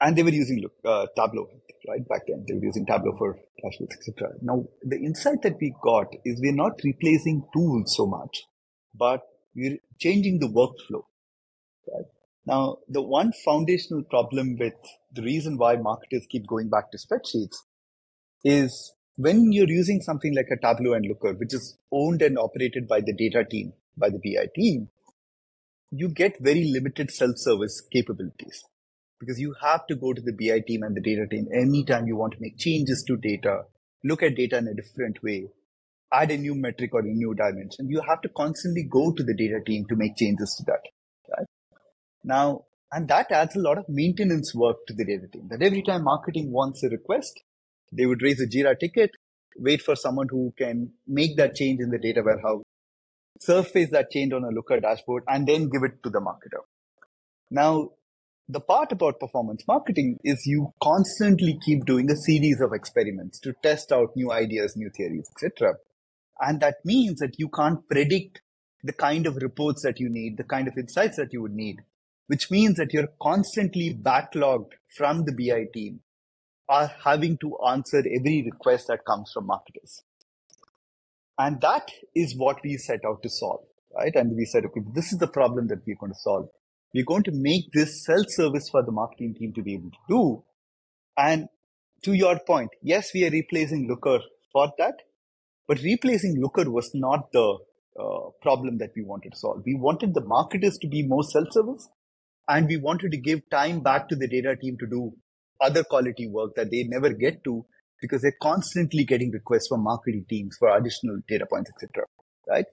and 0.00 0.16
they 0.16 0.22
were 0.22 0.30
using 0.30 0.64
uh, 0.84 1.06
Tableau, 1.16 1.48
right? 1.88 2.06
Back 2.08 2.22
then, 2.28 2.44
they 2.46 2.54
were 2.54 2.64
using 2.64 2.84
Tableau 2.86 3.14
for 3.16 3.38
dashboards, 3.64 3.94
etc. 3.98 4.34
Now, 4.42 4.64
the 4.82 4.96
insight 4.96 5.42
that 5.42 5.56
we 5.60 5.74
got 5.82 6.06
is 6.24 6.40
we're 6.40 6.54
not 6.54 6.80
replacing 6.84 7.46
tools 7.54 7.94
so 7.96 8.06
much, 8.06 8.44
but 8.94 9.22
we're 9.54 9.78
changing 9.98 10.38
the 10.40 10.48
workflow, 10.48 11.02
right? 11.92 12.06
Now, 12.44 12.78
the 12.88 13.02
one 13.02 13.32
foundational 13.44 14.04
problem 14.04 14.56
with 14.58 14.74
the 15.12 15.22
reason 15.22 15.56
why 15.56 15.76
marketers 15.76 16.26
keep 16.30 16.46
going 16.46 16.68
back 16.68 16.92
to 16.92 16.98
spreadsheets 16.98 17.56
is 18.44 18.92
when 19.16 19.50
you're 19.50 19.68
using 19.68 20.00
something 20.00 20.34
like 20.34 20.48
a 20.52 20.60
Tableau 20.60 20.92
and 20.92 21.06
Looker, 21.06 21.32
which 21.32 21.54
is 21.54 21.76
owned 21.90 22.22
and 22.22 22.38
operated 22.38 22.86
by 22.86 23.00
the 23.00 23.14
data 23.14 23.44
team, 23.44 23.72
by 23.96 24.10
the 24.10 24.18
BI 24.18 24.46
team, 24.54 24.90
you 25.90 26.08
get 26.08 26.36
very 26.40 26.70
limited 26.70 27.10
self-service 27.10 27.82
capabilities. 27.92 28.62
Because 29.20 29.40
you 29.40 29.54
have 29.62 29.86
to 29.86 29.96
go 29.96 30.12
to 30.12 30.20
the 30.20 30.32
BI 30.32 30.60
team 30.66 30.82
and 30.82 30.96
the 30.96 31.00
data 31.00 31.26
team 31.26 31.46
anytime 31.52 32.06
you 32.06 32.16
want 32.16 32.32
to 32.34 32.40
make 32.40 32.58
changes 32.58 33.04
to 33.06 33.16
data, 33.16 33.62
look 34.04 34.22
at 34.22 34.36
data 34.36 34.58
in 34.58 34.68
a 34.68 34.74
different 34.74 35.22
way, 35.22 35.48
add 36.12 36.30
a 36.30 36.36
new 36.36 36.54
metric 36.54 36.90
or 36.92 37.00
a 37.00 37.04
new 37.04 37.34
dimension. 37.34 37.88
You 37.88 38.02
have 38.08 38.20
to 38.22 38.28
constantly 38.28 38.84
go 38.90 39.12
to 39.12 39.22
the 39.22 39.34
data 39.34 39.60
team 39.64 39.86
to 39.88 39.96
make 39.96 40.16
changes 40.16 40.54
to 40.58 40.64
that. 40.66 40.80
Right? 41.36 41.46
Now, 42.24 42.64
and 42.92 43.08
that 43.08 43.32
adds 43.32 43.56
a 43.56 43.60
lot 43.60 43.78
of 43.78 43.88
maintenance 43.88 44.54
work 44.54 44.76
to 44.86 44.94
the 44.94 45.04
data 45.04 45.26
team. 45.32 45.48
That 45.50 45.62
every 45.62 45.82
time 45.82 46.04
marketing 46.04 46.52
wants 46.52 46.82
a 46.84 46.88
request, 46.88 47.40
they 47.92 48.06
would 48.06 48.22
raise 48.22 48.40
a 48.40 48.46
Jira 48.46 48.78
ticket, 48.78 49.10
wait 49.56 49.82
for 49.82 49.96
someone 49.96 50.28
who 50.30 50.52
can 50.56 50.92
make 51.06 51.36
that 51.36 51.54
change 51.54 51.80
in 51.80 51.90
the 51.90 51.98
data 51.98 52.22
warehouse, 52.24 52.62
surface 53.40 53.90
that 53.90 54.10
change 54.10 54.32
on 54.32 54.44
a 54.44 54.50
Looker 54.50 54.80
dashboard, 54.80 55.24
and 55.28 55.46
then 55.46 55.68
give 55.68 55.82
it 55.82 56.02
to 56.04 56.10
the 56.10 56.20
marketer. 56.20 56.62
Now, 57.50 57.90
the 58.48 58.60
part 58.60 58.92
about 58.92 59.18
performance 59.18 59.64
marketing 59.66 60.18
is 60.22 60.46
you 60.46 60.72
constantly 60.82 61.58
keep 61.64 61.84
doing 61.84 62.10
a 62.10 62.16
series 62.16 62.60
of 62.60 62.72
experiments 62.72 63.40
to 63.40 63.52
test 63.62 63.90
out 63.90 64.14
new 64.14 64.30
ideas, 64.30 64.76
new 64.76 64.90
theories, 64.96 65.28
etc. 65.32 65.74
And 66.40 66.60
that 66.60 66.76
means 66.84 67.18
that 67.18 67.38
you 67.38 67.48
can't 67.48 67.88
predict 67.88 68.42
the 68.84 68.92
kind 68.92 69.26
of 69.26 69.36
reports 69.36 69.82
that 69.82 69.98
you 69.98 70.08
need, 70.08 70.36
the 70.36 70.44
kind 70.44 70.68
of 70.68 70.78
insights 70.78 71.16
that 71.16 71.32
you 71.32 71.42
would 71.42 71.54
need, 71.54 71.80
which 72.28 72.50
means 72.50 72.76
that 72.76 72.92
you're 72.92 73.08
constantly 73.20 73.98
backlogged 74.00 74.72
from 74.96 75.24
the 75.24 75.32
BI 75.32 75.66
team 75.74 76.00
are 76.68 76.92
having 77.04 77.38
to 77.38 77.56
answer 77.66 77.98
every 77.98 78.48
request 78.50 78.86
that 78.88 79.04
comes 79.04 79.30
from 79.32 79.46
marketers. 79.46 80.02
And 81.38 81.60
that 81.60 81.90
is 82.14 82.36
what 82.36 82.58
we 82.62 82.76
set 82.76 83.00
out 83.04 83.22
to 83.22 83.28
solve, 83.28 83.64
right? 83.96 84.14
And 84.14 84.36
we 84.36 84.44
said, 84.44 84.64
okay, 84.66 84.80
this 84.94 85.12
is 85.12 85.18
the 85.18 85.26
problem 85.26 85.68
that 85.68 85.82
we're 85.86 85.96
going 85.96 86.12
to 86.12 86.18
solve. 86.18 86.48
We're 86.94 87.04
going 87.04 87.24
to 87.24 87.32
make 87.32 87.72
this 87.72 88.04
self-service 88.04 88.70
for 88.70 88.82
the 88.82 88.92
marketing 88.92 89.34
team 89.34 89.52
to 89.54 89.62
be 89.62 89.74
able 89.74 89.90
to 89.90 89.98
do. 90.08 90.44
And 91.16 91.48
to 92.04 92.12
your 92.12 92.38
point, 92.46 92.70
yes, 92.82 93.10
we 93.14 93.26
are 93.26 93.30
replacing 93.30 93.88
Looker 93.88 94.20
for 94.52 94.72
that, 94.78 94.94
but 95.66 95.80
replacing 95.82 96.40
Looker 96.40 96.70
was 96.70 96.90
not 96.94 97.32
the 97.32 97.58
uh, 97.98 98.30
problem 98.42 98.78
that 98.78 98.90
we 98.94 99.02
wanted 99.02 99.32
to 99.32 99.38
solve. 99.38 99.62
We 99.64 99.74
wanted 99.74 100.14
the 100.14 100.24
marketers 100.24 100.78
to 100.78 100.88
be 100.88 101.06
more 101.06 101.24
self-service 101.24 101.88
and 102.48 102.68
we 102.68 102.76
wanted 102.76 103.12
to 103.12 103.18
give 103.18 103.48
time 103.50 103.80
back 103.80 104.08
to 104.08 104.16
the 104.16 104.28
data 104.28 104.56
team 104.56 104.76
to 104.78 104.86
do 104.86 105.12
other 105.60 105.82
quality 105.82 106.28
work 106.28 106.54
that 106.56 106.70
they 106.70 106.84
never 106.84 107.12
get 107.12 107.42
to 107.44 107.64
because 108.00 108.22
they're 108.22 108.36
constantly 108.42 109.04
getting 109.04 109.30
requests 109.30 109.68
from 109.68 109.82
marketing 109.82 110.26
teams 110.28 110.56
for 110.58 110.76
additional 110.76 111.18
data 111.28 111.46
points, 111.50 111.70
etc. 111.70 112.04
Right? 112.48 112.66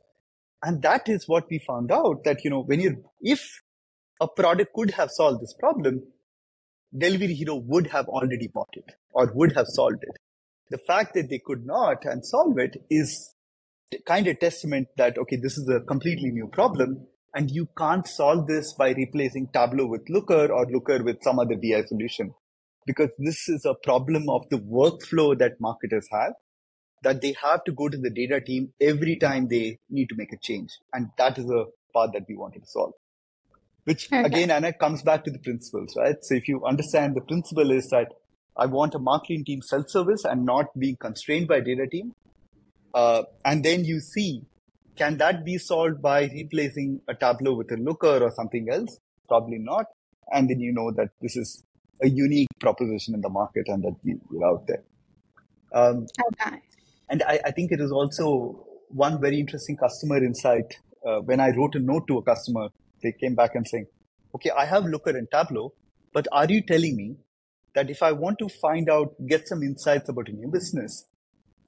And 0.61 0.82
that 0.82 1.09
is 1.09 1.28
what 1.28 1.45
we 1.49 1.59
found 1.59 1.91
out 1.91 2.24
that, 2.26 2.43
you 2.43 2.49
know, 2.49 2.61
when 2.61 2.80
you're, 2.80 2.97
if 3.22 3.61
a 4.24 4.28
product 4.28 4.74
could 4.74 4.91
have 4.91 5.11
solved 5.11 5.41
this 5.41 5.53
problem, 5.59 6.01
Delivery 6.97 7.34
Hero 7.34 7.55
would 7.55 7.88
have 7.88 8.07
already 8.07 8.47
bought 8.47 8.74
it 8.74 8.95
or 9.11 9.32
would 9.34 9.53
have 9.55 9.67
solved 9.67 10.03
it. 10.03 10.17
The 10.69 10.78
fact 10.78 11.13
that 11.15 11.30
they 11.30 11.39
could 11.45 11.65
not 11.65 12.05
and 12.05 12.26
solve 12.26 12.57
it 12.57 12.78
is 12.89 13.36
kind 14.07 14.28
of 14.28 14.39
testament 14.39 14.88
that, 14.97 15.17
okay, 15.17 15.36
this 15.36 15.57
is 15.57 15.67
a 15.67 15.82
completely 15.82 16.32
new 16.32 16.47
problem 16.47 17.05
and 17.36 17.51
you 17.51 17.67
can't 17.78 18.07
solve 18.07 18.47
this 18.47 18.74
by 18.74 18.91
replacing 18.91 19.49
Tableau 19.53 19.88
with 19.88 20.07
Looker 20.07 20.51
or 20.51 20.65
Looker 20.71 21.03
with 21.03 21.17
some 21.21 21.39
other 21.39 21.55
BI 21.55 21.84
solution 21.86 22.34
because 22.86 23.09
this 23.17 23.49
is 23.49 23.65
a 23.65 23.76
problem 23.84 24.30
of 24.30 24.47
the 24.49 24.57
workflow 24.57 25.38
that 25.38 25.59
marketers 25.59 26.07
have 26.11 26.34
that 27.03 27.21
they 27.21 27.36
have 27.43 27.63
to 27.65 27.74
go 27.74 27.89
to 27.89 27.97
the 27.97 28.09
data 28.09 28.39
team 28.39 28.71
every 28.80 29.17
time 29.17 29.47
they 29.49 29.80
need 29.89 30.07
to 30.07 30.15
make 30.15 30.32
a 30.32 30.38
change. 30.41 30.69
And 30.93 31.09
that 31.17 31.38
is 31.38 31.45
a 31.45 31.65
part 31.93 32.13
that 32.13 32.24
we 32.30 32.38
wanted 32.38 32.61
to 32.61 32.69
solve. 32.69 32.93
Which 33.86 34.11
okay. 34.11 34.23
again, 34.23 34.51
Anna, 34.51 34.71
comes 34.73 35.01
back 35.01 35.23
to 35.25 35.31
the 35.31 35.39
principles, 35.39 35.95
right? 35.97 36.15
So 36.21 36.36
if 36.36 36.47
you 36.47 36.65
understand 36.65 37.15
the 37.15 37.21
principle 37.21 37.71
is 37.71 37.89
that 37.89 38.13
I 38.55 38.67
want 38.67 38.93
a 38.93 38.99
marketing 38.99 39.45
team 39.45 39.61
self-service 39.61 40.25
and 40.25 40.45
not 40.45 40.67
being 40.77 40.95
constrained 40.95 41.47
by 41.47 41.59
data 41.59 41.88
team. 41.88 42.13
Uh, 42.93 43.23
and 43.43 43.63
then 43.63 43.84
you 43.84 43.99
see, 43.99 44.43
can 44.95 45.17
that 45.17 45.43
be 45.43 45.57
solved 45.57 46.01
by 46.01 46.25
replacing 46.25 47.01
a 47.07 47.15
Tableau 47.15 47.55
with 47.55 47.71
a 47.71 47.77
Looker 47.77 48.19
or 48.23 48.31
something 48.31 48.67
else? 48.71 48.99
Probably 49.27 49.57
not. 49.57 49.86
And 50.31 50.49
then 50.49 50.59
you 50.59 50.71
know 50.71 50.91
that 50.91 51.09
this 51.19 51.36
is 51.36 51.63
a 52.01 52.09
unique 52.09 52.49
proposition 52.59 53.15
in 53.15 53.21
the 53.21 53.29
market 53.29 53.63
and 53.67 53.84
that 53.84 53.95
we, 54.03 54.15
are 54.39 54.51
out 54.51 54.67
there. 54.67 54.84
Um, 55.73 56.05
okay. 56.34 56.61
And 57.09 57.23
I, 57.23 57.39
I, 57.45 57.51
think 57.51 57.71
it 57.71 57.81
is 57.81 57.91
also 57.91 58.65
one 58.89 59.19
very 59.19 59.39
interesting 59.39 59.75
customer 59.75 60.17
insight. 60.17 60.77
Uh, 61.05 61.19
when 61.21 61.39
I 61.39 61.49
wrote 61.49 61.75
a 61.75 61.79
note 61.79 62.07
to 62.07 62.19
a 62.19 62.23
customer, 62.23 62.69
they 63.04 63.12
came 63.12 63.36
back 63.36 63.51
and 63.56 63.68
saying, 63.68 63.88
okay, 64.36 64.49
I 64.58 64.66
have 64.66 64.86
Looker 64.86 65.12
and 65.12 65.28
Tableau, 65.32 65.74
but 66.14 66.28
are 66.32 66.47
you 66.47 66.62
telling 66.62 66.95
me 66.95 67.18
that 67.76 67.89
if 67.89 68.01
I 68.01 68.12
want 68.12 68.39
to 68.39 68.49
find 68.49 68.89
out, 68.89 69.14
get 69.28 69.47
some 69.47 69.64
insights 69.64 70.10
about 70.10 70.30
a 70.30 70.32
new 70.32 70.49
business, 70.49 71.06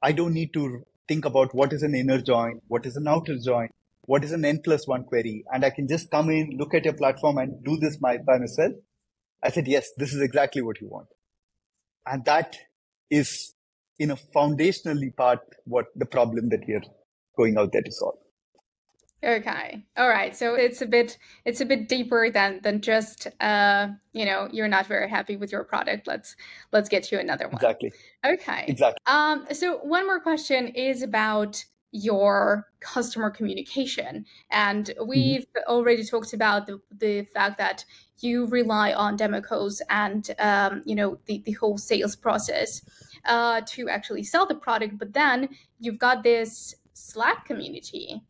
I 0.02 0.12
don't 0.12 0.34
need 0.34 0.54
to 0.54 0.84
think 1.08 1.26
about 1.26 1.54
what 1.54 1.74
is 1.74 1.84
an 1.84 1.96
inner 1.96 2.22
join, 2.22 2.62
what 2.68 2.86
is 2.86 2.96
an 2.96 3.08
outer 3.08 3.38
join, 3.38 3.70
what 4.06 4.24
is 4.24 4.32
an 4.32 4.46
n 4.46 4.62
plus 4.64 4.88
one 4.88 5.04
query, 5.04 5.44
and 5.52 5.66
I 5.66 5.70
can 5.70 5.88
just 5.88 6.10
come 6.10 6.30
in, 6.30 6.58
look 6.58 6.74
at 6.74 6.86
your 6.86 6.94
platform 6.94 7.38
and 7.38 7.64
do 7.64 7.78
this 7.78 7.98
by 7.98 8.18
myself 8.28 8.74
I 9.46 9.52
said, 9.52 9.68
yes, 9.68 9.90
this 9.96 10.12
is 10.12 10.22
exactly 10.22 10.64
what 10.64 10.82
you 10.82 10.88
want. 10.88 11.08
And 12.08 12.26
that 12.26 12.56
is 13.12 13.54
in 14.00 14.10
a 14.10 14.16
foundationally 14.16 15.16
part 15.16 15.40
what 15.66 15.86
the 15.96 16.08
problem 16.08 16.50
that 16.50 16.62
we 16.68 16.74
are 16.74 16.84
going 17.38 17.58
out 17.58 17.72
there 17.72 17.84
to 17.84 17.92
solve. 17.92 18.18
Okay. 19.24 19.84
All 19.98 20.08
right. 20.08 20.36
So 20.36 20.54
it's 20.54 20.82
a 20.82 20.86
bit 20.86 21.18
it's 21.46 21.62
a 21.62 21.66
bit 21.66 21.90
deeper 21.90 22.30
than 22.30 22.60
than 22.62 22.82
just 22.82 23.28
uh 23.40 23.88
you 24.14 24.26
know 24.26 24.48
you're 24.52 24.68
not 24.68 24.86
very 24.86 25.10
happy 25.10 25.36
with 25.36 25.52
your 25.52 25.64
product. 25.64 26.06
Let's 26.06 26.36
let's 26.72 26.90
get 26.90 27.12
you 27.12 27.20
another 27.20 27.48
one. 27.48 27.56
Exactly. 27.56 27.92
Okay. 28.26 28.66
Exactly. 28.68 29.00
Um. 29.08 29.48
So 29.52 29.78
one 29.78 30.06
more 30.06 30.20
question 30.20 30.68
is 30.68 31.02
about 31.02 31.64
your 31.96 32.68
customer 32.82 33.30
communication. 33.30 34.26
And 34.52 34.88
mm-hmm. 34.88 35.08
we've 35.08 35.42
mm-hmm. 35.42 35.72
already 35.72 36.04
talked 36.04 36.34
about 36.34 36.68
the, 36.68 36.82
the 36.92 37.24
fact 37.24 37.58
that 37.58 37.86
you 38.20 38.48
rely 38.48 38.94
on 38.94 39.16
demo 39.16 39.42
calls 39.42 39.82
and 39.90 40.30
um, 40.40 40.84
you 40.86 40.96
know 40.96 41.20
the, 41.26 41.42
the 41.46 41.54
whole 41.54 41.78
sales 41.78 42.16
process 42.16 42.82
uh, 43.26 43.62
to 43.68 43.90
actually 43.90 44.24
sell 44.24 44.46
the 44.46 44.56
product. 44.56 44.98
But 44.98 45.14
then 45.14 45.50
you've 45.80 46.00
got 46.00 46.24
this 46.24 46.76
Slack 46.94 47.46
community 47.46 48.22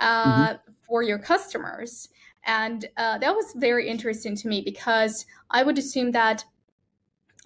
uh, 0.00 0.48
mm-hmm. 0.48 0.72
for 0.82 1.02
your 1.02 1.18
customers. 1.18 2.08
And 2.44 2.86
uh, 2.96 3.18
that 3.18 3.34
was 3.34 3.52
very 3.56 3.88
interesting 3.88 4.34
to 4.36 4.48
me 4.48 4.62
because 4.62 5.26
I 5.50 5.62
would 5.62 5.78
assume 5.78 6.12
that, 6.12 6.44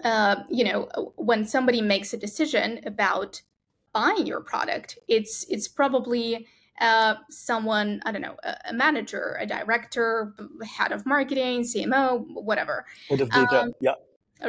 uh, 0.03 0.37
you 0.49 0.65
know, 0.65 1.13
when 1.17 1.45
somebody 1.45 1.83
makes 1.83 2.15
a 2.15 2.17
decision 2.17 2.81
about 2.87 3.43
buying 3.95 4.27
your 4.27 4.43
product. 4.43 4.99
It's 5.09 5.47
it's 5.49 5.67
probably 5.67 6.47
uh, 6.81 7.15
someone 7.31 8.03
I 8.05 8.13
don't 8.13 8.21
know, 8.21 8.37
a, 8.45 8.57
a, 8.69 8.73
manager, 8.75 9.39
a 9.41 9.47
director, 9.47 10.35
head 10.63 10.93
of 10.93 11.07
marketing, 11.07 11.63
CMO, 11.63 12.27
whatever. 12.29 12.85
Head 13.09 13.23
of 13.23 13.31
data, 13.31 13.63
um, 13.63 13.73
yeah. 13.81 13.95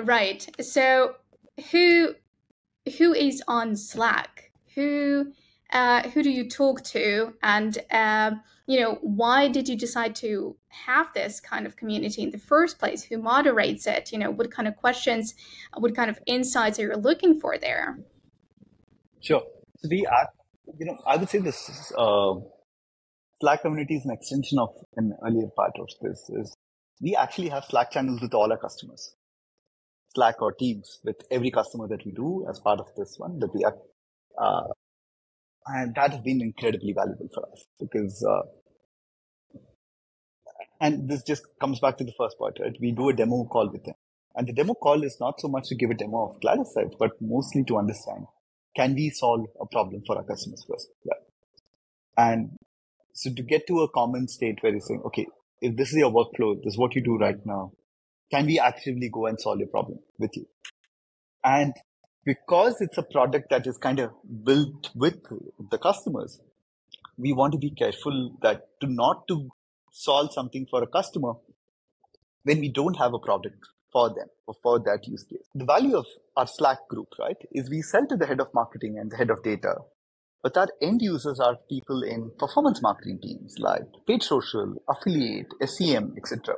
Right. 0.03 0.45
So 0.59 1.15
who 1.71 2.15
who 2.97 3.13
is 3.13 3.41
on 3.47 3.77
Slack? 3.77 4.51
Who 4.73 5.31
uh, 5.71 6.09
who 6.09 6.23
do 6.23 6.29
you 6.29 6.49
talk 6.49 6.83
to? 6.83 7.33
And 7.41 7.77
uh, 7.91 8.31
you 8.67 8.79
know, 8.79 8.97
why 9.01 9.47
did 9.47 9.69
you 9.69 9.77
decide 9.77 10.15
to 10.15 10.55
have 10.69 11.07
this 11.13 11.39
kind 11.39 11.65
of 11.65 11.75
community 11.75 12.23
in 12.23 12.31
the 12.31 12.37
first 12.37 12.79
place? 12.79 13.03
Who 13.03 13.17
moderates 13.17 13.85
it? 13.85 14.11
You 14.11 14.19
know, 14.19 14.31
what 14.31 14.51
kind 14.51 14.67
of 14.67 14.75
questions, 14.75 15.35
what 15.77 15.95
kind 15.95 16.09
of 16.09 16.19
insights 16.25 16.79
are 16.79 16.83
you 16.83 16.95
looking 16.95 17.39
for 17.39 17.57
there? 17.57 17.99
Sure. 19.21 19.43
So 19.77 19.89
we 19.89 20.05
are, 20.05 20.29
you 20.79 20.85
know, 20.85 20.97
I 21.05 21.17
would 21.17 21.29
say 21.29 21.39
this 21.39 21.91
uh, 21.97 22.33
Slack 23.41 23.61
community 23.61 23.95
is 23.95 24.05
an 24.05 24.11
extension 24.11 24.57
of 24.59 24.69
an 24.95 25.13
earlier 25.23 25.49
part 25.55 25.73
of 25.79 25.89
this. 26.01 26.29
Is 26.29 26.55
we 27.01 27.15
actually 27.15 27.49
have 27.49 27.65
Slack 27.65 27.91
channels 27.91 28.21
with 28.21 28.33
all 28.33 28.51
our 28.51 28.57
customers, 28.57 29.15
Slack 30.15 30.41
or 30.41 30.53
Teams 30.53 31.01
with 31.03 31.17
every 31.29 31.51
customer 31.51 31.87
that 31.87 32.03
we 32.05 32.11
do 32.11 32.47
as 32.49 32.59
part 32.59 32.79
of 32.79 32.87
this 32.97 33.15
one 33.17 33.39
that 33.39 33.53
we 33.53 33.63
are, 33.63 33.77
uh, 34.41 34.67
and 35.67 35.95
that 35.95 36.11
has 36.11 36.21
been 36.21 36.41
incredibly 36.41 36.93
valuable 36.93 37.29
for 37.33 37.43
us 37.51 37.65
because. 37.79 38.23
Uh, 38.23 38.41
and 40.81 41.07
this 41.09 41.23
just 41.23 41.45
comes 41.61 41.79
back 41.79 41.97
to 41.97 42.03
the 42.03 42.11
first 42.17 42.37
part, 42.37 42.57
right? 42.59 42.75
We 42.81 42.91
do 42.91 43.07
a 43.07 43.13
demo 43.13 43.45
call 43.45 43.71
with 43.71 43.85
them. 43.85 43.95
And 44.35 44.45
the 44.45 44.53
demo 44.53 44.73
call 44.73 45.03
is 45.03 45.17
not 45.21 45.39
so 45.39 45.47
much 45.47 45.69
to 45.69 45.75
give 45.75 45.89
a 45.89 45.93
demo 45.93 46.29
of 46.29 46.39
Clarisight, 46.41 46.97
but 46.99 47.11
mostly 47.21 47.63
to 47.65 47.77
understand 47.77 48.25
can 48.75 48.93
we 48.93 49.09
solve 49.09 49.45
a 49.61 49.65
problem 49.65 50.03
for 50.05 50.17
our 50.17 50.23
customers 50.23 50.65
first? 50.69 50.89
And 52.17 52.57
so 53.13 53.33
to 53.33 53.41
get 53.41 53.67
to 53.67 53.81
a 53.81 53.89
common 53.89 54.27
state 54.27 54.57
where 54.61 54.73
you're 54.73 54.81
saying, 54.81 55.01
okay, 55.05 55.27
if 55.61 55.77
this 55.77 55.89
is 55.89 55.97
your 55.97 56.11
workflow, 56.11 56.61
this 56.61 56.73
is 56.73 56.77
what 56.77 56.93
you 56.95 57.01
do 57.01 57.17
right 57.17 57.39
now, 57.45 57.71
can 58.31 58.45
we 58.45 58.59
actively 58.59 59.09
go 59.09 59.27
and 59.27 59.39
solve 59.39 59.59
your 59.59 59.69
problem 59.69 59.99
with 60.19 60.35
you? 60.35 60.45
And 61.43 61.73
because 62.25 62.81
it's 62.81 62.97
a 62.97 63.03
product 63.03 63.49
that 63.51 63.67
is 63.67 63.77
kind 63.77 63.99
of 63.99 64.11
built 64.43 64.89
with 64.95 65.15
the 65.71 65.77
customers, 65.77 66.41
we 67.17 67.33
want 67.33 67.53
to 67.53 67.59
be 67.59 67.69
careful 67.69 68.35
that 68.41 68.67
to 68.81 68.87
not 68.87 69.27
to 69.27 69.49
solve 69.91 70.33
something 70.33 70.65
for 70.69 70.83
a 70.83 70.87
customer 70.87 71.33
when 72.43 72.59
we 72.59 72.69
don't 72.69 72.97
have 72.97 73.13
a 73.13 73.19
product 73.19 73.59
for 73.91 74.09
them 74.09 74.27
or 74.47 74.55
for 74.61 74.79
that 74.79 75.07
use 75.07 75.23
case. 75.23 75.47
The 75.53 75.65
value 75.65 75.95
of 75.95 76.05
our 76.35 76.47
Slack 76.47 76.79
group, 76.89 77.07
right, 77.19 77.37
is 77.51 77.69
we 77.69 77.81
sell 77.81 78.05
to 78.07 78.17
the 78.17 78.25
head 78.25 78.41
of 78.41 78.53
marketing 78.53 78.97
and 78.99 79.11
the 79.11 79.17
head 79.17 79.29
of 79.29 79.41
data, 79.43 79.75
but 80.43 80.57
our 80.57 80.67
end 80.81 81.01
users 81.01 81.39
are 81.39 81.57
people 81.69 82.03
in 82.03 82.31
performance 82.37 82.81
marketing 82.81 83.19
teams 83.21 83.55
like 83.57 83.83
paid 84.07 84.21
social, 84.21 84.75
affiliate, 84.89 85.47
SEM, 85.63 86.13
etc. 86.17 86.55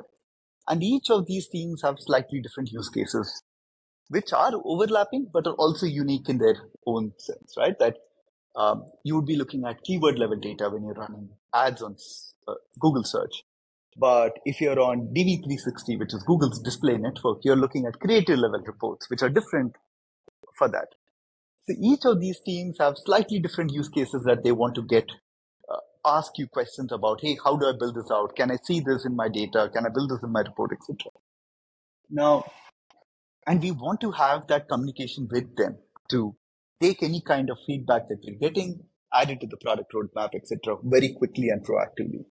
And 0.66 0.82
each 0.82 1.10
of 1.10 1.26
these 1.26 1.48
teams 1.48 1.82
have 1.82 1.96
slightly 1.98 2.40
different 2.40 2.70
use 2.72 2.88
cases, 2.88 3.42
which 4.08 4.32
are 4.32 4.52
overlapping 4.64 5.28
but 5.32 5.46
are 5.46 5.54
also 5.54 5.86
unique 5.86 6.28
in 6.28 6.38
their 6.38 6.56
own 6.86 7.12
sense, 7.18 7.54
right? 7.56 7.78
That 7.78 7.96
um, 8.56 8.84
you 9.04 9.14
would 9.16 9.26
be 9.26 9.36
looking 9.36 9.64
at 9.64 9.82
keyword 9.84 10.18
level 10.18 10.36
data 10.36 10.68
when 10.70 10.84
you're 10.84 10.94
running 10.94 11.30
ads 11.54 11.82
on 11.82 11.96
uh, 12.46 12.54
Google 12.80 13.04
search. 13.04 13.44
But 13.96 14.38
if 14.44 14.60
you're 14.60 14.78
on 14.80 15.12
DV360, 15.14 15.98
which 15.98 16.14
is 16.14 16.22
Google's 16.22 16.60
display 16.60 16.96
network, 16.96 17.38
you're 17.42 17.56
looking 17.56 17.84
at 17.86 17.98
creative 17.98 18.38
level 18.38 18.62
reports, 18.64 19.10
which 19.10 19.22
are 19.22 19.28
different 19.28 19.74
for 20.56 20.68
that. 20.68 20.88
So 21.68 21.74
each 21.80 22.04
of 22.04 22.20
these 22.20 22.40
teams 22.40 22.76
have 22.80 22.94
slightly 22.96 23.40
different 23.40 23.72
use 23.72 23.88
cases 23.88 24.22
that 24.24 24.44
they 24.44 24.52
want 24.52 24.74
to 24.76 24.82
get, 24.82 25.10
uh, 25.68 25.80
ask 26.06 26.32
you 26.38 26.46
questions 26.46 26.92
about, 26.92 27.20
hey, 27.20 27.36
how 27.44 27.56
do 27.56 27.66
I 27.66 27.72
build 27.78 27.96
this 27.96 28.10
out? 28.10 28.36
Can 28.36 28.50
I 28.50 28.56
see 28.64 28.80
this 28.80 29.04
in 29.04 29.16
my 29.16 29.28
data? 29.28 29.68
Can 29.74 29.84
I 29.84 29.90
build 29.92 30.10
this 30.10 30.22
in 30.22 30.32
my 30.32 30.40
report, 30.40 30.72
etc. 30.72 31.10
Now, 32.08 32.44
and 33.48 33.62
we 33.62 33.70
want 33.70 34.00
to 34.02 34.10
have 34.12 34.46
that 34.48 34.68
communication 34.68 35.26
with 35.30 35.56
them 35.56 35.78
to 36.10 36.36
take 36.82 37.02
any 37.02 37.22
kind 37.22 37.48
of 37.48 37.58
feedback 37.66 38.08
that 38.08 38.18
we're 38.22 38.38
getting, 38.38 38.80
add 39.12 39.30
it 39.30 39.40
to 39.40 39.46
the 39.46 39.56
product 39.56 39.92
roadmap, 39.94 40.34
etc., 40.34 40.76
very 40.84 41.14
quickly 41.14 41.48
and 41.48 41.64
proactively. 41.66 42.24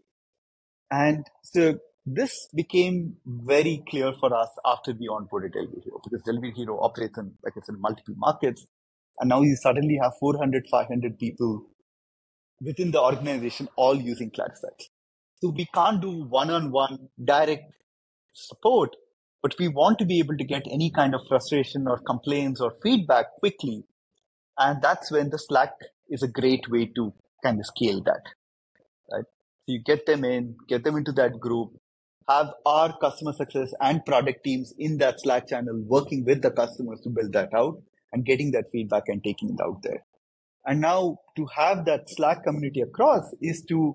And 0.91 1.26
so 1.41 1.80
this 2.05 2.47
became 2.55 3.15
very 3.26 3.84
clear 3.89 4.13
for 4.20 4.34
us 4.34 4.49
after 4.63 4.93
we 4.93 5.09
onboarded 5.09 5.53
Delivery 5.53 5.82
Hero 5.84 5.99
because 6.03 6.24
Delivery 6.24 6.53
Hero 6.55 6.80
operates 6.80 7.18
in, 7.18 7.34
like 7.43 7.53
I 7.57 7.61
said, 7.65 7.76
multiple 7.80 8.13
markets. 8.15 8.68
And 9.20 9.30
now 9.30 9.41
you 9.41 9.55
suddenly 9.55 9.99
have 10.01 10.13
400, 10.20 10.68
500 10.70 11.18
people 11.18 11.65
within 12.61 12.91
the 12.91 13.01
organization 13.01 13.68
all 13.76 13.95
using 13.95 14.30
Clarisights. 14.30 14.86
So 15.41 15.49
we 15.49 15.68
can't 15.74 15.99
do 15.99 16.26
one-on-one 16.26 17.09
direct 17.24 17.74
support, 18.34 18.95
but 19.42 19.56
we 19.60 19.68
want 19.68 20.00
to 20.00 20.06
be 20.06 20.20
able 20.20 20.38
to 20.38 20.44
get 20.44 20.64
any 20.72 20.92
kind 20.92 21.14
of 21.14 21.22
frustration 21.28 21.88
or 21.88 22.00
complaints 22.00 22.62
or 22.62 22.74
feedback 22.84 23.28
quickly. 23.40 23.84
And 24.58 24.82
that's 24.82 25.12
when 25.12 25.30
the 25.30 25.38
Slack 25.38 25.74
is 26.10 26.24
a 26.24 26.28
great 26.28 26.70
way 26.70 26.86
to 26.96 27.14
kind 27.44 27.60
of 27.60 27.66
scale 27.66 28.02
that, 28.04 28.24
right? 29.12 29.26
So 29.66 29.74
you 29.74 29.84
get 29.84 30.06
them 30.06 30.26
in, 30.26 30.56
get 30.68 30.84
them 30.84 30.98
into 30.98 31.12
that 31.14 31.40
group, 31.40 31.72
have 32.28 32.54
our 32.66 32.98
customer 32.98 33.34
success 33.34 33.72
and 33.80 34.06
product 34.06 34.44
teams 34.44 34.74
in 34.78 34.98
that 34.98 35.22
Slack 35.22 35.48
channel 35.48 35.82
working 35.86 36.26
with 36.26 36.42
the 36.42 36.52
customers 36.52 37.00
to 37.02 37.10
build 37.10 37.34
that 37.34 37.54
out 37.54 37.82
and 38.12 38.26
getting 38.26 38.52
that 38.52 38.66
feedback 38.72 39.04
and 39.08 39.24
taking 39.24 39.50
it 39.50 39.62
out 39.64 39.82
there. 39.84 40.04
And 40.66 40.82
now 40.82 41.18
to 41.38 41.48
have 41.56 41.86
that 41.86 42.10
Slack 42.10 42.44
community 42.44 42.82
across 42.82 43.34
is 43.42 43.64
to 43.70 43.94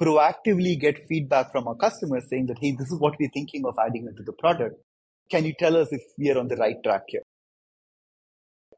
proactively 0.00 0.78
get 0.78 1.06
feedback 1.08 1.50
from 1.52 1.66
our 1.68 1.74
customers 1.74 2.24
saying 2.28 2.46
that, 2.46 2.58
hey, 2.60 2.74
this 2.78 2.90
is 2.90 2.98
what 2.98 3.14
we're 3.18 3.30
thinking 3.32 3.64
of 3.66 3.76
adding 3.84 4.06
into 4.06 4.22
the 4.22 4.32
product. 4.32 4.76
Can 5.30 5.44
you 5.44 5.54
tell 5.58 5.76
us 5.76 5.88
if 5.90 6.02
we 6.16 6.30
are 6.30 6.38
on 6.38 6.48
the 6.48 6.56
right 6.56 6.76
track 6.82 7.02
here? 7.08 7.22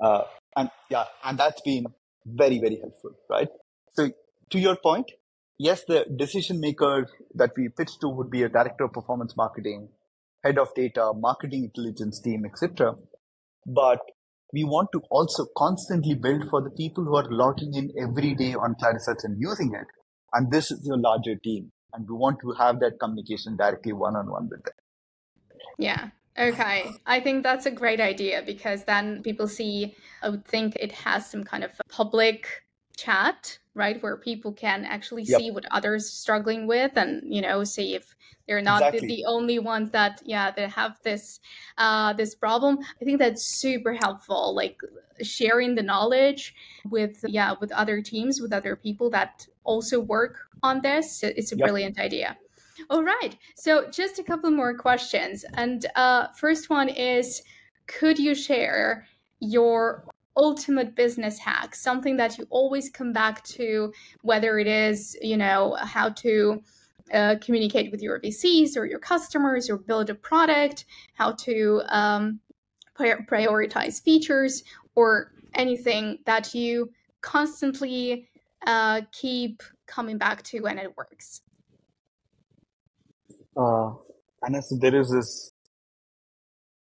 Uh, 0.03 0.23
and 0.57 0.71
yeah, 0.91 1.05
and 1.25 1.39
that's 1.39 1.61
been 1.61 1.87
very, 2.27 2.59
very 2.59 2.79
helpful, 2.81 3.13
right? 3.29 3.49
So 3.93 4.11
to 4.51 4.59
your 4.59 4.77
point, 4.77 5.11
yes, 5.59 5.85
the 5.87 6.07
decision 6.17 6.61
maker 6.61 7.07
that 7.35 7.51
we 7.57 7.69
pitch 7.69 7.99
to 8.01 8.09
would 8.09 8.31
be 8.31 8.43
a 8.43 8.49
director 8.49 8.85
of 8.85 8.93
performance 8.93 9.37
marketing, 9.37 9.89
head 10.43 10.59
of 10.59 10.75
data, 10.75 11.13
marketing 11.15 11.65
intelligence 11.65 12.21
team, 12.21 12.45
etc. 12.47 12.95
But 13.67 14.01
we 14.53 14.65
want 14.65 14.89
to 14.93 15.03
also 15.11 15.47
constantly 15.57 16.15
build 16.15 16.49
for 16.51 16.63
the 16.63 16.71
people 16.71 17.05
who 17.05 17.15
are 17.17 17.31
logging 17.31 17.75
in 17.75 17.93
every 18.01 18.35
day 18.35 18.55
on 18.55 18.75
Clarisights 18.75 19.25
and 19.25 19.37
using 19.39 19.73
it. 19.75 19.87
And 20.33 20.51
this 20.51 20.71
is 20.71 20.87
your 20.87 20.99
larger 20.99 21.37
team. 21.37 21.73
And 21.93 22.09
we 22.09 22.15
want 22.15 22.39
to 22.41 22.53
have 22.53 22.81
that 22.81 23.01
communication 23.01 23.57
directly 23.57 23.93
one 23.93 24.17
on 24.17 24.31
one 24.31 24.49
with 24.49 24.63
them. 24.63 24.75
Yeah. 25.79 26.11
Okay. 26.39 26.91
I 27.07 27.21
think 27.21 27.43
that's 27.43 27.67
a 27.67 27.71
great 27.71 28.01
idea 28.01 28.43
because 28.47 28.85
then 28.85 29.23
people 29.23 29.49
see, 29.49 29.97
I 30.23 30.29
would 30.29 30.45
think 30.45 30.77
it 30.77 30.93
has 30.93 31.29
some 31.29 31.43
kind 31.43 31.65
of 31.65 31.73
public 31.89 32.47
chat 32.97 33.59
right 33.75 34.03
where 34.03 34.17
people 34.17 34.53
can 34.53 34.85
actually 34.85 35.23
yep. 35.23 35.41
see 35.41 35.51
what 35.51 35.65
others 35.71 36.05
are 36.05 36.09
struggling 36.09 36.67
with 36.67 36.93
and 36.97 37.23
you 37.35 37.41
know 37.41 37.65
see 37.65 37.95
if 37.95 38.15
they're 38.47 38.61
not 38.61 38.83
exactly. 38.83 39.01
the, 39.01 39.07
the, 39.07 39.25
only 39.27 39.59
ones 39.59 39.91
that 39.93 40.21
yeah 40.25 40.51
that 40.51 40.71
have 40.71 40.99
this 41.03 41.41
uh 41.79 42.13
this 42.13 42.35
problem 42.35 42.79
i 43.01 43.05
think 43.05 43.19
that's 43.19 43.45
super 43.45 43.95
helpful 43.95 44.55
like 44.55 44.81
sharing 45.23 45.77
the 45.77 45.83
knowledge 45.83 46.55
with 46.91 47.25
yeah 47.27 47.55
with 47.61 47.73
other 47.73 48.03
teams 48.03 48.41
with 48.41 48.53
other 48.53 48.77
people 48.77 49.09
that 49.09 49.47
also 49.73 50.01
work 50.01 50.35
on 50.63 50.81
this. 50.83 51.23
It's 51.23 51.53
a 51.53 51.57
yep. 51.57 51.67
brilliant 51.67 51.99
idea. 51.99 52.37
All 52.89 53.05
right. 53.05 53.37
So 53.57 53.89
just 53.91 54.19
a 54.19 54.25
couple 54.25 54.51
more 54.51 54.75
questions. 54.77 55.45
And 55.55 55.87
uh 55.95 56.29
first 56.43 56.71
one 56.71 56.89
is 56.89 57.43
could 57.87 58.19
you 58.19 58.35
share 58.35 59.07
your 59.41 60.05
ultimate 60.37 60.95
business 60.95 61.39
hack, 61.39 61.75
something 61.75 62.17
that 62.17 62.39
you 62.39 62.47
always 62.51 62.89
come 62.89 63.13
back 63.13 63.45
to, 63.45 63.93
whether 64.23 64.59
it 64.59 64.67
is, 64.67 65.17
you 65.21 65.37
know, 65.37 65.77
how 65.81 66.09
to 66.09 66.63
uh, 67.13 67.35
communicate 67.41 67.91
with 67.91 68.01
your 68.01 68.21
VCs 68.21 68.77
or 68.77 68.87
your 68.87 69.01
customers 69.01 69.69
or 69.69 69.77
build 69.77 70.09
a 70.11 70.15
product, 70.15 70.85
how 71.15 71.33
to 71.33 71.83
um, 71.89 72.41
prioritize 72.99 74.03
features, 74.03 74.63
or 74.95 75.33
anything 75.55 76.19
that 76.27 76.55
you 76.55 76.91
constantly 77.21 78.30
uh, 78.67 79.03
keep 79.13 79.63
coming 79.87 80.19
back 80.19 80.43
to 80.45 80.61
when 80.61 80.79
it 80.79 80.97
works. 80.97 81.43
Uh, 83.57 83.93
and 84.43 84.65
so 84.65 84.77
there 84.81 84.99
is 84.99 85.11
this 85.11 85.53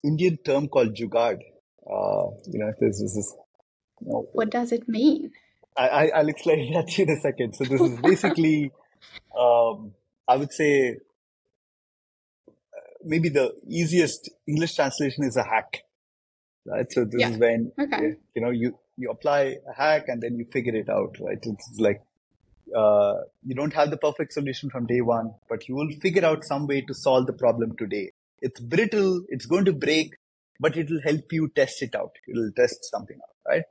Indian 0.03 0.37
term 0.37 0.67
called 0.67 0.95
jugaad, 0.95 1.39
uh, 1.89 2.27
you 2.47 2.59
know, 2.59 2.71
there's, 2.79 2.99
this. 2.99 3.35
You 4.01 4.09
know, 4.09 4.27
what 4.33 4.49
does 4.49 4.71
it 4.71 4.87
mean? 4.87 5.31
I, 5.77 6.09
I 6.09 6.21
will 6.21 6.29
explain 6.29 6.73
that 6.73 6.87
to 6.87 7.01
you 7.01 7.07
in 7.07 7.17
a 7.17 7.21
second. 7.21 7.55
So 7.55 7.63
this 7.63 7.81
is 7.81 7.99
basically, 7.99 8.71
um, 9.37 9.93
I 10.27 10.37
would 10.37 10.51
say, 10.51 10.97
uh, 12.47 12.51
maybe 13.03 13.29
the 13.29 13.53
easiest 13.67 14.29
English 14.47 14.75
translation 14.75 15.23
is 15.23 15.35
a 15.37 15.43
hack, 15.43 15.83
right? 16.65 16.85
So 16.91 17.05
this 17.05 17.19
yeah. 17.19 17.29
is 17.29 17.37
when 17.37 17.71
okay. 17.79 18.15
you 18.35 18.41
know 18.41 18.51
you 18.51 18.77
you 18.97 19.09
apply 19.09 19.57
a 19.69 19.73
hack 19.75 20.05
and 20.07 20.21
then 20.21 20.37
you 20.37 20.45
figure 20.51 20.75
it 20.75 20.89
out, 20.89 21.17
right? 21.19 21.39
It's 21.41 21.79
like 21.79 22.01
uh, 22.75 23.15
you 23.45 23.55
don't 23.55 23.73
have 23.73 23.89
the 23.89 23.97
perfect 23.97 24.33
solution 24.33 24.69
from 24.69 24.85
day 24.85 25.01
one, 25.01 25.33
but 25.49 25.67
you 25.67 25.75
will 25.75 25.89
figure 26.01 26.25
out 26.25 26.43
some 26.43 26.67
way 26.67 26.81
to 26.81 26.93
solve 26.93 27.27
the 27.27 27.33
problem 27.33 27.75
today. 27.77 28.11
It's 28.41 28.59
brittle, 28.59 29.23
it's 29.29 29.45
going 29.45 29.65
to 29.65 29.73
break, 29.73 30.15
but 30.59 30.77
it 30.77 30.89
will 30.89 31.01
help 31.01 31.31
you 31.31 31.49
test 31.49 31.81
it 31.81 31.95
out. 31.95 32.15
It'll 32.27 32.51
test 32.55 32.85
something 32.89 33.17
out, 33.17 33.35
right? 33.47 33.63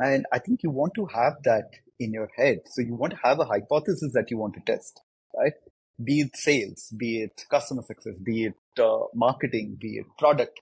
And 0.00 0.26
I 0.32 0.38
think 0.38 0.62
you 0.62 0.70
want 0.70 0.94
to 0.94 1.06
have 1.06 1.34
that 1.44 1.70
in 1.98 2.12
your 2.12 2.30
head. 2.36 2.60
So 2.66 2.82
you 2.82 2.94
want 2.94 3.12
to 3.12 3.18
have 3.24 3.40
a 3.40 3.44
hypothesis 3.44 4.12
that 4.14 4.30
you 4.30 4.38
want 4.38 4.54
to 4.54 4.60
test, 4.60 5.00
right? 5.36 5.54
Be 6.02 6.20
it 6.20 6.36
sales, 6.36 6.92
be 6.96 7.22
it 7.22 7.44
customer 7.50 7.82
success, 7.82 8.14
be 8.22 8.44
it 8.46 8.54
uh, 8.80 9.06
marketing, 9.14 9.76
be 9.80 9.98
it 9.98 10.06
product. 10.16 10.60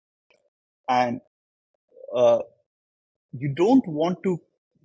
And 0.89 1.21
uh, 2.15 2.41
you 3.39 3.53
don't 3.55 3.87
want 3.87 4.23
to 4.23 4.39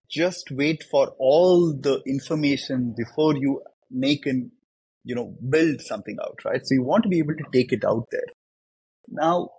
just 0.09 0.51
wait 0.51 0.83
for 0.89 1.13
all 1.19 1.73
the 1.73 2.01
information 2.05 2.93
before 2.97 3.35
you 3.35 3.61
make 3.89 4.25
and 4.25 4.51
you 5.03 5.15
know 5.15 5.33
build 5.49 5.81
something 5.81 6.17
out 6.21 6.39
right 6.45 6.65
so 6.65 6.73
you 6.73 6.83
want 6.83 7.03
to 7.03 7.09
be 7.09 7.19
able 7.19 7.35
to 7.35 7.45
take 7.53 7.71
it 7.71 7.83
out 7.85 8.05
there 8.11 8.29
now 9.07 9.49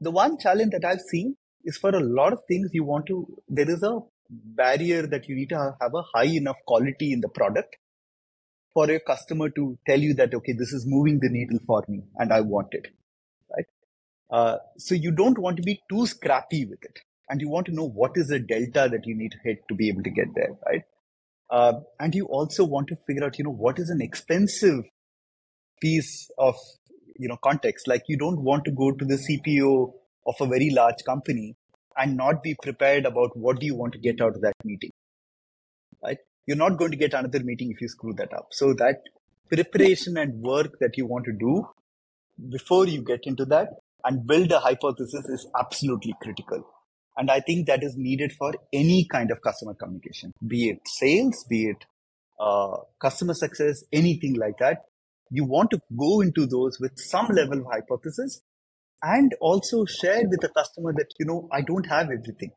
the 0.00 0.10
one 0.10 0.38
challenge 0.38 0.72
that 0.72 0.84
I've 0.84 1.00
seen 1.00 1.36
is 1.64 1.76
for 1.78 1.90
a 1.90 2.00
lot 2.00 2.32
of 2.32 2.40
things 2.46 2.70
you 2.72 2.84
want 2.84 3.06
to, 3.06 3.26
there 3.48 3.68
is 3.68 3.82
a 3.82 3.98
barrier 4.28 5.06
that 5.06 5.28
you 5.28 5.34
need 5.36 5.48
to 5.50 5.76
have 5.80 5.94
a 5.94 6.02
high 6.14 6.26
enough 6.36 6.56
quality 6.66 7.12
in 7.12 7.20
the 7.20 7.28
product 7.28 7.76
for 8.74 8.88
your 8.88 9.00
customer 9.00 9.48
to 9.50 9.78
tell 9.86 9.98
you 9.98 10.14
that, 10.14 10.34
okay, 10.34 10.52
this 10.52 10.72
is 10.72 10.84
moving 10.86 11.18
the 11.20 11.30
needle 11.30 11.58
for 11.66 11.82
me 11.88 12.02
and 12.16 12.32
I 12.32 12.42
want 12.42 12.68
it. 12.72 12.88
Right. 13.54 13.66
Uh, 14.30 14.58
so 14.76 14.94
you 14.94 15.12
don't 15.12 15.38
want 15.38 15.56
to 15.56 15.62
be 15.62 15.80
too 15.90 16.06
scrappy 16.06 16.66
with 16.66 16.82
it 16.82 16.98
and 17.28 17.40
you 17.40 17.48
want 17.48 17.66
to 17.66 17.74
know 17.74 17.88
what 17.88 18.12
is 18.14 18.28
the 18.28 18.38
delta 18.38 18.88
that 18.90 19.04
you 19.04 19.16
need 19.16 19.32
to 19.32 19.38
hit 19.44 19.64
to 19.68 19.74
be 19.74 19.88
able 19.88 20.02
to 20.02 20.10
get 20.10 20.34
there. 20.34 20.50
Right. 20.66 20.82
Uh, 21.50 21.80
and 22.00 22.14
you 22.14 22.26
also 22.26 22.64
want 22.64 22.88
to 22.88 22.96
figure 23.06 23.24
out, 23.24 23.38
you 23.38 23.44
know, 23.44 23.52
what 23.52 23.78
is 23.78 23.90
an 23.90 24.00
expensive 24.00 24.84
piece 25.80 26.30
of 26.38 26.54
you 27.18 27.28
know 27.28 27.36
context 27.42 27.86
like 27.86 28.02
you 28.08 28.16
don't 28.16 28.42
want 28.42 28.64
to 28.64 28.70
go 28.70 28.90
to 28.92 29.04
the 29.04 29.16
cpo 29.16 29.92
of 30.26 30.34
a 30.40 30.46
very 30.46 30.70
large 30.70 31.04
company 31.04 31.54
and 31.98 32.16
not 32.16 32.42
be 32.42 32.54
prepared 32.62 33.04
about 33.04 33.36
what 33.36 33.60
do 33.60 33.66
you 33.66 33.74
want 33.74 33.92
to 33.92 33.98
get 33.98 34.20
out 34.22 34.34
of 34.34 34.40
that 34.40 34.54
meeting 34.64 34.90
right 36.02 36.16
you're 36.46 36.56
not 36.56 36.78
going 36.78 36.90
to 36.90 36.96
get 36.96 37.12
another 37.12 37.40
meeting 37.40 37.70
if 37.70 37.80
you 37.80 37.88
screw 37.88 38.14
that 38.14 38.32
up 38.32 38.48
so 38.52 38.72
that 38.72 39.02
preparation 39.48 40.16
and 40.16 40.40
work 40.42 40.78
that 40.80 40.96
you 40.96 41.06
want 41.06 41.24
to 41.24 41.32
do 41.32 41.66
before 42.50 42.86
you 42.86 43.02
get 43.02 43.20
into 43.24 43.44
that 43.44 43.68
and 44.04 44.26
build 44.26 44.52
a 44.52 44.60
hypothesis 44.60 45.24
is 45.26 45.46
absolutely 45.58 46.14
critical. 46.22 46.64
And 47.16 47.30
I 47.30 47.40
think 47.40 47.66
that 47.66 47.82
is 47.82 47.96
needed 47.96 48.32
for 48.32 48.52
any 48.72 49.06
kind 49.10 49.30
of 49.30 49.40
customer 49.40 49.74
communication, 49.74 50.32
be 50.46 50.68
it 50.68 50.80
sales, 50.86 51.44
be 51.48 51.66
it 51.66 51.84
uh, 52.38 52.76
customer 53.00 53.34
success, 53.34 53.84
anything 53.92 54.34
like 54.34 54.58
that. 54.58 54.82
You 55.30 55.44
want 55.44 55.70
to 55.70 55.80
go 55.98 56.20
into 56.20 56.46
those 56.46 56.78
with 56.78 56.92
some 56.96 57.28
level 57.28 57.60
of 57.60 57.66
hypothesis 57.72 58.42
and 59.02 59.34
also 59.40 59.84
share 59.84 60.22
with 60.28 60.40
the 60.40 60.50
customer 60.50 60.92
that, 60.92 61.08
you 61.18 61.26
know, 61.26 61.48
I 61.52 61.62
don't 61.62 61.86
have 61.86 62.10
everything, 62.10 62.52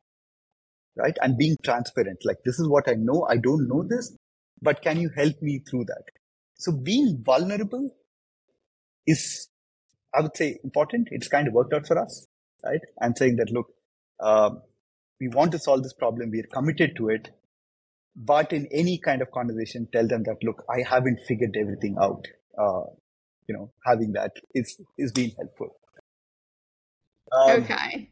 right? 0.96 1.18
And 1.22 1.38
being 1.38 1.56
transparent, 1.64 2.20
like 2.26 2.38
this 2.44 2.60
is 2.60 2.68
what 2.68 2.88
I 2.90 2.94
know. 2.94 3.26
I 3.30 3.38
don't 3.38 3.68
know 3.68 3.84
this, 3.84 4.16
but 4.62 4.82
can 4.82 5.00
you 5.00 5.10
help 5.16 5.42
me 5.42 5.64
through 5.70 5.86
that? 5.86 6.04
So 6.56 6.74
being 6.74 7.24
vulnerable 7.26 7.90
is, 9.08 9.48
I 10.14 10.22
would 10.22 10.36
say, 10.36 10.60
important. 10.64 11.08
It's 11.12 11.30
kind 11.30 11.48
of 11.48 11.54
worked 11.54 11.74
out 11.74 11.88
for 11.88 11.98
us, 11.98 12.28
right? 12.64 12.82
I'm 13.02 13.16
saying 13.16 13.38
that, 13.38 13.50
look, 13.52 13.68
uh, 14.20 14.52
we 15.20 15.28
want 15.28 15.52
to 15.52 15.60
solve 15.60 15.84
this 15.84 15.94
problem. 15.94 16.32
We 16.32 16.40
are 16.40 16.48
committed 16.54 16.96
to 16.98 17.10
it. 17.10 17.30
But 18.16 18.52
in 18.52 18.68
any 18.72 18.98
kind 18.98 19.22
of 19.22 19.32
conversation, 19.32 19.88
tell 19.94 20.08
them 20.08 20.24
that, 20.24 20.38
look, 20.44 20.64
I 20.70 20.84
haven't 20.88 21.20
figured 21.28 21.56
everything 21.60 21.96
out. 22.02 22.26
Uh, 22.58 22.92
you 23.48 23.56
know, 23.56 23.72
having 23.86 24.14
that 24.14 24.32
is, 24.54 24.82
is 24.98 25.12
being 25.12 25.32
helpful. 25.38 25.76
Um, 27.32 27.64
okay. 27.64 28.10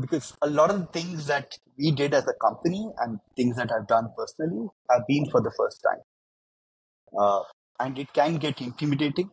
Because 0.00 0.34
a 0.42 0.48
lot 0.48 0.70
of 0.70 0.80
the 0.80 0.86
things 0.86 1.26
that 1.26 1.56
we 1.76 1.90
did 1.90 2.14
as 2.14 2.26
a 2.26 2.34
company 2.40 2.88
and 2.98 3.18
things 3.36 3.56
that 3.56 3.70
I've 3.70 3.86
done 3.86 4.08
personally 4.16 4.68
have 4.90 5.02
been 5.06 5.28
for 5.30 5.40
the 5.40 5.52
first 5.56 5.84
time. 5.84 6.02
Uh, 7.18 7.42
and 7.80 7.98
it 7.98 8.12
can 8.12 8.36
get 8.36 8.60
intimidating 8.60 9.30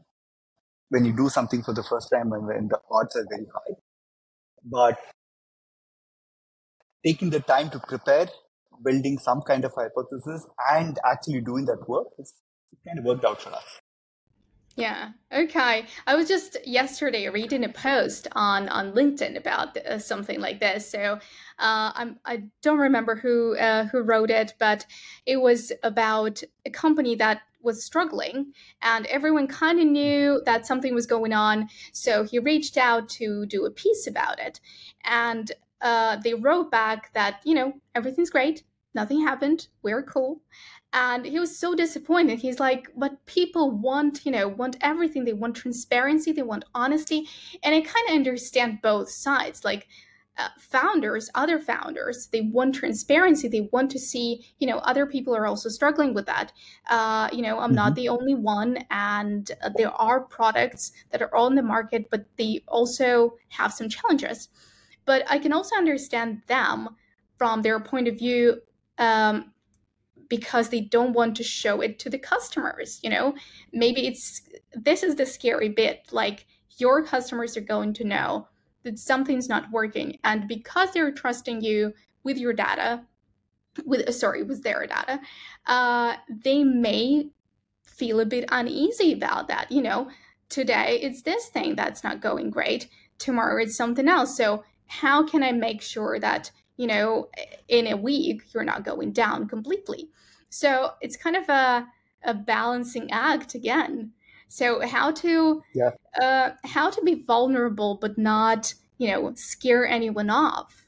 when 0.89 1.05
you 1.05 1.15
do 1.15 1.29
something 1.29 1.63
for 1.63 1.73
the 1.73 1.83
first 1.83 2.09
time 2.13 2.31
and 2.31 2.45
when 2.45 2.67
the 2.67 2.79
odds 2.91 3.15
are 3.15 3.25
very 3.29 3.47
high. 3.53 3.75
But 4.63 4.99
taking 7.05 7.29
the 7.29 7.39
time 7.41 7.69
to 7.69 7.79
prepare, 7.79 8.27
building 8.83 9.17
some 9.19 9.41
kind 9.41 9.63
of 9.63 9.71
hypothesis, 9.75 10.47
and 10.71 10.97
actually 11.05 11.41
doing 11.41 11.65
that 11.65 11.87
work, 11.87 12.07
it's, 12.17 12.33
it 12.71 12.79
kind 12.87 12.99
of 12.99 13.05
worked 13.05 13.25
out 13.25 13.41
for 13.41 13.51
us. 13.51 13.81
Yeah. 14.77 15.11
Okay. 15.31 15.85
I 16.05 16.15
was 16.15 16.27
just 16.27 16.57
yesterday 16.65 17.29
reading 17.29 17.63
a 17.63 17.69
post 17.69 18.27
on 18.33 18.67
on 18.67 18.91
LinkedIn 18.91 19.37
about 19.37 19.77
uh, 19.77 19.99
something 19.99 20.41
like 20.41 20.59
this. 20.59 20.89
So 20.89 21.13
uh, 21.59 21.91
I'm 21.95 22.19
I 22.25 22.43
don't 22.61 22.79
remember 22.79 23.15
who 23.15 23.55
uh, 23.55 23.85
who 23.85 24.01
wrote 24.01 24.29
it, 24.29 24.53
but 24.59 24.85
it 25.25 25.37
was 25.37 25.71
about 25.81 26.43
a 26.65 26.69
company 26.69 27.15
that 27.15 27.41
was 27.61 27.83
struggling 27.83 28.53
and 28.83 29.07
everyone 29.07 29.47
kind 29.47 29.79
of 29.79 29.87
knew 29.87 30.39
that 30.45 30.67
something 30.67 30.93
was 30.93 31.07
going 31.07 31.33
on 31.33 31.67
so 31.91 32.23
he 32.23 32.37
reached 32.37 32.77
out 32.77 33.09
to 33.09 33.43
do 33.47 33.65
a 33.65 33.71
piece 33.71 34.05
about 34.05 34.37
it 34.39 34.59
and 35.03 35.51
uh, 35.85 36.17
they 36.17 36.33
wrote 36.33 36.71
back 36.71 37.13
that 37.13 37.39
you 37.45 37.53
know 37.53 37.71
everything's 37.93 38.31
great. 38.31 38.63
Nothing 38.95 39.21
happened. 39.21 39.67
We're 39.83 40.01
cool. 40.03 40.41
And 40.93 41.25
he 41.25 41.39
was 41.39 41.57
so 41.57 41.75
disappointed. 41.75 42.39
He's 42.39 42.59
like 42.59 42.87
but 42.97 43.23
people 43.27 43.69
want 43.71 44.25
you 44.25 44.31
know 44.31 44.47
want 44.47 44.77
everything. 44.81 45.23
They 45.23 45.33
want 45.33 45.55
transparency. 45.55 46.31
They 46.31 46.41
want 46.41 46.65
honesty. 46.73 47.29
And 47.63 47.75
i 47.75 47.81
kind 47.81 48.09
of 48.09 48.15
understand 48.15 48.81
both 48.81 49.09
sides. 49.09 49.63
Like 49.63 49.87
uh, 50.37 50.49
founders 50.59 51.29
other 51.33 51.59
founders 51.59 52.27
they 52.27 52.41
want 52.41 52.73
transparency. 52.75 53.47
They 53.47 53.69
want 53.71 53.91
to 53.91 53.99
see 53.99 54.43
you 54.57 54.65
know 54.67 54.79
other 54.79 55.05
people 55.05 55.35
are 55.35 55.45
also 55.45 55.69
struggling 55.69 56.15
with 56.15 56.25
that. 56.25 56.51
Uh, 56.89 57.29
you 57.31 57.43
know 57.43 57.59
i'm 57.59 57.69
mm-hmm. 57.69 57.75
not 57.75 57.95
the 57.95 58.09
only 58.09 58.33
one. 58.33 58.79
And 58.89 59.51
uh, 59.61 59.69
there 59.77 59.91
are 59.91 60.21
products 60.21 60.93
that 61.11 61.21
are 61.21 61.33
all 61.35 61.45
in 61.45 61.55
the 61.55 61.61
market 61.75 62.09
but 62.09 62.25
they 62.37 62.63
also 62.67 63.35
have 63.49 63.71
some 63.71 63.87
challenges 63.87 64.49
but 65.05 65.23
i 65.29 65.37
can 65.37 65.53
also 65.53 65.75
understand 65.75 66.41
them 66.47 66.89
from 67.37 67.61
their 67.61 67.79
point 67.79 68.07
of 68.07 68.17
view 68.17 68.61
um, 68.97 69.51
because 70.29 70.69
they 70.69 70.81
don't 70.81 71.13
want 71.13 71.35
to 71.37 71.43
show 71.43 71.81
it 71.81 71.99
to 71.99 72.09
the 72.09 72.19
customers 72.19 72.99
you 73.03 73.09
know? 73.09 73.35
Maybe 73.71 74.07
it's 74.07 74.41
this 74.73 75.03
is 75.03 75.15
the 75.15 75.25
scary 75.25 75.69
bit 75.69 76.07
like 76.11 76.45
your 76.77 77.03
customers 77.03 77.55
are 77.55 77.61
going 77.61 77.93
to 77.93 78.03
know 78.03 78.47
that 78.83 78.99
something's 78.99 79.49
not 79.49 79.71
working 79.71 80.17
and 80.23 80.47
because 80.47 80.91
they're 80.91 81.11
trusting 81.11 81.61
you 81.61 81.93
with 82.23 82.37
your 82.37 82.53
data 82.53 83.03
with 83.85 84.13
sorry 84.13 84.43
with 84.43 84.63
their 84.63 84.87
data 84.87 85.19
uh, 85.67 86.15
they 86.29 86.63
may 86.63 87.29
feel 87.83 88.19
a 88.19 88.25
bit 88.25 88.45
uneasy 88.51 89.13
about 89.13 89.47
that 89.47 89.71
you 89.71 89.81
know? 89.81 90.09
Today 90.49 90.99
it's 91.01 91.23
this 91.23 91.47
thing 91.47 91.75
that's 91.75 92.03
not 92.03 92.21
going 92.21 92.49
great 92.49 92.87
tomorrow 93.17 93.61
it's 93.61 93.75
something 93.75 94.07
else. 94.07 94.35
So 94.35 94.63
how 94.87 95.25
can 95.25 95.43
i 95.43 95.51
make 95.51 95.81
sure 95.81 96.19
that 96.19 96.51
you 96.77 96.87
know 96.87 97.29
in 97.67 97.87
a 97.87 97.97
week 97.97 98.43
you're 98.53 98.63
not 98.63 98.83
going 98.83 99.11
down 99.11 99.47
completely 99.47 100.09
so 100.49 100.91
it's 101.01 101.17
kind 101.17 101.35
of 101.35 101.47
a 101.49 101.87
a 102.25 102.33
balancing 102.33 103.09
act 103.11 103.55
again 103.55 104.11
so 104.47 104.85
how 104.85 105.11
to 105.11 105.61
yeah. 105.73 105.91
uh, 106.21 106.51
how 106.63 106.89
to 106.89 107.01
be 107.01 107.15
vulnerable 107.15 107.97
but 107.99 108.17
not 108.17 108.73
you 108.97 109.07
know 109.09 109.33
scare 109.35 109.85
anyone 109.85 110.29
off. 110.29 110.87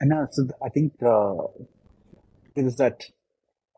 And 0.00 0.12
uh, 0.12 0.26
so 0.30 0.48
I 0.62 0.68
think 0.68 0.92
uh, 1.02 1.44
it 2.54 2.66
is 2.66 2.76
that. 2.76 3.02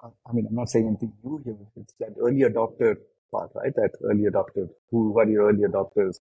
I 0.02 0.32
mean, 0.32 0.46
I'm 0.48 0.54
not 0.54 0.70
saying 0.70 0.86
anything 0.86 1.12
new 1.24 1.40
here. 1.44 1.56
It's 1.76 1.92
that 1.98 2.14
early 2.20 2.42
adopter 2.42 2.96
part, 3.32 3.50
right? 3.54 3.74
That 3.74 3.90
early 4.04 4.24
adopter. 4.30 4.68
Who 4.90 5.18
are 5.18 5.28
your 5.28 5.48
early 5.48 5.64
adopters? 5.64 6.20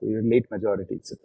So 0.00 0.06
your 0.06 0.22
late 0.22 0.50
majority, 0.50 0.96
etc. 0.96 1.18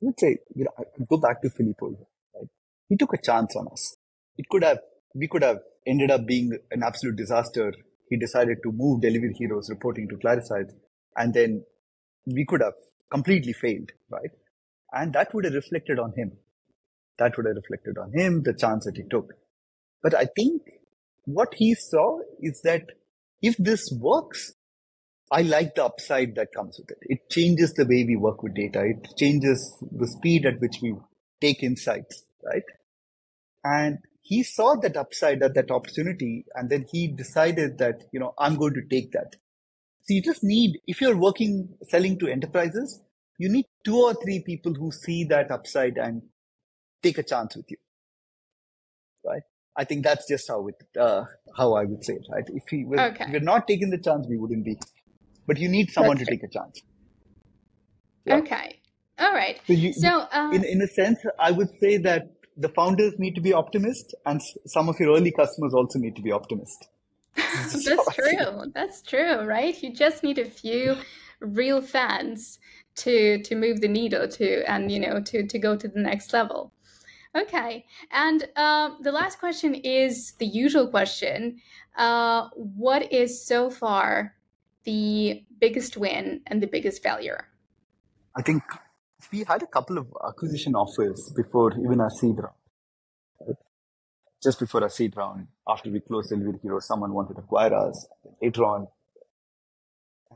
Let's 0.00 0.20
say, 0.20 0.38
you 0.54 0.64
know, 0.64 0.84
go 1.08 1.16
back 1.16 1.42
to 1.42 1.50
Filippo. 1.50 1.96
Right? 2.34 2.48
He 2.88 2.96
took 2.96 3.12
a 3.14 3.18
chance 3.22 3.54
on 3.56 3.68
us. 3.68 3.96
It 4.36 4.48
could 4.48 4.64
have, 4.64 4.78
we 5.14 5.28
could 5.28 5.42
have 5.42 5.58
ended 5.86 6.10
up 6.10 6.26
being 6.26 6.56
an 6.70 6.82
absolute 6.82 7.16
disaster 7.16 7.72
he 8.12 8.18
decided 8.18 8.58
to 8.62 8.70
move 8.70 9.00
Delivery 9.00 9.34
Hero's 9.38 9.70
reporting 9.70 10.06
to 10.08 10.16
Clarisight, 10.16 10.70
and 11.16 11.32
then 11.32 11.64
we 12.26 12.44
could 12.44 12.60
have 12.60 12.74
completely 13.10 13.54
failed, 13.54 13.90
right? 14.10 14.30
And 14.92 15.14
that 15.14 15.32
would 15.32 15.46
have 15.46 15.54
reflected 15.54 15.98
on 15.98 16.12
him. 16.14 16.32
That 17.18 17.34
would 17.38 17.46
have 17.46 17.56
reflected 17.56 17.96
on 17.96 18.12
him, 18.12 18.42
the 18.42 18.52
chance 18.52 18.84
that 18.84 18.98
he 18.98 19.04
took. 19.10 19.32
But 20.02 20.14
I 20.14 20.26
think 20.36 20.60
what 21.24 21.54
he 21.54 21.74
saw 21.74 22.18
is 22.38 22.60
that 22.64 22.82
if 23.40 23.56
this 23.56 23.90
works, 23.98 24.52
I 25.32 25.42
like 25.42 25.74
the 25.74 25.84
upside 25.86 26.34
that 26.36 26.52
comes 26.54 26.78
with 26.78 26.90
it. 26.90 26.98
It 27.02 27.30
changes 27.30 27.72
the 27.72 27.84
way 27.84 28.04
we 28.06 28.16
work 28.16 28.42
with 28.42 28.54
data. 28.54 28.84
It 28.84 29.16
changes 29.16 29.76
the 29.90 30.06
speed 30.06 30.44
at 30.44 30.60
which 30.60 30.76
we 30.82 30.94
take 31.40 31.62
insights, 31.62 32.24
right? 32.44 32.62
And 33.64 33.98
he 34.22 34.42
saw 34.42 34.76
that 34.76 34.96
upside 34.96 35.42
at 35.42 35.54
that 35.54 35.70
opportunity 35.70 36.46
and 36.54 36.70
then 36.70 36.86
he 36.90 37.08
decided 37.08 37.78
that 37.78 38.04
you 38.12 38.20
know 38.20 38.32
i'm 38.38 38.56
going 38.56 38.72
to 38.72 38.82
take 38.88 39.10
that 39.12 39.36
so 40.04 40.14
you 40.14 40.22
just 40.22 40.42
need 40.42 40.78
if 40.86 41.00
you're 41.00 41.16
working 41.16 41.68
selling 41.88 42.18
to 42.18 42.28
enterprises 42.28 43.00
you 43.38 43.48
need 43.48 43.66
two 43.84 43.96
or 43.96 44.14
three 44.14 44.42
people 44.46 44.72
who 44.74 44.90
see 44.92 45.24
that 45.24 45.50
upside 45.50 45.98
and 45.98 46.22
take 47.02 47.18
a 47.18 47.22
chance 47.22 47.56
with 47.56 47.68
you 47.68 47.76
right 49.24 49.42
i 49.76 49.84
think 49.84 50.04
that's 50.04 50.28
just 50.28 50.48
how 50.48 50.66
it 50.68 50.76
uh, 50.98 51.24
how 51.56 51.74
i 51.74 51.84
would 51.84 52.04
say 52.04 52.14
it 52.14 52.26
right 52.32 52.48
if 52.48 52.62
we 52.70 52.84
were, 52.84 53.00
okay. 53.00 53.24
if 53.24 53.32
we're 53.32 53.40
not 53.40 53.66
taking 53.66 53.90
the 53.90 53.98
chance 53.98 54.26
we 54.28 54.38
wouldn't 54.38 54.64
be 54.64 54.78
but 55.46 55.58
you 55.58 55.68
need 55.68 55.90
someone 55.90 56.16
that's 56.16 56.28
to 56.28 56.36
take 56.36 56.42
a 56.42 56.48
chance 56.48 56.82
yeah. 58.24 58.36
okay 58.36 58.80
all 59.18 59.32
right 59.32 59.60
so, 59.66 59.72
you, 59.72 59.92
so 59.92 60.26
uh... 60.32 60.50
in, 60.52 60.64
in 60.64 60.80
a 60.82 60.88
sense 60.88 61.18
i 61.38 61.50
would 61.50 61.68
say 61.80 61.96
that 61.96 62.32
the 62.56 62.68
founders 62.68 63.14
need 63.18 63.34
to 63.34 63.40
be 63.40 63.52
optimist, 63.52 64.14
and 64.26 64.40
some 64.66 64.88
of 64.88 64.98
your 65.00 65.16
early 65.16 65.32
customers 65.32 65.74
also 65.74 65.98
need 65.98 66.16
to 66.16 66.22
be 66.22 66.32
optimist. 66.32 66.88
That's 67.34 67.84
true. 68.14 68.72
That's 68.74 69.02
true, 69.02 69.44
right? 69.44 69.80
You 69.82 69.92
just 69.94 70.22
need 70.22 70.38
a 70.38 70.44
few 70.44 70.96
real 71.40 71.80
fans 71.80 72.58
to 72.94 73.42
to 73.42 73.54
move 73.54 73.80
the 73.80 73.88
needle 73.88 74.28
to 74.28 74.70
and 74.70 74.92
you 74.92 75.00
know 75.00 75.20
to 75.20 75.46
to 75.46 75.58
go 75.58 75.76
to 75.76 75.88
the 75.88 76.00
next 76.00 76.32
level. 76.32 76.72
Okay, 77.34 77.86
and 78.10 78.46
um, 78.56 78.98
the 79.00 79.12
last 79.12 79.38
question 79.38 79.74
is 79.74 80.34
the 80.38 80.46
usual 80.46 80.86
question: 80.86 81.58
uh, 81.96 82.48
What 82.54 83.10
is 83.10 83.46
so 83.46 83.70
far 83.70 84.34
the 84.84 85.44
biggest 85.60 85.96
win 85.96 86.40
and 86.46 86.62
the 86.62 86.66
biggest 86.66 87.02
failure? 87.02 87.48
I 88.36 88.42
think 88.42 88.62
we 89.32 89.44
had 89.44 89.62
a 89.62 89.66
couple 89.66 89.98
of 89.98 90.06
acquisition 90.26 90.74
offers 90.74 91.32
before 91.36 91.72
even 91.72 92.00
our 92.00 92.10
seed 92.10 92.36
round. 92.38 92.56
Just 94.42 94.58
before 94.58 94.82
our 94.82 94.88
seed 94.88 95.16
round, 95.16 95.46
after 95.68 95.88
we 95.90 96.00
closed 96.00 96.30
Delivery 96.30 96.58
Hero, 96.62 96.80
someone 96.80 97.12
wanted 97.12 97.34
to 97.34 97.40
acquire 97.40 97.72
us 97.74 98.08
later 98.42 98.64
on. 98.64 98.88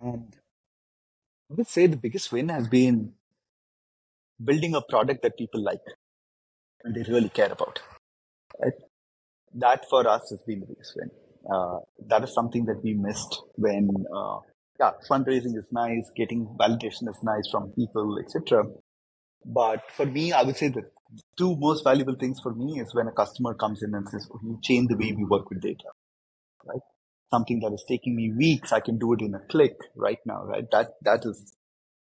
And 0.00 0.36
I 1.50 1.54
would 1.54 1.66
say 1.66 1.86
the 1.88 1.96
biggest 1.96 2.30
win 2.30 2.48
has 2.50 2.68
been 2.68 3.14
building 4.42 4.74
a 4.74 4.80
product 4.82 5.22
that 5.22 5.36
people 5.36 5.60
like 5.60 5.80
and 6.84 6.94
they 6.94 7.02
really 7.10 7.28
care 7.28 7.50
about. 7.50 7.80
That 9.54 9.88
for 9.88 10.06
us 10.06 10.30
has 10.30 10.40
been 10.46 10.60
the 10.60 10.66
biggest 10.66 10.94
win. 10.96 11.10
Uh, 11.52 11.78
that 12.08 12.24
is 12.24 12.34
something 12.34 12.64
that 12.66 12.82
we 12.82 12.94
missed 12.94 13.42
when 13.54 13.88
uh, 14.14 14.38
yeah, 14.78 14.92
fundraising 15.08 15.56
is 15.56 15.66
nice, 15.72 16.10
getting 16.16 16.46
validation 16.60 17.08
is 17.08 17.18
nice 17.22 17.48
from 17.50 17.70
people, 17.72 18.18
etc. 18.18 18.64
But 19.44 19.82
for 19.96 20.06
me, 20.06 20.32
I 20.32 20.42
would 20.42 20.56
say 20.56 20.68
the 20.68 20.82
two 21.38 21.56
most 21.56 21.84
valuable 21.84 22.16
things 22.18 22.40
for 22.42 22.52
me 22.52 22.80
is 22.80 22.94
when 22.94 23.06
a 23.06 23.12
customer 23.12 23.54
comes 23.54 23.82
in 23.82 23.94
and 23.94 24.08
says, 24.08 24.28
oh, 24.32 24.40
"You 24.42 24.58
change 24.62 24.88
the 24.88 24.96
way 24.96 25.12
we 25.12 25.24
work 25.24 25.48
with 25.48 25.62
data." 25.62 25.90
Right? 26.64 26.80
Something 27.32 27.60
that 27.60 27.72
is 27.72 27.84
taking 27.88 28.16
me 28.16 28.32
weeks, 28.36 28.72
I 28.72 28.80
can 28.80 28.98
do 28.98 29.12
it 29.12 29.20
in 29.20 29.34
a 29.34 29.40
click 29.50 29.76
right 29.94 30.18
now. 30.26 30.44
Right? 30.44 30.64
That 30.72 30.88
that 31.02 31.24
is 31.24 31.54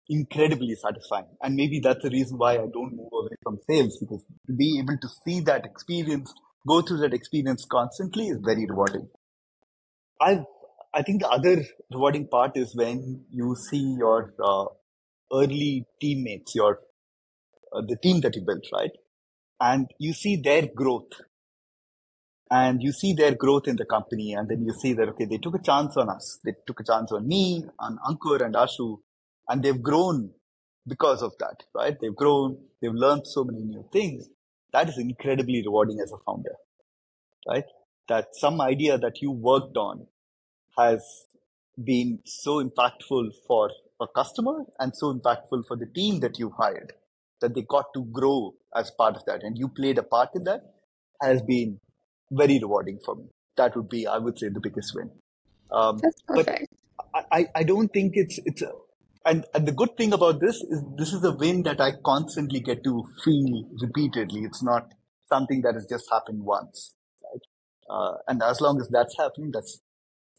incredibly 0.08 0.74
satisfying. 0.74 1.26
And 1.42 1.54
maybe 1.54 1.80
that's 1.80 2.02
the 2.02 2.10
reason 2.10 2.38
why 2.38 2.54
I 2.54 2.66
don't 2.72 2.96
move 2.96 3.12
away 3.12 3.36
from 3.42 3.58
sales 3.68 3.98
because 3.98 4.24
to 4.46 4.52
be 4.54 4.78
able 4.78 4.96
to 5.00 5.08
see 5.24 5.40
that 5.40 5.66
experience, 5.66 6.32
go 6.66 6.80
through 6.80 6.98
that 6.98 7.12
experience 7.12 7.66
constantly 7.70 8.28
is 8.28 8.38
very 8.42 8.66
rewarding. 8.66 9.08
I 10.20 10.44
I 10.94 11.02
think 11.02 11.22
the 11.22 11.28
other 11.28 11.64
rewarding 11.92 12.28
part 12.28 12.56
is 12.56 12.74
when 12.74 13.24
you 13.30 13.54
see 13.70 13.96
your 13.98 14.34
uh, 14.42 14.66
early 15.32 15.86
teammates, 16.00 16.54
your 16.54 16.80
uh, 17.72 17.82
the 17.86 17.96
team 17.96 18.20
that 18.22 18.34
you 18.36 18.42
built, 18.42 18.64
right, 18.72 18.90
and 19.60 19.86
you 19.98 20.12
see 20.12 20.36
their 20.36 20.66
growth, 20.74 21.12
and 22.50 22.82
you 22.82 22.92
see 22.92 23.12
their 23.14 23.34
growth 23.34 23.68
in 23.68 23.76
the 23.76 23.84
company, 23.84 24.32
and 24.32 24.48
then 24.48 24.64
you 24.64 24.72
see 24.72 24.92
that 24.94 25.08
okay, 25.10 25.26
they 25.26 25.38
took 25.38 25.54
a 25.54 25.62
chance 25.62 25.96
on 25.96 26.08
us, 26.08 26.40
they 26.44 26.54
took 26.66 26.80
a 26.80 26.84
chance 26.84 27.12
on 27.12 27.26
me, 27.28 27.64
on 27.78 27.98
Ankur 28.08 28.44
and 28.44 28.54
Ashu, 28.54 28.98
and 29.48 29.62
they've 29.62 29.82
grown 29.82 30.30
because 30.86 31.22
of 31.22 31.32
that, 31.38 31.64
right? 31.74 31.96
They've 32.00 32.16
grown, 32.16 32.58
they've 32.80 32.92
learned 32.92 33.26
so 33.26 33.44
many 33.44 33.60
new 33.60 33.84
things. 33.92 34.28
That 34.72 34.88
is 34.88 34.98
incredibly 34.98 35.62
rewarding 35.64 36.00
as 36.00 36.12
a 36.12 36.18
founder, 36.26 36.54
right? 37.48 37.64
That 38.08 38.28
some 38.32 38.60
idea 38.60 38.98
that 38.98 39.20
you 39.20 39.30
worked 39.30 39.76
on 39.76 40.06
has 40.78 41.26
been 41.82 42.20
so 42.24 42.62
impactful 42.62 43.30
for 43.46 43.70
a 44.00 44.06
customer 44.06 44.64
and 44.78 44.96
so 44.96 45.12
impactful 45.12 45.66
for 45.66 45.76
the 45.76 45.86
team 45.94 46.20
that 46.20 46.38
you 46.38 46.50
hired 46.56 46.92
that 47.40 47.54
they 47.54 47.62
got 47.62 47.86
to 47.94 48.04
grow 48.04 48.54
as 48.74 48.90
part 48.90 49.16
of 49.16 49.24
that 49.26 49.42
and 49.42 49.56
you 49.56 49.68
played 49.68 49.98
a 49.98 50.02
part 50.02 50.30
in 50.34 50.44
that 50.44 50.60
has 51.22 51.42
been 51.42 51.78
very 52.30 52.58
rewarding 52.58 52.98
for 53.04 53.14
me. 53.16 53.24
That 53.56 53.76
would 53.76 53.88
be, 53.88 54.06
I 54.06 54.18
would 54.18 54.38
say, 54.38 54.48
the 54.48 54.60
biggest 54.60 54.94
win. 54.94 55.10
Um, 55.72 55.98
That's 56.02 56.22
perfect. 56.22 56.66
But 57.12 57.26
I, 57.32 57.46
I 57.54 57.62
don't 57.62 57.88
think 57.88 58.12
it's 58.14 58.38
it's 58.44 58.62
a, 58.62 58.70
and, 59.24 59.44
and 59.54 59.66
the 59.66 59.72
good 59.72 59.96
thing 59.96 60.12
about 60.12 60.40
this 60.40 60.56
is 60.56 60.82
this 60.96 61.12
is 61.12 61.24
a 61.24 61.32
win 61.32 61.62
that 61.64 61.80
I 61.80 61.92
constantly 62.04 62.60
get 62.60 62.84
to 62.84 63.04
feel 63.24 63.68
repeatedly. 63.80 64.42
It's 64.42 64.62
not 64.62 64.92
something 65.28 65.62
that 65.62 65.74
has 65.74 65.86
just 65.86 66.06
happened 66.10 66.42
once? 66.42 66.94
Uh, 67.88 68.14
and 68.26 68.42
as 68.42 68.60
long 68.60 68.80
as 68.80 68.88
that's 68.88 69.16
happening, 69.18 69.50
that's 69.52 69.80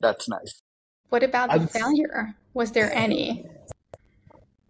that's 0.01 0.29
nice. 0.29 0.61
What 1.09 1.23
about 1.23 1.51
the 1.51 1.67
failure? 1.67 2.35
Was 2.53 2.71
there 2.71 2.93
any? 2.93 3.45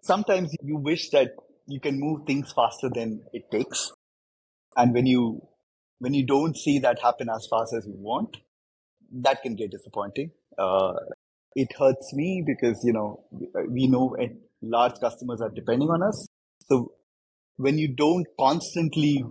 Sometimes 0.00 0.54
you 0.62 0.76
wish 0.76 1.10
that 1.10 1.34
you 1.66 1.80
can 1.80 2.00
move 2.00 2.26
things 2.26 2.52
faster 2.52 2.90
than 2.92 3.22
it 3.32 3.50
takes, 3.50 3.92
and 4.76 4.94
when 4.94 5.06
you 5.06 5.46
when 5.98 6.14
you 6.14 6.26
don't 6.26 6.56
see 6.56 6.78
that 6.78 7.00
happen 7.00 7.28
as 7.28 7.46
fast 7.50 7.74
as 7.76 7.86
you 7.86 7.94
want, 7.96 8.36
that 9.12 9.42
can 9.42 9.54
get 9.54 9.70
disappointing. 9.70 10.30
Uh, 10.58 10.94
it 11.54 11.68
hurts 11.78 12.12
me 12.14 12.42
because 12.46 12.80
you 12.84 12.92
know 12.92 13.24
we 13.68 13.86
know 13.86 14.16
large 14.62 14.94
customers 15.00 15.40
are 15.40 15.50
depending 15.50 15.88
on 15.88 16.02
us 16.02 16.28
so 16.68 16.92
when 17.56 17.78
you 17.78 17.88
don't 17.94 18.26
constantly 18.38 19.24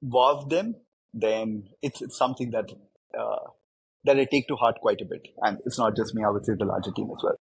wow 0.00 0.46
them 0.48 0.74
then 1.20 1.68
it's, 1.82 2.02
it's 2.02 2.18
something 2.18 2.50
that 2.50 2.70
uh, 3.18 3.50
that 4.04 4.18
i 4.18 4.24
take 4.24 4.46
to 4.48 4.56
heart 4.56 4.76
quite 4.80 5.00
a 5.00 5.04
bit. 5.04 5.28
And 5.42 5.58
it's 5.64 5.78
not 5.78 5.96
just 5.96 6.14
me 6.14 6.24
i 6.24 6.30
would 6.30 6.44
say 6.44 6.52
the 6.58 6.64
larger 6.64 6.92
team 6.92 7.10
as 7.16 7.22
well. 7.22 7.36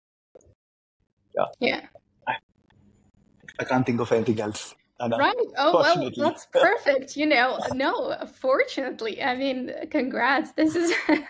Yeah. 1.36 1.68
Yeah. 1.68 1.80
I, 2.28 2.34
I 3.58 3.64
can't 3.64 3.86
think 3.86 4.00
of 4.00 4.12
anything 4.12 4.40
else. 4.40 4.74
Right. 5.00 5.34
Oh 5.58 5.80
well 5.80 6.10
that's 6.16 6.46
perfect. 6.46 7.16
You 7.16 7.26
know 7.26 7.58
no 7.74 8.14
fortunately 8.40 9.20
i 9.22 9.34
mean 9.36 9.72
congrats. 9.90 10.52
This 10.52 10.76
is 10.76 10.94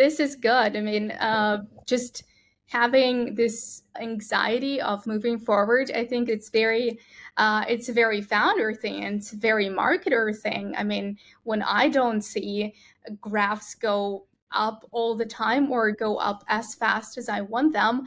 this 0.00 0.18
is 0.18 0.34
good. 0.34 0.76
I 0.76 0.80
mean, 0.80 1.10
uh, 1.10 1.58
just 1.86 2.24
having 2.68 3.34
this 3.34 3.82
anxiety 4.00 4.80
of 4.80 5.06
moving 5.06 5.38
forward, 5.38 5.90
I 5.94 6.06
think 6.06 6.30
it's 6.30 6.48
very, 6.48 6.98
uh, 7.36 7.64
it's 7.68 7.88
a 7.88 7.92
very 7.92 8.20
founder 8.20 8.72
thing 8.74 9.04
and 9.04 9.16
it's 9.16 9.32
a 9.32 9.36
very 9.36 9.66
marketer 9.66 10.36
thing. 10.36 10.74
I 10.76 10.84
mean, 10.84 11.18
when 11.44 11.62
I 11.62 11.88
don't 11.88 12.22
see 12.22 12.74
graphs 13.20 13.74
go 13.74 14.26
up 14.52 14.84
all 14.90 15.16
the 15.16 15.26
time 15.26 15.70
or 15.70 15.90
go 15.92 16.16
up 16.16 16.44
as 16.48 16.74
fast 16.74 17.18
as 17.18 17.28
I 17.28 17.40
want 17.40 17.72
them, 17.72 18.04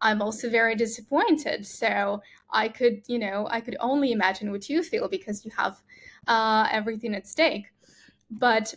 I'm 0.00 0.20
also 0.20 0.50
very 0.50 0.74
disappointed. 0.74 1.66
So 1.66 2.22
I 2.50 2.68
could, 2.68 3.02
you 3.06 3.18
know, 3.18 3.48
I 3.50 3.60
could 3.60 3.76
only 3.80 4.12
imagine 4.12 4.50
what 4.50 4.68
you 4.68 4.82
feel 4.82 5.08
because 5.08 5.44
you 5.44 5.50
have 5.56 5.82
uh, 6.26 6.68
everything 6.70 7.14
at 7.14 7.26
stake. 7.26 7.66
But 8.30 8.74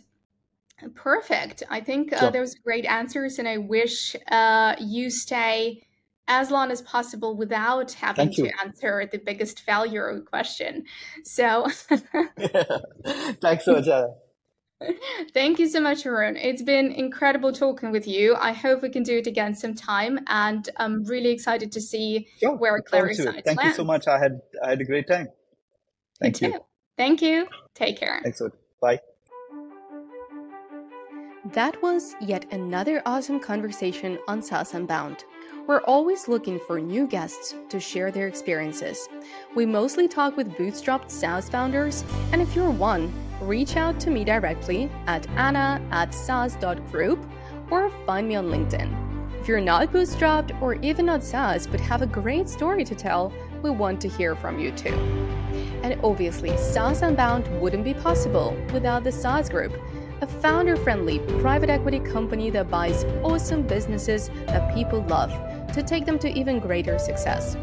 Perfect. 0.94 1.62
I 1.68 1.80
think 1.80 2.12
uh, 2.12 2.30
there 2.30 2.40
was 2.40 2.54
great 2.54 2.86
answers, 2.86 3.38
and 3.38 3.46
I 3.46 3.58
wish 3.58 4.16
uh, 4.30 4.76
you 4.80 5.10
stay 5.10 5.82
as 6.30 6.50
long 6.50 6.70
as 6.70 6.80
possible 6.80 7.36
without 7.36 7.92
having 7.92 8.32
to 8.32 8.48
answer 8.64 9.06
the 9.10 9.18
biggest 9.18 9.60
failure 9.60 10.20
question. 10.20 10.84
So, 11.24 11.66
thanks 13.42 13.64
so 13.64 13.72
much. 13.74 13.88
Thank 15.34 15.58
you 15.58 15.68
so 15.68 15.78
much, 15.78 16.06
Arun. 16.06 16.36
It's 16.36 16.62
been 16.62 16.90
incredible 16.92 17.52
talking 17.52 17.90
with 17.90 18.06
you. 18.08 18.34
I 18.36 18.52
hope 18.52 18.80
we 18.80 18.88
can 18.88 19.02
do 19.02 19.18
it 19.18 19.26
again 19.26 19.54
sometime, 19.54 20.20
and 20.26 20.66
I'm 20.78 21.04
really 21.04 21.30
excited 21.30 21.70
to 21.72 21.82
see 21.82 22.28
sure. 22.38 22.56
where 22.56 22.80
Clary 22.80 23.14
Thank 23.14 23.46
lands. 23.46 23.62
you 23.62 23.72
so 23.74 23.84
much. 23.84 24.08
I 24.08 24.18
had 24.18 24.40
I 24.64 24.70
had 24.70 24.80
a 24.80 24.84
great 24.84 25.06
time. 25.06 25.28
Thank 26.18 26.40
you. 26.40 26.54
Thank 26.96 27.20
you. 27.20 27.46
Take 27.74 27.98
care. 27.98 28.20
Thanks. 28.22 28.40
Bye. 28.80 29.00
That 31.52 31.82
was 31.82 32.14
yet 32.20 32.50
another 32.52 33.02
awesome 33.04 33.40
conversation 33.40 34.18
on 34.28 34.40
SaaS 34.40 34.72
Unbound. 34.72 35.24
We're 35.70 35.82
always 35.82 36.26
looking 36.26 36.58
for 36.58 36.80
new 36.80 37.06
guests 37.06 37.54
to 37.68 37.78
share 37.78 38.10
their 38.10 38.26
experiences. 38.26 39.08
We 39.54 39.66
mostly 39.66 40.08
talk 40.08 40.36
with 40.36 40.50
bootstrapped 40.54 41.12
SaaS 41.12 41.48
founders, 41.48 42.02
and 42.32 42.42
if 42.42 42.56
you're 42.56 42.72
one, 42.72 43.14
reach 43.40 43.76
out 43.76 44.00
to 44.00 44.10
me 44.10 44.24
directly 44.24 44.90
at 45.06 45.28
anna 45.36 45.80
at 45.92 46.12
saas.group 46.12 47.24
or 47.70 47.88
find 48.04 48.26
me 48.26 48.34
on 48.34 48.46
LinkedIn. 48.46 49.40
If 49.40 49.46
you're 49.46 49.60
not 49.60 49.92
bootstrapped 49.92 50.60
or 50.60 50.74
even 50.74 51.06
not 51.06 51.22
SaaS 51.22 51.68
but 51.68 51.78
have 51.78 52.02
a 52.02 52.06
great 52.06 52.48
story 52.48 52.84
to 52.84 52.96
tell, 52.96 53.32
we 53.62 53.70
want 53.70 54.00
to 54.00 54.08
hear 54.08 54.34
from 54.34 54.58
you 54.58 54.72
too. 54.72 54.94
And 55.84 56.00
obviously, 56.02 56.56
SaaS 56.56 57.02
Unbound 57.02 57.46
wouldn't 57.60 57.84
be 57.84 57.94
possible 57.94 58.56
without 58.72 59.04
the 59.04 59.12
SaaS 59.12 59.48
Group 59.48 59.78
a 60.22 60.26
founder 60.26 60.76
friendly 60.76 61.18
private 61.40 61.70
equity 61.70 61.98
company 61.98 62.50
that 62.50 62.70
buys 62.70 63.04
awesome 63.22 63.62
businesses 63.62 64.28
that 64.46 64.74
people 64.74 65.02
love 65.04 65.30
to 65.72 65.82
take 65.82 66.04
them 66.06 66.18
to 66.18 66.30
even 66.30 66.58
greater 66.58 66.98
success. 66.98 67.56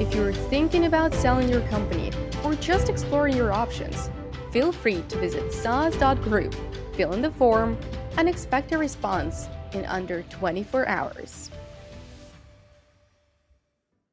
If 0.00 0.14
you're 0.14 0.32
thinking 0.32 0.86
about 0.86 1.14
selling 1.14 1.48
your 1.48 1.62
company 1.68 2.10
or 2.44 2.54
just 2.56 2.88
exploring 2.88 3.36
your 3.36 3.52
options, 3.52 4.10
feel 4.50 4.72
free 4.72 5.02
to 5.08 5.18
visit 5.18 5.52
saas.group, 5.52 6.54
fill 6.94 7.12
in 7.12 7.22
the 7.22 7.30
form, 7.30 7.78
and 8.16 8.28
expect 8.28 8.72
a 8.72 8.78
response 8.78 9.48
in 9.72 9.84
under 9.86 10.22
24 10.24 10.88
hours. 10.88 11.43